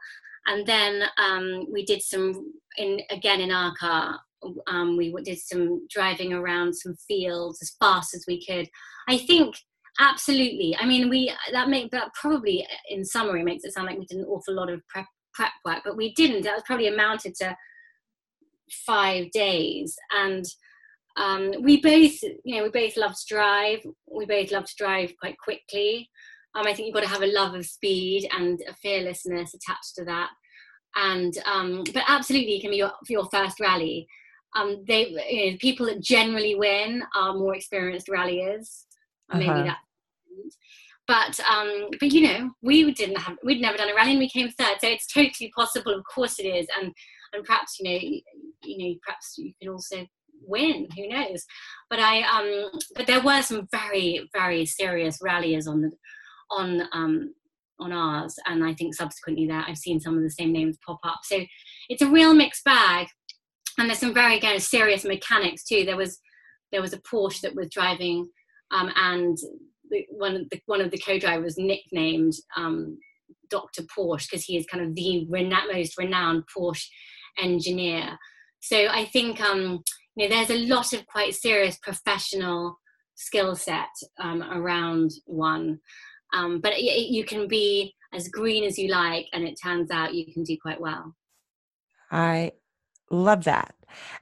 and 0.49 0.65
then 0.65 1.03
um, 1.17 1.65
we 1.71 1.85
did 1.85 2.01
some 2.01 2.53
in 2.77 2.99
again 3.09 3.39
in 3.39 3.51
our 3.51 3.73
car 3.75 4.19
um, 4.67 4.97
we 4.97 5.13
did 5.23 5.39
some 5.39 5.87
driving 5.89 6.33
around 6.33 6.73
some 6.73 6.95
fields 7.07 7.59
as 7.61 7.75
fast 7.79 8.13
as 8.13 8.25
we 8.27 8.45
could 8.45 8.67
i 9.07 9.17
think 9.17 9.55
Absolutely. 9.99 10.77
I 10.79 10.85
mean, 10.85 11.09
we 11.09 11.33
that 11.51 11.67
make 11.67 11.91
that 11.91 12.13
probably 12.13 12.65
in 12.89 13.03
summary 13.03 13.43
makes 13.43 13.65
it 13.65 13.73
sound 13.73 13.87
like 13.87 13.99
we 13.99 14.05
did 14.05 14.19
an 14.19 14.25
awful 14.25 14.53
lot 14.53 14.69
of 14.69 14.85
prep 14.87 15.05
prep 15.33 15.51
work, 15.65 15.81
but 15.83 15.97
we 15.97 16.13
didn't. 16.13 16.43
That 16.43 16.55
was 16.55 16.63
probably 16.65 16.87
amounted 16.87 17.35
to 17.35 17.55
five 18.85 19.29
days, 19.31 19.97
and 20.15 20.45
um, 21.17 21.51
we 21.61 21.81
both, 21.81 22.13
you 22.45 22.55
know, 22.55 22.63
we 22.63 22.69
both 22.69 22.95
love 22.95 23.11
to 23.11 23.33
drive. 23.33 23.79
We 24.09 24.25
both 24.25 24.51
love 24.51 24.65
to 24.65 24.75
drive 24.77 25.11
quite 25.19 25.37
quickly. 25.37 26.09
Um, 26.55 26.65
I 26.65 26.73
think 26.73 26.87
you've 26.87 26.95
got 26.95 27.01
to 27.03 27.07
have 27.07 27.21
a 27.21 27.27
love 27.27 27.53
of 27.53 27.65
speed 27.65 28.27
and 28.35 28.59
a 28.67 28.73
fearlessness 28.73 29.53
attached 29.53 29.95
to 29.97 30.05
that. 30.05 30.29
And 30.95 31.37
um, 31.45 31.83
but 31.93 32.03
absolutely, 32.07 32.57
it 32.57 32.61
can 32.61 32.71
be 32.71 32.77
your, 32.77 32.91
your 33.07 33.27
first 33.31 33.59
rally. 33.59 34.07
Um, 34.55 34.83
they, 34.87 35.09
you 35.29 35.51
know, 35.51 35.57
people 35.59 35.85
that 35.85 36.01
generally 36.01 36.55
win 36.55 37.03
are 37.15 37.33
more 37.33 37.55
experienced 37.55 38.09
ralliers. 38.09 38.85
Uh-huh. 39.31 39.37
Maybe 39.37 39.67
that 39.67 39.77
but 41.09 41.39
um, 41.39 41.87
but 41.99 42.13
you 42.13 42.21
know, 42.21 42.51
we 42.61 42.93
didn't 42.93 43.17
have 43.17 43.35
we'd 43.43 43.59
never 43.59 43.77
done 43.77 43.89
a 43.89 43.95
rally 43.95 44.11
and 44.11 44.19
we 44.19 44.29
came 44.29 44.47
third, 44.49 44.77
so 44.79 44.87
it's 44.87 45.11
totally 45.11 45.51
possible. 45.55 45.91
Of 45.91 46.03
course 46.03 46.37
it 46.37 46.45
is, 46.45 46.67
and 46.79 46.93
and 47.33 47.43
perhaps 47.43 47.77
you 47.79 47.89
know 47.89 47.99
you 48.63 48.77
know 48.77 48.95
perhaps 49.03 49.33
you 49.39 49.51
can 49.59 49.71
also 49.71 50.05
win. 50.43 50.87
Who 50.95 51.07
knows? 51.07 51.43
But 51.89 51.99
I 51.99 52.21
um 52.21 52.79
but 52.95 53.07
there 53.07 53.23
were 53.23 53.41
some 53.41 53.67
very 53.71 54.29
very 54.33 54.67
serious 54.67 55.17
ralliers 55.19 55.67
on 55.67 55.81
the 55.81 55.91
on 56.51 56.83
um 56.93 57.33
on 57.79 57.93
ours, 57.93 58.35
and 58.45 58.63
I 58.63 58.73
think 58.73 58.93
subsequently 58.93 59.47
that 59.47 59.65
I've 59.67 59.77
seen 59.77 59.99
some 59.99 60.17
of 60.17 60.23
the 60.23 60.29
same 60.29 60.51
names 60.51 60.77
pop 60.85 60.99
up. 61.03 61.19
So 61.23 61.39
it's 61.87 62.01
a 62.01 62.09
real 62.09 62.33
mixed 62.33 62.63
bag, 62.63 63.07
and 63.77 63.89
there's 63.89 63.99
some 63.99 64.13
very 64.13 64.37
again 64.37 64.59
serious 64.59 65.03
mechanics 65.03 65.63
too. 65.63 65.85
There 65.85 65.97
was 65.97 66.19
there 66.71 66.81
was 66.81 66.93
a 66.93 67.01
Porsche 67.01 67.41
that 67.41 67.55
was 67.55 67.69
driving 67.69 68.29
um, 68.71 68.91
and 68.95 69.37
the, 69.89 70.05
one 70.11 70.35
of 70.35 70.49
the 70.49 70.61
one 70.65 70.81
of 70.81 70.91
the 70.91 70.99
co-drivers 70.99 71.55
nicknamed 71.57 72.33
um, 72.55 72.97
Dr. 73.49 73.83
Porsche 73.83 74.29
because 74.29 74.45
he 74.45 74.57
is 74.57 74.65
kind 74.65 74.83
of 74.83 74.95
the 74.95 75.25
most 75.71 75.97
renowned 75.97 76.43
Porsche 76.55 76.85
engineer. 77.37 78.17
So 78.59 78.87
I 78.87 79.05
think 79.05 79.41
um, 79.41 79.83
you 80.15 80.27
know 80.27 80.35
there's 80.35 80.51
a 80.51 80.67
lot 80.67 80.93
of 80.93 81.05
quite 81.07 81.35
serious 81.35 81.77
professional 81.81 82.79
skill 83.15 83.55
set 83.55 83.89
um, 84.19 84.43
around 84.43 85.11
one, 85.25 85.79
um, 86.33 86.59
but 86.59 86.73
it, 86.73 86.83
it, 86.83 87.09
you 87.09 87.23
can 87.23 87.47
be 87.47 87.95
as 88.13 88.27
green 88.27 88.63
as 88.63 88.77
you 88.77 88.89
like, 88.89 89.27
and 89.33 89.43
it 89.43 89.59
turns 89.61 89.91
out 89.91 90.13
you 90.13 90.31
can 90.31 90.43
do 90.43 90.57
quite 90.61 90.79
well. 90.79 91.15
I 92.11 92.53
love 93.11 93.43
that. 93.45 93.75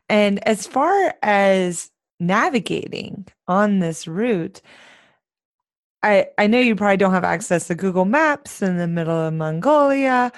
And 0.10 0.46
as 0.48 0.68
far 0.68 1.16
as 1.22 1.90
navigating 2.20 3.28
on 3.48 3.80
this 3.80 4.08
route, 4.08 4.62
I, 6.04 6.28
I 6.38 6.48
know 6.48 6.60
you 6.60 6.76
probably 6.76 6.98
don't 6.98 7.14
have 7.14 7.24
access 7.24 7.68
to 7.68 7.76
Google 7.76 8.06
Maps 8.06 8.62
in 8.62 8.78
the 8.78 8.88
middle 8.88 9.18
of 9.18 9.34
Mongolia. 9.34 10.32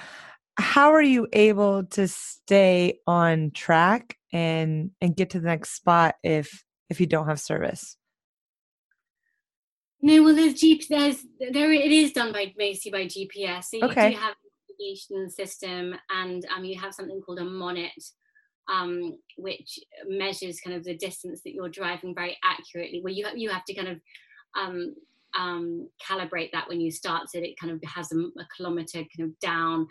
How 0.56 0.92
are 0.92 1.02
you 1.02 1.28
able 1.32 1.84
to 1.84 2.08
stay 2.08 2.98
on 3.06 3.50
track 3.52 4.16
and 4.32 4.90
and 5.00 5.16
get 5.16 5.30
to 5.30 5.40
the 5.40 5.46
next 5.46 5.74
spot 5.74 6.16
if 6.22 6.64
if 6.88 7.00
you 7.00 7.06
don't 7.06 7.26
have 7.26 7.40
service? 7.40 7.96
No, 10.02 10.22
well, 10.22 10.34
there's 10.34 10.54
Jeep. 10.54 10.88
There's 10.88 11.26
there. 11.38 11.72
It 11.72 11.92
is 11.92 12.12
done 12.12 12.32
by 12.32 12.52
mostly 12.58 12.90
by 12.90 13.04
GPS. 13.04 13.64
So 13.64 13.76
you 13.78 13.84
okay. 13.84 14.10
do 14.10 14.16
have 14.16 14.34
a 14.34 14.72
navigation 14.72 15.30
system, 15.30 15.94
and 16.10 16.44
um, 16.54 16.64
you 16.64 16.80
have 16.80 16.94
something 16.94 17.20
called 17.20 17.38
a 17.38 17.42
Monit, 17.42 17.90
um, 18.72 19.18
which 19.36 19.78
measures 20.08 20.60
kind 20.60 20.74
of 20.74 20.84
the 20.84 20.96
distance 20.96 21.42
that 21.44 21.52
you're 21.52 21.68
driving 21.68 22.14
very 22.14 22.38
accurately. 22.42 23.00
Where 23.02 23.12
you 23.12 23.26
have, 23.26 23.36
you 23.36 23.50
have 23.50 23.64
to 23.66 23.74
kind 23.74 23.88
of 23.88 24.00
um, 24.58 24.94
um, 25.38 25.88
calibrate 26.02 26.52
that 26.52 26.68
when 26.68 26.80
you 26.80 26.90
start 26.90 27.30
so 27.30 27.38
that 27.38 27.46
it 27.46 27.58
kind 27.60 27.72
of 27.72 27.82
has 27.88 28.10
a, 28.12 28.16
a 28.16 28.46
kilometer 28.56 29.04
kind 29.16 29.28
of 29.28 29.38
down 29.40 29.86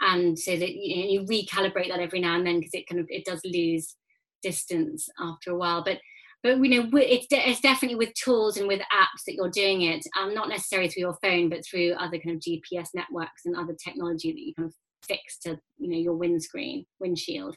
and 0.00 0.38
so 0.38 0.56
that 0.56 0.70
you, 0.70 0.96
know, 0.96 1.10
you 1.10 1.20
recalibrate 1.22 1.88
that 1.88 2.00
every 2.00 2.20
now 2.20 2.36
and 2.36 2.46
then 2.46 2.58
because 2.58 2.74
it 2.74 2.88
kind 2.88 3.00
of 3.00 3.06
it 3.10 3.24
does 3.24 3.40
lose 3.44 3.96
distance 4.42 5.08
after 5.20 5.50
a 5.50 5.56
while 5.56 5.84
but 5.84 5.98
but 6.42 6.58
you 6.58 6.82
know 6.82 6.98
it's, 6.98 7.26
de- 7.26 7.48
it's 7.48 7.60
definitely 7.60 7.96
with 7.96 8.14
tools 8.14 8.56
and 8.56 8.68
with 8.68 8.80
apps 8.80 9.24
that 9.26 9.34
you're 9.34 9.50
doing 9.50 9.82
it 9.82 10.04
um, 10.18 10.34
not 10.34 10.48
necessarily 10.48 10.88
through 10.88 11.02
your 11.02 11.18
phone 11.22 11.48
but 11.48 11.64
through 11.64 11.92
other 11.92 12.18
kind 12.18 12.36
of 12.36 12.42
gps 12.42 12.88
networks 12.94 13.44
and 13.44 13.56
other 13.56 13.74
technology 13.82 14.32
that 14.32 14.62
you 14.62 14.66
of 14.66 14.74
fix 15.06 15.38
to 15.38 15.58
you 15.78 15.88
know 15.88 15.98
your 15.98 16.14
windscreen 16.14 16.84
windshield 16.98 17.56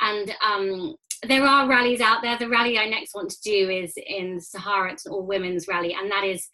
and 0.00 0.34
um, 0.44 0.96
there 1.26 1.44
are 1.44 1.68
rallies 1.68 2.00
out 2.00 2.22
there. 2.22 2.36
The 2.36 2.48
rally 2.48 2.78
I 2.78 2.88
next 2.88 3.14
want 3.14 3.30
to 3.30 3.40
do 3.42 3.70
is 3.70 3.94
in 3.96 4.40
Sahara, 4.40 4.92
it's 4.92 5.06
an 5.06 5.12
all 5.12 5.26
women's 5.26 5.68
rally, 5.68 5.94
and 5.94 6.10
that 6.10 6.24
is 6.24 6.48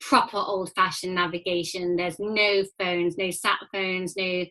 proper 0.00 0.36
old 0.36 0.72
fashioned 0.74 1.14
navigation. 1.14 1.96
There's 1.96 2.18
no 2.18 2.64
phones, 2.78 3.16
no 3.16 3.30
sat 3.30 3.58
phones, 3.72 4.16
no 4.16 4.44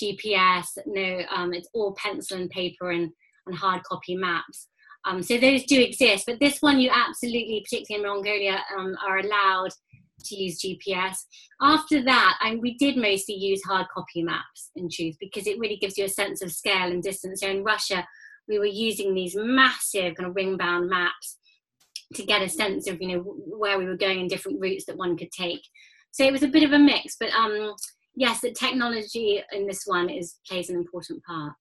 GPS, 0.00 0.66
no, 0.86 1.22
um, 1.34 1.52
it's 1.52 1.68
all 1.74 1.94
pencil 1.94 2.38
and 2.38 2.50
paper 2.50 2.90
and, 2.90 3.10
and 3.46 3.56
hard 3.56 3.82
copy 3.84 4.16
maps. 4.16 4.68
Um, 5.04 5.22
so 5.22 5.38
those 5.38 5.64
do 5.64 5.80
exist, 5.80 6.24
but 6.26 6.40
this 6.40 6.58
one 6.60 6.78
you 6.78 6.90
absolutely, 6.92 7.64
particularly 7.64 8.04
in 8.04 8.10
Mongolia, 8.10 8.60
um, 8.76 8.96
are 9.06 9.18
allowed 9.18 9.70
to 10.24 10.36
use 10.36 10.60
GPS. 10.60 11.16
After 11.62 12.02
that, 12.04 12.38
I, 12.40 12.56
we 12.56 12.76
did 12.76 12.96
mostly 12.96 13.34
use 13.34 13.62
hard 13.64 13.86
copy 13.92 14.22
maps 14.22 14.70
in 14.76 14.88
truth 14.90 15.16
because 15.18 15.46
it 15.46 15.58
really 15.58 15.76
gives 15.76 15.96
you 15.96 16.04
a 16.04 16.08
sense 16.08 16.42
of 16.42 16.52
scale 16.52 16.90
and 16.90 17.02
distance. 17.02 17.40
So 17.40 17.48
in 17.48 17.64
Russia, 17.64 18.06
we 18.48 18.58
were 18.58 18.66
using 18.66 19.14
these 19.14 19.36
massive 19.36 20.16
kind 20.16 20.28
of 20.28 20.36
ring 20.36 20.56
bound 20.56 20.90
maps 20.90 21.38
to 22.14 22.24
get 22.24 22.42
a 22.42 22.48
sense 22.48 22.88
of 22.88 23.00
you 23.00 23.08
know 23.08 23.20
where 23.22 23.78
we 23.78 23.86
were 23.86 23.96
going 23.96 24.20
and 24.20 24.28
different 24.28 24.60
routes 24.60 24.84
that 24.86 24.96
one 24.96 25.16
could 25.16 25.30
take 25.30 25.62
so 26.10 26.24
it 26.24 26.32
was 26.32 26.42
a 26.42 26.48
bit 26.48 26.64
of 26.64 26.72
a 26.72 26.78
mix 26.78 27.16
but 27.18 27.30
um 27.30 27.72
yes 28.16 28.40
the 28.40 28.52
technology 28.52 29.40
in 29.52 29.66
this 29.66 29.82
one 29.86 30.10
is 30.10 30.38
plays 30.46 30.70
an 30.70 30.76
important 30.76 31.22
part 31.24 31.54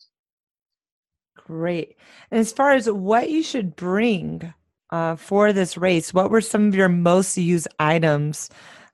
great 1.47 1.97
and 2.31 2.39
as 2.39 2.51
far 2.51 2.71
as 2.71 2.89
what 2.89 3.29
you 3.29 3.43
should 3.43 3.75
bring 3.75 4.53
uh, 4.91 5.15
for 5.15 5.53
this 5.53 5.77
race 5.77 6.13
what 6.13 6.31
were 6.31 6.41
some 6.41 6.67
of 6.67 6.75
your 6.75 6.89
most 6.89 7.37
used 7.37 7.67
items 7.79 8.49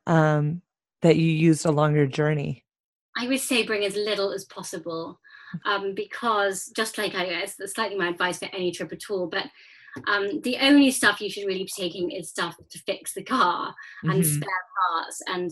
um, 0.08 0.62
that 1.02 1.16
you 1.16 1.32
used 1.32 1.66
along 1.66 1.96
your 1.96 2.08
journey 2.08 2.64
i 3.18 3.28
would 3.28 3.40
say 3.40 3.64
bring 3.64 3.84
as 3.84 3.96
little 3.96 4.32
as 4.32 4.46
possible 4.46 5.20
um, 5.66 5.94
because 5.94 6.72
just 6.76 6.98
like 6.98 7.16
I 7.16 7.26
guess 7.26 7.56
that's 7.56 7.74
slightly 7.74 7.98
my 7.98 8.10
advice 8.10 8.40
for 8.40 8.50
any 8.54 8.72
trip 8.72 8.92
at 8.92 9.10
all, 9.10 9.28
but 9.28 9.46
um, 10.08 10.42
the 10.42 10.58
only 10.58 10.92
stuff 10.92 11.22
you 11.22 11.30
should 11.30 11.46
really 11.46 11.64
be 11.64 11.72
taking 11.74 12.12
is 12.12 12.30
stuff 12.30 12.58
to 12.70 12.80
fix 12.80 13.14
the 13.14 13.24
car 13.24 13.70
mm-hmm. 13.70 14.10
and 14.10 14.26
spare 14.26 14.50
parts. 14.92 15.22
And 15.28 15.52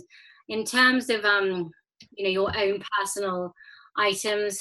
in 0.50 0.66
terms 0.66 1.10
of 1.10 1.24
um, 1.24 1.72
you 2.12 2.26
know 2.26 2.30
your 2.30 2.58
own 2.58 2.84
personal 3.00 3.54
items, 3.98 4.60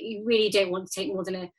you 0.00 0.24
really 0.24 0.50
don't 0.50 0.70
want 0.70 0.86
to 0.86 1.00
take 1.00 1.12
more 1.12 1.24
than 1.24 1.36
a 1.36 1.50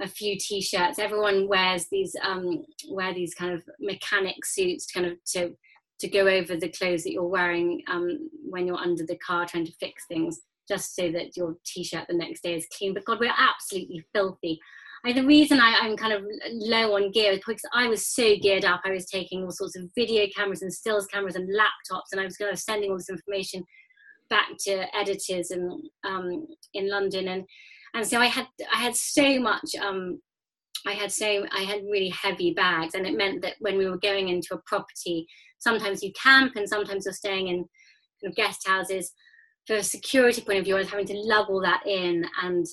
a 0.00 0.08
few 0.08 0.36
t-shirts. 0.38 0.98
Everyone 0.98 1.48
wears 1.48 1.86
these 1.90 2.16
um, 2.22 2.64
wear 2.88 3.14
these 3.14 3.34
kind 3.34 3.52
of 3.52 3.62
mechanic 3.80 4.44
suits, 4.44 4.90
kind 4.90 5.06
of 5.06 5.12
to 5.32 5.54
to 6.00 6.08
go 6.08 6.26
over 6.26 6.56
the 6.56 6.68
clothes 6.70 7.04
that 7.04 7.12
you're 7.12 7.24
wearing 7.24 7.82
um, 7.88 8.28
when 8.42 8.66
you're 8.66 8.76
under 8.76 9.04
the 9.06 9.16
car 9.18 9.46
trying 9.46 9.64
to 9.66 9.72
fix 9.78 10.06
things, 10.06 10.40
just 10.68 10.96
so 10.96 11.10
that 11.12 11.36
your 11.36 11.56
t-shirt 11.64 12.06
the 12.08 12.16
next 12.16 12.42
day 12.42 12.54
is 12.54 12.66
clean. 12.76 12.94
But 12.94 13.04
God, 13.04 13.20
we're 13.20 13.32
absolutely 13.36 14.04
filthy. 14.12 14.58
I, 15.06 15.12
the 15.12 15.24
reason 15.24 15.60
I, 15.60 15.86
am 15.86 15.96
kind 15.96 16.14
of 16.14 16.24
low 16.50 16.96
on 16.96 17.10
gear 17.10 17.32
is 17.32 17.40
because 17.46 17.60
I 17.74 17.86
was 17.88 18.06
so 18.06 18.36
geared 18.40 18.64
up. 18.64 18.80
I 18.86 18.90
was 18.90 19.04
taking 19.04 19.44
all 19.44 19.50
sorts 19.50 19.76
of 19.76 19.90
video 19.94 20.26
cameras 20.34 20.62
and 20.62 20.72
stills 20.72 21.06
cameras 21.06 21.36
and 21.36 21.48
laptops, 21.48 22.10
and 22.10 22.20
I 22.20 22.24
was 22.24 22.36
kind 22.36 22.50
of 22.50 22.58
sending 22.58 22.90
all 22.90 22.96
this 22.96 23.10
information 23.10 23.62
back 24.30 24.48
to 24.66 24.86
editors 24.96 25.50
in 25.50 25.82
um, 26.04 26.46
in 26.72 26.88
London, 26.88 27.28
and 27.28 27.44
and 27.94 28.06
so 28.06 28.18
I 28.18 28.26
had 28.26 28.46
I 28.72 28.78
had 28.78 28.96
so 28.96 29.38
much. 29.40 29.74
Um, 29.80 30.20
I 30.86 30.92
had 30.92 31.10
so 31.10 31.46
I 31.50 31.62
had 31.62 31.82
really 31.84 32.10
heavy 32.10 32.52
bags, 32.52 32.94
and 32.94 33.06
it 33.06 33.16
meant 33.16 33.42
that 33.42 33.54
when 33.60 33.78
we 33.78 33.88
were 33.88 33.98
going 33.98 34.28
into 34.28 34.54
a 34.54 34.62
property, 34.66 35.26
sometimes 35.58 36.02
you 36.02 36.12
camp 36.12 36.56
and 36.56 36.68
sometimes 36.68 37.06
you're 37.06 37.14
staying 37.14 37.48
in 37.48 37.56
kind 37.56 38.30
of 38.30 38.34
guest 38.34 38.66
houses. 38.66 39.12
For 39.66 39.76
a 39.76 39.82
security 39.82 40.42
point 40.42 40.58
of 40.58 40.64
view, 40.66 40.76
I 40.76 40.80
was 40.80 40.90
having 40.90 41.06
to 41.06 41.14
lug 41.14 41.48
all 41.48 41.62
that 41.62 41.86
in, 41.86 42.26
and 42.42 42.66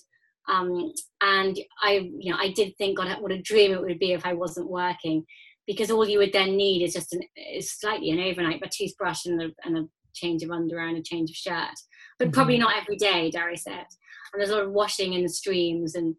um, 0.50 0.92
and 1.22 1.58
I, 1.82 2.10
you 2.18 2.32
know, 2.32 2.38
I 2.38 2.52
did 2.52 2.76
think, 2.78 2.98
God, 2.98 3.22
what 3.22 3.32
a 3.32 3.42
dream 3.42 3.72
it 3.72 3.82
would 3.82 4.00
be 4.00 4.12
if 4.12 4.26
I 4.26 4.34
wasn't 4.34 4.70
working, 4.70 5.24
because 5.68 5.92
all 5.92 6.08
you 6.08 6.18
would 6.18 6.34
then 6.34 6.58
need 6.58 6.84
is 6.84 6.94
just 6.94 7.14
an, 7.14 7.22
is 7.54 7.72
slightly 7.72 8.10
an 8.10 8.20
overnight, 8.20 8.62
a 8.62 8.70
toothbrush 8.70 9.26
and 9.26 9.42
a, 9.42 9.50
and 9.64 9.78
a 9.78 9.84
change 10.14 10.44
of 10.44 10.52
underwear 10.52 10.88
and 10.88 10.98
a 10.98 11.04
change 11.04 11.30
of 11.30 11.36
shirt, 11.36 11.76
but 12.20 12.26
mm-hmm. 12.26 12.34
probably 12.34 12.58
not 12.58 12.76
every 12.80 12.98
day, 12.98 13.32
dare 13.32 13.50
I 13.50 13.56
say 13.56 13.74
it 13.74 13.94
and 14.34 14.40
there's 14.40 14.52
a 14.52 14.56
lot 14.56 14.66
of 14.66 14.72
washing 14.72 15.14
in 15.14 15.24
the 15.24 15.30
streams 15.30 15.96
and 15.96 16.16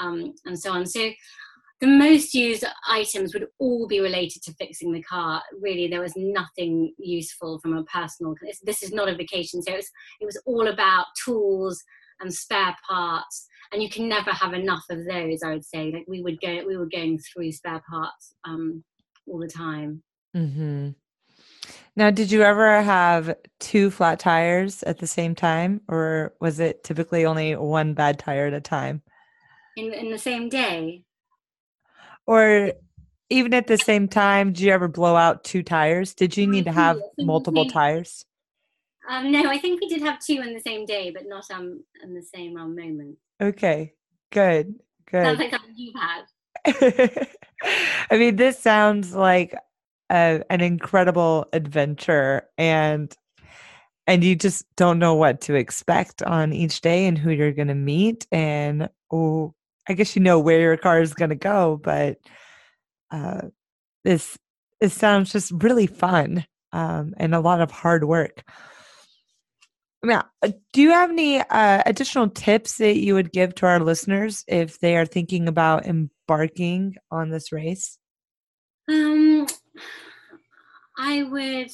um, 0.00 0.34
and 0.44 0.58
so 0.58 0.72
on. 0.72 0.86
So 0.86 1.10
the 1.80 1.86
most 1.86 2.34
used 2.34 2.64
items 2.88 3.32
would 3.34 3.46
all 3.58 3.86
be 3.86 4.00
related 4.00 4.42
to 4.42 4.54
fixing 4.54 4.92
the 4.92 5.02
car. 5.02 5.42
Really, 5.60 5.86
there 5.86 6.00
was 6.00 6.14
nothing 6.16 6.92
useful 6.98 7.58
from 7.60 7.76
a 7.76 7.84
personal. 7.84 8.34
This 8.62 8.82
is 8.82 8.92
not 8.92 9.08
a 9.08 9.14
vacation, 9.14 9.62
so 9.62 9.72
it 9.72 9.76
was, 9.76 9.90
it 10.20 10.24
was 10.24 10.40
all 10.46 10.68
about 10.68 11.06
tools 11.24 11.82
and 12.20 12.32
spare 12.32 12.74
parts. 12.88 13.46
And 13.72 13.82
you 13.82 13.88
can 13.88 14.08
never 14.08 14.30
have 14.30 14.52
enough 14.52 14.84
of 14.90 15.04
those. 15.04 15.42
I 15.42 15.52
would 15.52 15.64
say, 15.64 15.90
like 15.92 16.04
we 16.06 16.22
would 16.22 16.40
go, 16.40 16.64
we 16.66 16.76
were 16.76 16.88
going 16.88 17.18
through 17.18 17.52
spare 17.52 17.82
parts 17.88 18.34
um, 18.44 18.84
all 19.28 19.38
the 19.38 19.48
time. 19.48 20.02
Mm-hmm. 20.36 20.90
Now, 21.96 22.10
did 22.10 22.32
you 22.32 22.42
ever 22.42 22.82
have 22.82 23.36
two 23.60 23.90
flat 23.90 24.18
tires 24.18 24.82
at 24.82 24.98
the 24.98 25.06
same 25.06 25.34
time, 25.34 25.80
or 25.88 26.34
was 26.40 26.58
it 26.58 26.82
typically 26.82 27.24
only 27.24 27.54
one 27.54 27.94
bad 27.94 28.18
tire 28.18 28.46
at 28.46 28.52
a 28.52 28.60
time? 28.60 29.02
In 29.76 29.92
in 29.92 30.10
the 30.10 30.18
same 30.18 30.48
day. 30.48 31.04
Or 32.26 32.72
even 33.30 33.54
at 33.54 33.66
the 33.66 33.78
same 33.78 34.08
time, 34.08 34.52
did 34.52 34.60
you 34.60 34.72
ever 34.72 34.88
blow 34.88 35.16
out 35.16 35.44
two 35.44 35.62
tires? 35.62 36.14
Did 36.14 36.36
you 36.36 36.46
need 36.46 36.64
to 36.64 36.72
have 36.72 36.98
multiple 37.18 37.66
tires? 37.66 38.24
Um, 39.08 39.30
no, 39.30 39.50
I 39.50 39.58
think 39.58 39.80
we 39.80 39.88
did 39.88 40.00
have 40.02 40.18
two 40.18 40.40
in 40.40 40.54
the 40.54 40.60
same 40.60 40.86
day, 40.86 41.10
but 41.10 41.26
not 41.26 41.44
um 41.50 41.84
in 42.02 42.14
the 42.14 42.22
same 42.22 42.56
um, 42.56 42.74
moment. 42.74 43.18
Okay, 43.40 43.94
good, 44.30 44.74
good. 45.10 45.24
Sounds 45.24 45.38
like 45.38 45.50
something 45.50 45.74
you've 45.76 45.94
had. 45.94 46.24
I 48.10 48.16
mean, 48.16 48.36
this 48.36 48.58
sounds 48.58 49.14
like 49.14 49.54
a, 50.14 50.42
an 50.50 50.60
incredible 50.60 51.46
adventure 51.52 52.48
and 52.56 53.14
and 54.06 54.22
you 54.22 54.36
just 54.36 54.64
don't 54.76 54.98
know 54.98 55.14
what 55.14 55.40
to 55.42 55.54
expect 55.54 56.22
on 56.22 56.52
each 56.52 56.80
day 56.82 57.06
and 57.06 57.18
who 57.18 57.30
you're 57.30 57.52
going 57.52 57.68
to 57.68 57.74
meet 57.74 58.26
and 58.30 58.88
oh 59.12 59.52
i 59.88 59.92
guess 59.92 60.14
you 60.14 60.22
know 60.22 60.38
where 60.38 60.60
your 60.60 60.76
car 60.76 61.00
is 61.00 61.14
going 61.14 61.30
to 61.30 61.36
go 61.36 61.80
but 61.82 62.18
uh 63.10 63.40
this 64.04 64.38
it 64.80 64.92
sounds 64.92 65.32
just 65.32 65.50
really 65.62 65.86
fun 65.86 66.44
um, 66.72 67.14
and 67.16 67.34
a 67.34 67.40
lot 67.40 67.60
of 67.60 67.70
hard 67.70 68.04
work. 68.04 68.42
Yeah 70.04 70.22
uh, 70.42 70.50
do 70.74 70.82
you 70.82 70.90
have 70.90 71.10
any 71.10 71.40
uh, 71.40 71.82
additional 71.86 72.28
tips 72.28 72.76
that 72.76 72.98
you 72.98 73.14
would 73.14 73.32
give 73.32 73.54
to 73.56 73.66
our 73.66 73.80
listeners 73.80 74.44
if 74.46 74.78
they 74.80 74.96
are 74.96 75.06
thinking 75.06 75.48
about 75.48 75.86
embarking 75.86 76.96
on 77.10 77.30
this 77.30 77.52
race? 77.52 77.96
Um 78.86 79.46
I 80.98 81.22
would 81.24 81.70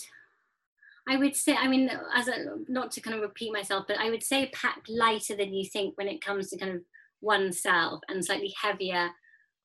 I 1.08 1.16
would 1.16 1.34
say, 1.34 1.56
I 1.56 1.66
mean, 1.66 1.90
as 2.14 2.28
a, 2.28 2.34
not 2.68 2.92
to 2.92 3.00
kind 3.00 3.16
of 3.16 3.22
repeat 3.22 3.52
myself, 3.52 3.86
but 3.88 3.98
I 3.98 4.10
would 4.10 4.22
say 4.22 4.50
pack 4.52 4.82
lighter 4.88 5.34
than 5.34 5.52
you 5.52 5.68
think 5.68 5.96
when 5.96 6.06
it 6.06 6.24
comes 6.24 6.50
to 6.50 6.58
kind 6.58 6.72
of 6.72 6.82
oneself 7.20 8.00
and 8.08 8.24
slightly 8.24 8.54
heavier 8.60 9.10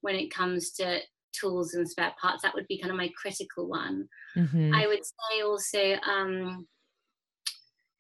when 0.02 0.16
it 0.16 0.34
comes 0.34 0.72
to 0.72 1.00
tools 1.34 1.74
and 1.74 1.88
spare 1.88 2.14
parts. 2.20 2.42
That 2.42 2.56
would 2.56 2.68
be 2.68 2.80
kind 2.80 2.92
of 2.92 2.98
my 2.98 3.12
critical 3.22 3.68
one. 3.68 4.08
Mm-hmm. 4.36 4.74
I 4.74 4.88
would 4.88 5.04
say 5.06 5.42
also 5.44 5.96
um, 6.10 6.68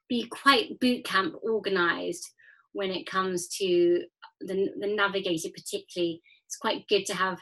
be 0.10 0.28
quite 0.28 0.80
boot 0.80 1.04
camp 1.06 1.36
organized 1.44 2.28
when 2.74 2.90
it 2.90 3.06
comes 3.06 3.48
to 3.58 4.04
the, 4.42 4.70
the 4.80 4.88
navigator, 4.88 5.50
particularly. 5.54 6.22
It's 6.48 6.58
quite 6.58 6.88
good 6.88 7.06
to 7.08 7.16
have 7.16 7.40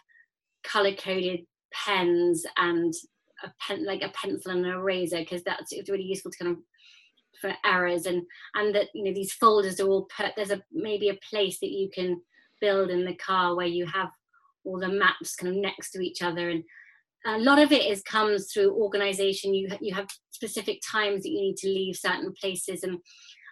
color 0.64 0.94
coded 0.94 1.42
pens 1.74 2.46
and 2.58 2.94
a 3.44 3.52
pen 3.60 3.86
like 3.86 4.02
a 4.02 4.10
pencil 4.10 4.52
and 4.52 4.66
an 4.66 4.72
eraser 4.72 5.20
because 5.20 5.44
that's 5.44 5.72
it's 5.72 5.90
really 5.90 6.04
useful 6.04 6.32
to 6.32 6.38
kind 6.44 6.52
of 6.52 6.64
for 7.42 7.54
errors 7.66 8.06
and 8.06 8.22
and 8.56 8.74
that 8.74 8.88
you 8.94 9.04
know 9.04 9.14
these 9.14 9.34
folders 9.34 9.80
are 9.80 9.88
all 9.88 10.08
put 10.16 10.32
there's 10.38 10.52
a 10.52 10.62
maybe 10.72 11.10
a 11.10 11.20
place 11.30 11.60
that 11.60 11.72
you 11.72 11.90
can 11.94 12.22
build 12.62 12.90
in 12.90 13.04
the 13.04 13.16
car 13.16 13.56
where 13.56 13.68
you 13.68 13.86
have 13.86 14.10
all 14.64 14.80
the 14.80 14.88
maps 14.88 15.36
kind 15.36 15.54
of 15.54 15.62
next 15.62 15.92
to 15.92 16.00
each 16.00 16.22
other. 16.22 16.50
And 16.50 16.64
a 17.26 17.38
lot 17.38 17.60
of 17.60 17.72
it 17.72 17.86
is 17.86 18.02
comes 18.04 18.52
through 18.52 18.74
organization. 18.74 19.54
You 19.54 19.70
you 19.82 19.94
have 19.94 20.08
specific 20.32 20.80
times 20.90 21.24
that 21.24 21.30
you 21.30 21.42
need 21.42 21.58
to 21.58 21.68
leave 21.68 21.96
certain 21.96 22.34
places 22.40 22.84
and 22.84 22.98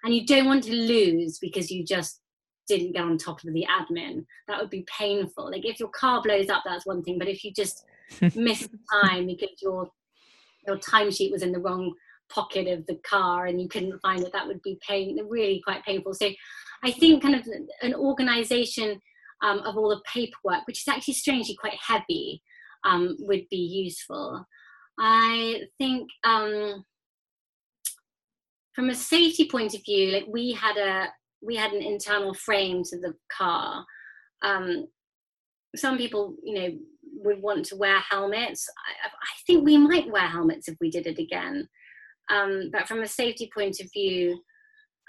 and 0.04 0.16
you 0.16 0.26
don't 0.26 0.46
want 0.46 0.64
to 0.64 0.74
lose 0.74 1.38
because 1.40 1.70
you 1.70 1.86
just 1.86 2.22
didn't 2.68 2.94
get 2.94 3.04
on 3.04 3.18
top 3.18 3.44
of 3.44 3.54
the 3.54 3.66
admin. 3.80 4.26
That 4.48 4.60
would 4.60 4.70
be 4.70 4.86
painful. 4.98 5.52
Like 5.52 5.66
if 5.66 5.80
your 5.80 5.90
car 5.90 6.22
blows 6.22 6.50
up 6.50 6.64
that's 6.66 6.86
one 6.86 7.04
thing 7.04 7.20
but 7.20 7.28
if 7.28 7.44
you 7.44 7.52
just 7.54 7.84
missed 8.36 8.70
time 8.92 9.28
because 9.28 9.50
your 9.62 9.90
your 10.68 10.78
timesheet 10.78 11.32
was 11.32 11.44
in 11.44 11.52
the 11.52 11.60
wrong 11.60 11.94
pocket 12.30 12.68
of 12.68 12.86
the 12.88 13.00
car 13.08 13.46
and 13.46 13.62
you 13.62 13.68
couldn't 13.68 14.00
find 14.00 14.24
it, 14.24 14.32
that 14.32 14.48
would 14.48 14.62
be 14.62 14.80
pain, 14.88 15.20
really 15.28 15.62
quite 15.64 15.84
painful. 15.84 16.14
So 16.14 16.30
I 16.84 16.92
think 16.92 17.22
kind 17.22 17.36
of 17.36 17.48
an 17.82 17.94
organization 17.94 19.00
um, 19.44 19.60
of 19.60 19.78
all 19.78 19.90
the 19.90 20.02
paperwork, 20.12 20.66
which 20.66 20.82
is 20.82 20.88
actually 20.88 21.16
strangely 21.16 21.56
quite 21.56 21.78
heavy, 21.86 22.42
um, 22.84 23.16
would 23.20 23.48
be 23.50 23.58
useful. 23.58 24.46
I 25.00 25.64
think 25.78 26.10
um, 26.24 26.86
from 28.74 28.90
a 28.90 28.96
safety 28.96 29.48
point 29.50 29.74
of 29.74 29.84
view, 29.84 30.12
like 30.12 30.26
we 30.28 30.52
had 30.54 30.78
a 30.78 31.08
we 31.44 31.56
had 31.56 31.72
an 31.72 31.82
internal 31.82 32.34
frame 32.34 32.84
to 32.84 33.00
the 33.00 33.16
car. 33.36 33.84
Um, 34.44 34.88
some 35.76 35.98
people, 35.98 36.36
you 36.44 36.54
know, 36.54 36.78
would 37.14 37.42
want 37.42 37.66
to 37.66 37.76
wear 37.76 38.00
helmets. 38.00 38.68
I, 39.04 39.08
I, 39.08 39.34
think 39.46 39.66
we 39.66 39.78
might 39.78 40.12
wear 40.12 40.28
helmets 40.28 40.68
if 40.68 40.78
we 40.80 40.90
did 40.90 41.08
it 41.08 41.20
again. 41.20 41.68
Um, 42.30 42.70
but 42.72 42.88
from 42.88 43.02
a 43.02 43.08
safety 43.08 43.50
point 43.54 43.80
of 43.80 43.92
view, 43.92 44.42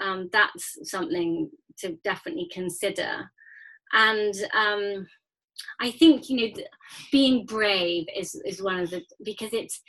um, 0.01 0.29
that's 0.33 0.79
something 0.91 1.51
to 1.79 1.97
definitely 2.05 2.49
consider. 2.53 3.31
And 3.93 4.35
um, 4.55 5.07
I 5.81 5.91
think 5.91 6.29
you 6.29 6.49
know 6.49 6.63
being 7.11 7.45
brave 7.45 8.07
is 8.17 8.35
is 8.45 8.63
one 8.63 8.79
of 8.79 8.91
the 8.91 9.03
because 9.25 9.53
it's 9.53 9.81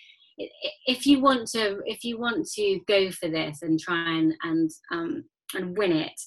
if 0.86 1.06
you 1.06 1.20
want 1.20 1.48
to 1.50 1.80
if 1.86 2.04
you 2.04 2.20
want 2.20 2.48
to 2.54 2.80
go 2.88 3.12
for 3.12 3.30
this 3.30 3.62
and 3.62 3.80
try 3.80 4.18
and 4.18 4.34
and 4.44 4.72
um, 4.92 5.24
and 5.56 5.78
win 5.78 5.92
it, 5.92 6.20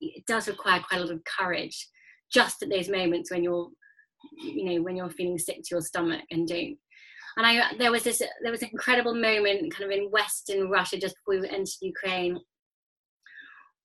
it 0.00 0.24
does 0.26 0.48
require 0.48 0.82
quite 0.86 1.00
a 1.00 1.04
lot 1.04 1.12
of 1.12 1.22
courage. 1.24 1.88
Just 2.32 2.62
at 2.62 2.70
those 2.70 2.88
moments 2.88 3.30
when 3.30 3.44
you're 3.44 3.68
you 4.32 4.64
know 4.64 4.82
when 4.82 4.96
you're 4.96 5.10
feeling 5.10 5.38
sick 5.38 5.56
to 5.56 5.68
your 5.72 5.80
stomach 5.80 6.22
and 6.30 6.48
don't 6.48 6.76
and 7.36 7.46
I 7.46 7.74
there 7.78 7.90
was 7.90 8.02
this 8.02 8.22
there 8.42 8.52
was 8.52 8.62
an 8.62 8.70
incredible 8.72 9.14
moment 9.14 9.74
kind 9.74 9.90
of 9.90 9.90
in 9.90 10.10
western 10.10 10.68
Russia 10.68 10.98
just 10.98 11.16
before 11.16 11.40
we 11.40 11.48
entered 11.48 11.68
Ukraine 11.80 12.38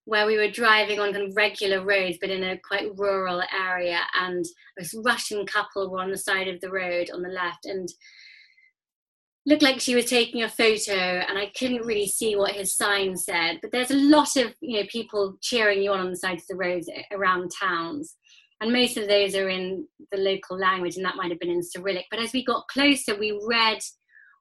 where 0.05 0.25
we 0.25 0.37
were 0.37 0.49
driving 0.49 0.99
on 0.99 1.13
kind 1.13 1.27
of 1.27 1.35
regular 1.35 1.85
roads 1.85 2.17
but 2.19 2.29
in 2.29 2.43
a 2.43 2.59
quite 2.67 2.89
rural 2.97 3.43
area 3.53 3.99
and 4.15 4.45
this 4.77 4.95
Russian 5.05 5.45
couple 5.45 5.89
were 5.89 6.01
on 6.01 6.11
the 6.11 6.17
side 6.17 6.47
of 6.47 6.59
the 6.61 6.71
road 6.71 7.09
on 7.13 7.21
the 7.21 7.29
left 7.29 7.65
and 7.65 7.87
looked 9.45 9.63
like 9.63 9.79
she 9.79 9.95
was 9.95 10.05
taking 10.05 10.43
a 10.43 10.49
photo 10.49 10.93
and 10.93 11.37
I 11.37 11.51
couldn't 11.57 11.85
really 11.85 12.07
see 12.07 12.35
what 12.35 12.53
his 12.53 12.75
sign 12.75 13.17
said 13.17 13.59
but 13.61 13.71
there's 13.71 13.91
a 13.91 13.95
lot 13.95 14.35
of 14.35 14.53
you 14.61 14.79
know 14.79 14.87
people 14.91 15.37
cheering 15.41 15.81
you 15.81 15.91
on 15.91 15.99
on 15.99 16.11
the 16.11 16.17
sides 16.17 16.43
of 16.43 16.47
the 16.49 16.55
roads 16.55 16.89
around 17.11 17.51
towns 17.59 18.15
and 18.61 18.73
most 18.73 18.97
of 18.97 19.07
those 19.07 19.35
are 19.35 19.49
in 19.49 19.87
the 20.11 20.17
local 20.17 20.57
language, 20.57 20.97
and 20.97 21.05
that 21.05 21.15
might 21.15 21.31
have 21.31 21.39
been 21.39 21.49
in 21.49 21.63
Cyrillic. 21.63 22.05
But 22.11 22.19
as 22.19 22.33
we 22.33 22.43
got 22.43 22.67
closer, 22.67 23.17
we 23.17 23.39
read 23.47 23.79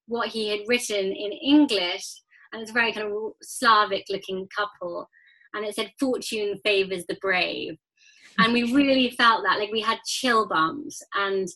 what 0.06 0.28
he 0.28 0.48
had 0.48 0.60
written 0.66 1.06
in 1.06 1.32
English, 1.32 2.22
and 2.52 2.62
it's 2.62 2.70
a 2.70 2.74
very 2.74 2.92
kind 2.92 3.06
of 3.06 3.32
Slavic 3.42 4.06
looking 4.10 4.48
couple. 4.56 5.08
And 5.54 5.64
it 5.64 5.74
said, 5.74 5.92
Fortune 5.98 6.58
favors 6.64 7.04
the 7.06 7.16
brave. 7.20 7.76
And 8.38 8.52
we 8.52 8.72
really 8.72 9.10
felt 9.10 9.42
that, 9.44 9.58
like 9.58 9.72
we 9.72 9.80
had 9.80 9.98
chill 10.06 10.46
bumps. 10.48 11.02
And 11.14 11.48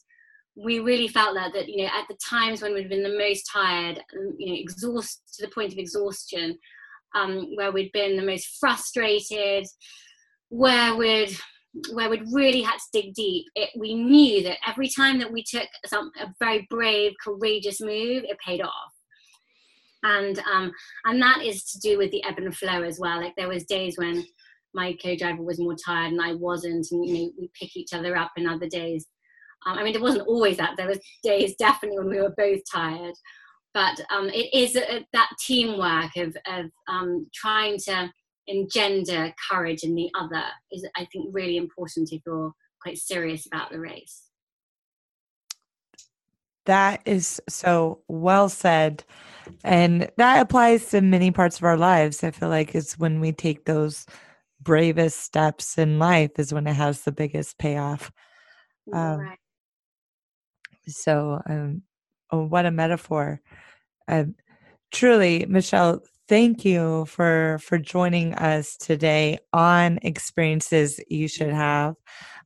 we 0.57 0.81
really 0.81 1.09
felt 1.09 1.35
that, 1.35 1.53
that, 1.55 1.69
you 1.69 1.83
know, 1.83 1.91
at 1.93 2.07
the 2.09 2.17
times 2.29 2.61
when 2.61 2.75
we'd 2.75 2.89
been 2.89 3.03
the 3.03 3.19
most 3.19 3.49
tired, 3.53 3.99
um, 3.99 4.35
you 4.39 4.47
know, 4.49 4.59
exhausted 4.59 5.21
to 5.35 5.47
the 5.47 5.53
point 5.53 5.73
of 5.73 5.79
exhaustion, 5.79 6.59
um, 7.15 7.55
where 7.55 7.73
we'd 7.73 7.93
been 7.93 8.17
the 8.17 8.25
most 8.25 8.59
frustrated, 8.59 9.67
where 10.49 10.95
we'd 10.97 11.37
where 11.93 12.11
we'd 12.11 12.33
really 12.33 12.61
had 12.61 12.77
to 12.77 13.01
dig 13.01 13.14
deep, 13.14 13.47
it, 13.55 13.70
we 13.77 13.95
knew 13.95 14.43
that 14.43 14.59
every 14.66 14.89
time 14.89 15.18
that 15.18 15.33
we 15.33 15.43
took 15.43 15.68
some, 15.87 16.11
a 16.20 16.27
very 16.39 16.66
brave, 16.70 17.12
courageous 17.23 17.81
move, 17.81 18.25
it 18.25 18.39
paid 18.45 18.61
off. 18.61 18.93
And 20.05 20.39
um, 20.53 20.73
and 21.05 21.23
that 21.23 21.43
is 21.43 21.64
to 21.64 21.79
do 21.79 21.97
with 21.97 22.11
the 22.11 22.25
ebb 22.25 22.39
and 22.39 22.55
flow 22.57 22.83
as 22.83 22.99
well. 22.99 23.20
Like 23.20 23.35
there 23.37 23.49
was 23.49 23.64
days 23.64 23.97
when 23.97 24.25
my 24.75 24.97
co-driver 25.03 25.43
was 25.43 25.61
more 25.61 25.77
tired 25.77 26.12
and 26.12 26.20
I 26.20 26.35
wasn't, 26.35 26.89
and 26.91 27.07
you 27.07 27.14
know 27.14 27.31
we 27.39 27.51
pick 27.59 27.77
each 27.77 27.93
other 27.93 28.16
up. 28.16 28.33
In 28.37 28.49
other 28.49 28.66
days, 28.66 29.07
um, 29.64 29.79
I 29.79 29.85
mean, 29.85 29.95
it 29.95 30.03
wasn't 30.03 30.27
always 30.27 30.57
that. 30.57 30.77
There 30.77 30.89
was 30.89 30.99
days 31.23 31.55
definitely 31.57 31.99
when 31.99 32.09
we 32.09 32.20
were 32.20 32.35
both 32.37 32.61
tired, 32.70 33.14
but 33.75 34.01
um, 34.11 34.29
it 34.29 34.53
is 34.53 34.75
a, 34.75 35.07
that 35.12 35.31
teamwork 35.39 36.16
of 36.16 36.37
of 36.49 36.66
um, 36.89 37.29
trying 37.33 37.79
to 37.85 38.11
engender 38.47 39.32
courage 39.51 39.82
in 39.82 39.95
the 39.95 40.11
other 40.18 40.43
is 40.70 40.86
I 40.97 41.07
think 41.12 41.28
really 41.32 41.57
important 41.57 42.12
if 42.12 42.22
you're 42.26 42.53
quite 42.80 42.99
serious 42.99 43.47
about 43.47 43.70
the 43.70 43.80
race. 43.80 44.28
That 46.66 47.03
is 47.05 47.40
so 47.49 48.03
well 48.09 48.49
said. 48.49 49.05
And 49.64 50.09
that 50.16 50.40
applies 50.40 50.90
to 50.90 51.01
many 51.01 51.30
parts 51.30 51.59
of 51.59 51.64
our 51.64 51.76
lives. 51.76 52.22
I 52.22 52.30
feel 52.30 52.49
like 52.49 52.74
it's 52.74 52.99
when 52.99 53.20
we 53.20 53.32
take 53.32 53.64
those 53.64 54.07
bravest 54.61 55.20
steps 55.20 55.76
in 55.76 55.99
life 55.99 56.30
is 56.38 56.55
when 56.55 56.66
it 56.68 56.74
has 56.74 57.03
the 57.03 57.11
biggest 57.12 57.59
payoff. 57.59 58.12
Um, 58.93 59.18
right. 59.18 59.38
So, 60.86 61.40
um, 61.49 61.82
oh, 62.30 62.45
what 62.45 62.66
a 62.66 62.70
metaphor. 62.70 63.40
Um, 64.09 64.34
truly, 64.93 65.47
Michelle, 65.49 66.03
thank 66.33 66.64
you 66.64 67.05
for 67.05 67.59
for 67.61 67.76
joining 67.76 68.33
us 68.37 68.78
today 68.78 69.39
on 69.53 69.99
experiences 70.01 70.99
you 71.11 71.28
should 71.28 71.53
have 71.53 71.95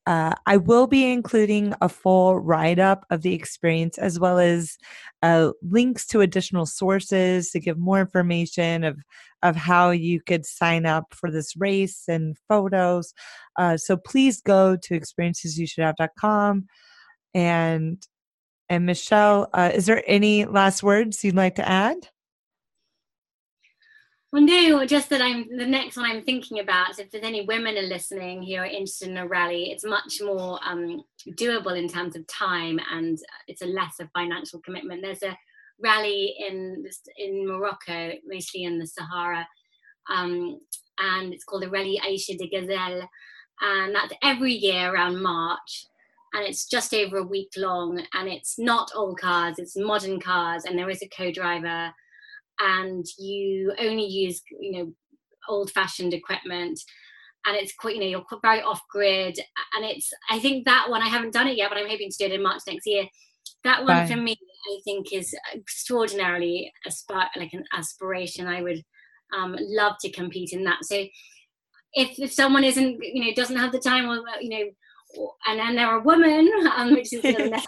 uh, 0.09 0.34
I 0.45 0.57
will 0.57 0.89
be 0.89 1.09
including 1.09 1.72
a 1.80 1.89
full 1.89 2.41
write 2.41 2.80
up 2.80 3.07
of 3.11 3.22
the 3.22 3.32
experience 3.32 3.97
as 3.97 4.18
well 4.18 4.41
as 4.41 4.76
uh, 5.22 5.53
links 5.62 6.05
to 6.09 6.20
additional 6.20 6.66
sources 6.66 7.53
to 7.53 7.61
give 7.61 7.78
more 7.78 8.01
information 8.01 8.82
of 8.82 8.99
of 9.45 9.55
how 9.55 9.91
you 9.91 10.20
could 10.20 10.45
sign 10.45 10.84
up 10.84 11.14
for 11.14 11.30
this 11.30 11.57
race 11.57 12.09
and 12.09 12.37
photos. 12.49 13.14
Uh, 13.57 13.76
so 13.76 13.97
please 13.97 14.41
go 14.41 14.74
to 14.74 14.99
experiencesyoushouldhave.com 14.99 16.66
and 17.34 18.05
and 18.68 18.84
Michelle, 18.84 19.49
uh, 19.55 19.70
is 19.72 19.87
there 19.87 20.03
any 20.09 20.45
last 20.45 20.82
words 20.82 21.22
you'd 21.22 21.37
like 21.37 21.55
to 21.55 21.68
add? 21.68 22.09
No, 24.39 24.84
just 24.84 25.09
that 25.09 25.22
I'm 25.22 25.49
the 25.57 25.64
next 25.64 25.97
one 25.97 26.05
I'm 26.05 26.22
thinking 26.22 26.59
about. 26.59 26.99
If 26.99 27.11
there's 27.11 27.24
any 27.24 27.47
women 27.47 27.78
are 27.78 27.82
listening 27.82 28.43
who 28.43 28.57
are 28.57 28.66
interested 28.66 29.09
in 29.09 29.16
a 29.16 29.26
rally, 29.26 29.70
it's 29.70 29.84
much 29.84 30.20
more 30.22 30.61
um, 30.62 31.05
doable 31.30 31.74
in 31.78 31.89
terms 31.89 32.16
of 32.16 32.26
time 32.26 32.78
and 32.93 33.18
it's 33.49 33.62
a 33.62 33.66
less 33.66 33.99
of 33.99 34.11
financial 34.12 34.61
commitment. 34.61 35.01
There's 35.01 35.22
a 35.22 35.39
rally 35.82 36.34
in 36.47 36.84
in 37.16 37.49
Morocco, 37.49 38.12
mostly 38.26 38.64
in 38.64 38.78
the 38.78 38.87
Sahara, 38.87 39.49
um, 40.14 40.61
and 40.99 41.32
it's 41.32 41.45
called 41.45 41.62
the 41.62 41.70
Rally 41.70 41.99
Aïcha 42.05 42.37
de 42.37 42.47
Gazelle, 42.47 43.09
and 43.62 43.95
that's 43.95 44.12
every 44.22 44.53
year 44.53 44.93
around 44.93 45.22
March. 45.22 45.87
And 46.34 46.45
it's 46.45 46.68
just 46.68 46.93
over 46.93 47.18
a 47.18 47.26
week 47.26 47.53
long, 47.57 48.03
and 48.12 48.28
it's 48.28 48.59
not 48.59 48.91
old 48.95 49.18
cars, 49.18 49.59
it's 49.59 49.78
modern 49.78 50.20
cars, 50.20 50.66
and 50.66 50.78
there 50.78 50.91
is 50.91 51.03
a 51.03 51.09
co-driver 51.09 51.91
and 52.61 53.04
you 53.18 53.72
only 53.78 54.04
use 54.04 54.42
you 54.61 54.72
know 54.72 54.92
old 55.48 55.70
fashioned 55.70 56.14
equipment 56.14 56.78
and 57.46 57.57
it's 57.57 57.72
quite 57.74 57.94
you 57.94 58.00
know 58.00 58.07
you're 58.07 58.40
very 58.42 58.61
off 58.62 58.80
grid 58.90 59.38
and 59.74 59.84
it's 59.84 60.11
i 60.30 60.38
think 60.38 60.64
that 60.64 60.88
one 60.88 61.02
i 61.02 61.09
haven't 61.09 61.32
done 61.32 61.46
it 61.46 61.57
yet 61.57 61.68
but 61.68 61.78
i'm 61.78 61.88
hoping 61.88 62.11
to 62.11 62.16
do 62.18 62.24
it 62.24 62.32
in 62.32 62.42
march 62.42 62.62
next 62.66 62.86
year. 62.86 63.04
That 63.64 63.84
one 63.84 64.07
for 64.07 64.16
me 64.16 64.36
i 64.68 64.78
think 64.84 65.12
is 65.12 65.34
extraordinarily 65.54 66.72
aspire 66.86 67.28
like 67.36 67.52
an 67.52 67.64
aspiration. 67.72 68.46
I 68.46 68.62
would 68.62 68.82
um, 69.36 69.57
love 69.59 69.94
to 70.02 70.12
compete 70.12 70.52
in 70.52 70.64
that. 70.64 70.84
So 70.84 70.96
if, 71.92 72.18
if 72.18 72.32
someone 72.32 72.64
isn't 72.64 72.98
you 73.02 73.24
know 73.24 73.32
doesn't 73.34 73.57
have 73.57 73.72
the 73.72 73.78
time 73.78 74.09
or 74.09 74.22
you 74.40 74.50
know 74.50 75.26
and 75.46 75.59
then 75.59 75.74
they're 75.74 75.96
a 75.96 76.02
woman 76.02 76.48
um, 76.76 76.92
which 76.92 77.12
is 77.12 77.22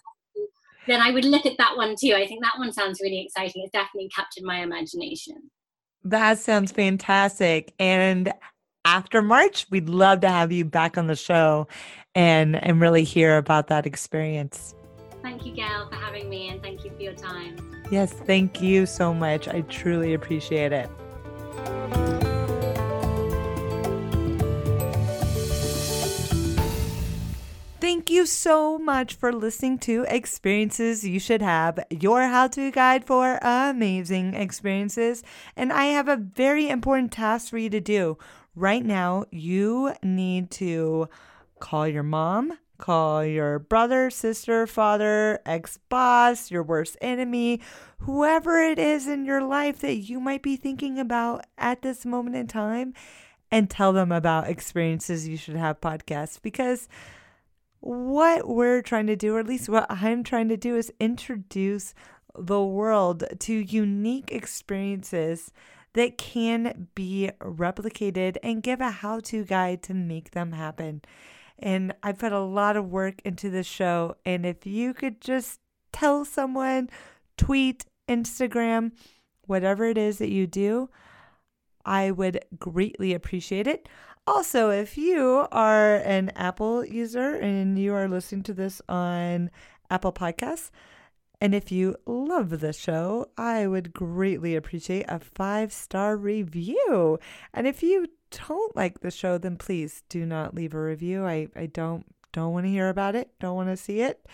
then 0.89 1.01
I 1.01 1.11
would 1.11 1.25
look 1.25 1.47
at 1.47 1.59
that 1.59 1.77
one 1.77 1.95
too. 1.99 2.15
I 2.15 2.27
think 2.27 2.43
that 2.43 2.59
one 2.59 2.73
sounds 2.73 3.01
really 3.01 3.21
exciting. 3.21 3.63
It's 3.63 3.73
definitely 3.73 4.09
captured 4.09 4.45
my 4.45 4.63
imagination. 4.63 5.51
That 6.05 6.39
sounds 6.39 6.73
fantastic. 6.73 7.75
And 7.79 8.33
after 8.85 9.21
March, 9.21 9.67
we'd 9.71 9.89
love 9.89 10.21
to 10.21 10.29
have 10.29 10.51
you 10.51 10.65
back 10.65 10.97
on 10.97 11.07
the 11.07 11.17
show 11.17 11.69
and 12.15 12.57
and 12.57 12.81
really 12.81 13.05
hear 13.05 13.37
about 13.37 13.69
that 13.69 13.87
experience. 13.87 14.75
Thank 15.23 15.45
you, 15.45 15.53
Gail, 15.53 15.89
for 15.89 15.97
having 15.97 16.29
me 16.29 16.49
and 16.49 16.63
thank 16.63 16.85
you 16.85 16.91
for 16.91 17.03
your 17.03 17.15
time. 17.15 17.57
Yes, 17.91 18.13
thank 18.13 18.63
you 18.63 18.87
so 18.87 19.13
much. 19.13 19.49
I 19.49 19.63
truly 19.63 20.15
appreciate 20.15 20.73
it. 20.73 22.18
Thank 27.89 28.11
you 28.11 28.27
so 28.27 28.77
much 28.79 29.15
for 29.15 29.33
listening 29.33 29.79
to 29.79 30.05
Experiences 30.11 31.05
You 31.05 31.19
Should 31.19 31.41
Have, 31.41 31.83
your 31.89 32.25
how 32.25 32.47
to 32.49 32.71
guide 32.71 33.07
for 33.07 33.39
amazing 33.41 34.35
experiences. 34.35 35.23
And 35.57 35.73
I 35.73 35.87
have 35.87 36.07
a 36.07 36.19
very 36.19 36.69
important 36.69 37.13
task 37.13 37.49
for 37.49 37.57
you 37.57 37.71
to 37.71 37.81
do. 37.81 38.19
Right 38.55 38.85
now, 38.85 39.25
you 39.31 39.95
need 40.03 40.51
to 40.51 41.09
call 41.61 41.89
your 41.89 42.03
mom, 42.03 42.59
call 42.77 43.25
your 43.25 43.59
brother, 43.59 44.11
sister, 44.11 44.67
father, 44.67 45.41
ex 45.47 45.79
boss, 45.89 46.51
your 46.51 46.63
worst 46.63 46.99
enemy, 47.01 47.63
whoever 48.01 48.59
it 48.59 48.79
is 48.79 49.09
in 49.09 49.25
your 49.25 49.43
life 49.43 49.79
that 49.79 49.97
you 49.97 50.21
might 50.21 50.43
be 50.43 50.57
thinking 50.57 50.99
about 50.99 51.47
at 51.57 51.81
this 51.81 52.05
moment 52.05 52.37
in 52.37 52.49
time, 52.49 52.93
and 53.51 53.71
tell 53.71 53.95
them 53.95 54.13
about 54.13 54.47
Experiences 54.47 55.27
You 55.27 55.39
Should 55.39 55.57
Have 55.57 55.81
podcast 55.81 56.43
because 56.43 56.87
what 57.81 58.49
we're 58.49 58.83
trying 58.83 59.07
to 59.07 59.17
do, 59.17 59.35
or 59.35 59.41
at 59.41 59.47
least 59.47 59.69
what 59.69 59.87
I'm 59.89 60.25
trying 60.25 60.49
to 60.49 60.57
do, 60.57 60.77
is 60.77 60.93
introduce 60.99 61.95
the 62.39 62.63
world 62.63 63.25
to 63.41 63.53
unique 63.53 64.31
experiences 64.33 65.53
that 65.95 66.19
can 66.19 66.89
be 66.95 67.31
replicated 67.41 68.37
and 68.43 68.63
give 68.63 68.81
a 68.81 68.91
how 68.91 69.21
to 69.21 69.45
guide 69.45 69.83
to 69.85 69.95
make 69.95 70.33
them 70.33 70.53
happen. 70.53 71.03
And 71.59 71.95
I 72.03 72.13
put 72.13 72.33
a 72.33 72.41
lot 72.41 72.77
of 72.77 72.91
work 72.91 73.21
into 73.25 73.51
this 73.51 73.67
show. 73.67 74.17
And 74.25 74.47
if 74.47 74.65
you 74.67 74.95
could 74.95 75.21
just 75.21 75.61
tell 75.93 76.25
someone, 76.25 76.89
tweet, 77.37 77.87
Instagram, 78.09 78.93
whatever 79.47 79.87
it 79.87 79.99
is 79.99 80.19
that 80.19 80.31
you 80.31 80.47
do, 80.47 80.89
I 81.85 82.11
would 82.11 82.45
greatly 82.59 83.15
appreciate 83.15 83.67
it. 83.67 83.89
Also, 84.29 84.69
if 84.69 84.99
you 84.99 85.47
are 85.51 85.97
an 85.97 86.29
Apple 86.37 86.85
user 86.85 87.37
and 87.37 87.79
you 87.79 87.95
are 87.95 88.07
listening 88.07 88.43
to 88.43 88.53
this 88.53 88.83
on 88.87 89.51
Apple 89.89 90.13
Podcasts, 90.13 90.71
and 91.41 91.55
if 91.55 91.73
you 91.73 91.97
love 92.05 92.61
the 92.61 92.75
show, 92.75 93.31
I 93.39 93.67
would 93.67 93.95
greatly 93.95 94.55
appreciate 94.55 95.07
a 95.09 95.19
five 95.19 95.73
star 95.73 96.15
review. 96.15 97.19
And 97.55 97.67
if 97.67 97.83
you 97.83 98.07
don't 98.31 98.77
like 98.77 99.01
the 99.01 99.11
show, 99.11 99.39
then 99.39 99.57
please 99.57 100.03
do 100.11 100.27
not 100.27 100.55
leave 100.55 100.75
a 100.75 100.83
review. 100.83 101.25
I, 101.25 101.49
I 101.57 101.65
don't 101.65 102.05
don't 102.33 102.53
want 102.53 102.67
to 102.67 102.71
hear 102.71 102.91
about 102.91 103.15
it, 103.15 103.31
don't 103.41 103.57
want 103.57 103.71
to 103.71 103.79
see 103.79 104.03
it. 104.03 104.27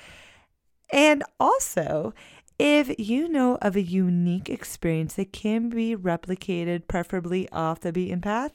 And 0.93 1.23
also, 1.39 2.13
if 2.59 2.99
you 2.99 3.29
know 3.29 3.59
of 3.63 3.77
a 3.77 3.83
unique 3.83 4.51
experience 4.51 5.15
that 5.15 5.33
can 5.33 5.69
be 5.69 5.95
replicated, 5.95 6.89
preferably 6.89 7.49
off 7.51 7.79
the 7.79 7.93
beaten 7.93 8.21
path, 8.21 8.55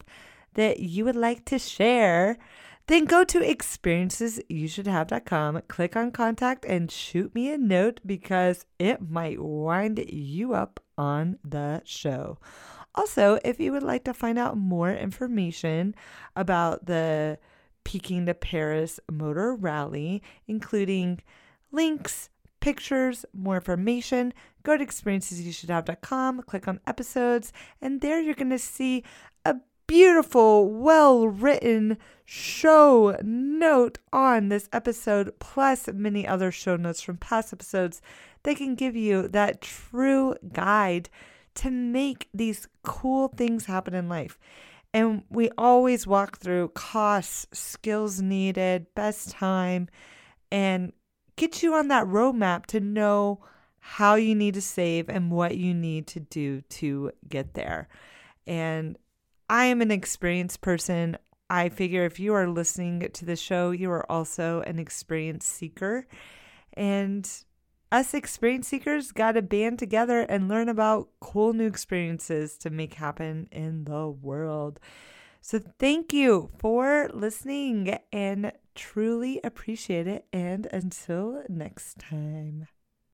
that 0.53 0.79
you 0.79 1.03
would 1.05 1.15
like 1.15 1.45
to 1.45 1.59
share, 1.59 2.37
then 2.87 3.05
go 3.05 3.23
to 3.23 3.39
experiencesyoushouldhave.com, 3.39 5.61
click 5.67 5.95
on 5.95 6.11
contact, 6.11 6.65
and 6.65 6.91
shoot 6.91 7.35
me 7.35 7.51
a 7.51 7.57
note 7.57 7.99
because 8.05 8.65
it 8.79 9.09
might 9.09 9.39
wind 9.39 10.03
you 10.09 10.53
up 10.53 10.81
on 10.97 11.37
the 11.43 11.81
show. 11.85 12.37
Also, 12.95 13.39
if 13.45 13.59
you 13.59 13.71
would 13.71 13.83
like 13.83 14.03
to 14.05 14.13
find 14.13 14.39
out 14.39 14.57
more 14.57 14.91
information 14.91 15.93
about 16.35 16.87
the 16.87 17.37
Peking 17.83 18.25
to 18.25 18.33
Paris 18.33 18.99
Motor 19.09 19.55
Rally, 19.55 20.23
including 20.47 21.21
links, 21.71 22.29
pictures, 22.59 23.25
more 23.33 23.55
information, 23.55 24.33
go 24.63 24.77
to 24.77 24.85
experiencesyoushouldhave.com, 24.85 26.41
click 26.43 26.67
on 26.67 26.79
episodes, 26.85 27.53
and 27.81 28.01
there 28.01 28.19
you're 28.19 28.33
going 28.33 28.49
to 28.49 28.59
see 28.59 29.03
beautiful, 29.89 30.69
well 30.69 31.27
written 31.27 31.97
show 32.23 33.17
note 33.23 33.97
on 34.13 34.49
this 34.49 34.69
episode, 34.71 35.33
plus 35.39 35.89
many 35.91 36.27
other 36.27 36.51
show 36.51 36.75
notes 36.75 37.01
from 37.01 37.17
past 37.17 37.51
episodes 37.51 37.99
They 38.43 38.53
can 38.53 38.75
give 38.75 38.95
you 38.95 39.27
that 39.29 39.61
true 39.61 40.35
guide 40.53 41.09
to 41.55 41.71
make 41.71 42.29
these 42.33 42.67
cool 42.83 43.29
things 43.29 43.65
happen 43.65 43.95
in 43.95 44.07
life. 44.07 44.37
And 44.93 45.23
we 45.29 45.49
always 45.57 46.05
walk 46.05 46.37
through 46.37 46.69
costs, 46.69 47.47
skills 47.51 48.21
needed, 48.21 48.85
best 48.95 49.31
time, 49.31 49.89
and 50.51 50.93
get 51.35 51.63
you 51.63 51.73
on 51.73 51.87
that 51.87 52.05
roadmap 52.05 52.67
to 52.67 52.79
know 52.79 53.43
how 53.79 54.15
you 54.15 54.35
need 54.35 54.53
to 54.53 54.61
save 54.61 55.09
and 55.09 55.31
what 55.31 55.57
you 55.57 55.73
need 55.73 56.05
to 56.07 56.19
do 56.19 56.61
to 56.61 57.11
get 57.27 57.55
there. 57.55 57.87
And 58.45 58.95
I 59.49 59.65
am 59.65 59.81
an 59.81 59.91
experienced 59.91 60.61
person. 60.61 61.17
I 61.49 61.69
figure 61.69 62.05
if 62.05 62.19
you 62.19 62.33
are 62.35 62.47
listening 62.47 63.09
to 63.11 63.25
the 63.25 63.35
show, 63.35 63.71
you 63.71 63.89
are 63.89 64.09
also 64.11 64.61
an 64.61 64.77
experience 64.77 65.45
seeker. 65.47 66.07
And 66.73 67.27
us 67.91 68.13
experience 68.13 68.67
seekers 68.67 69.11
got 69.11 69.31
to 69.31 69.41
band 69.41 69.79
together 69.79 70.21
and 70.21 70.47
learn 70.47 70.69
about 70.69 71.09
cool 71.19 71.53
new 71.53 71.65
experiences 71.65 72.57
to 72.59 72.69
make 72.69 72.93
happen 72.93 73.47
in 73.51 73.85
the 73.85 74.07
world. 74.07 74.79
So, 75.41 75.59
thank 75.79 76.13
you 76.13 76.51
for 76.59 77.09
listening 77.13 77.97
and 78.13 78.51
truly 78.75 79.39
appreciate 79.43 80.05
it. 80.05 80.25
And 80.31 80.67
until 80.71 81.43
next 81.49 81.97
time. 81.97 82.67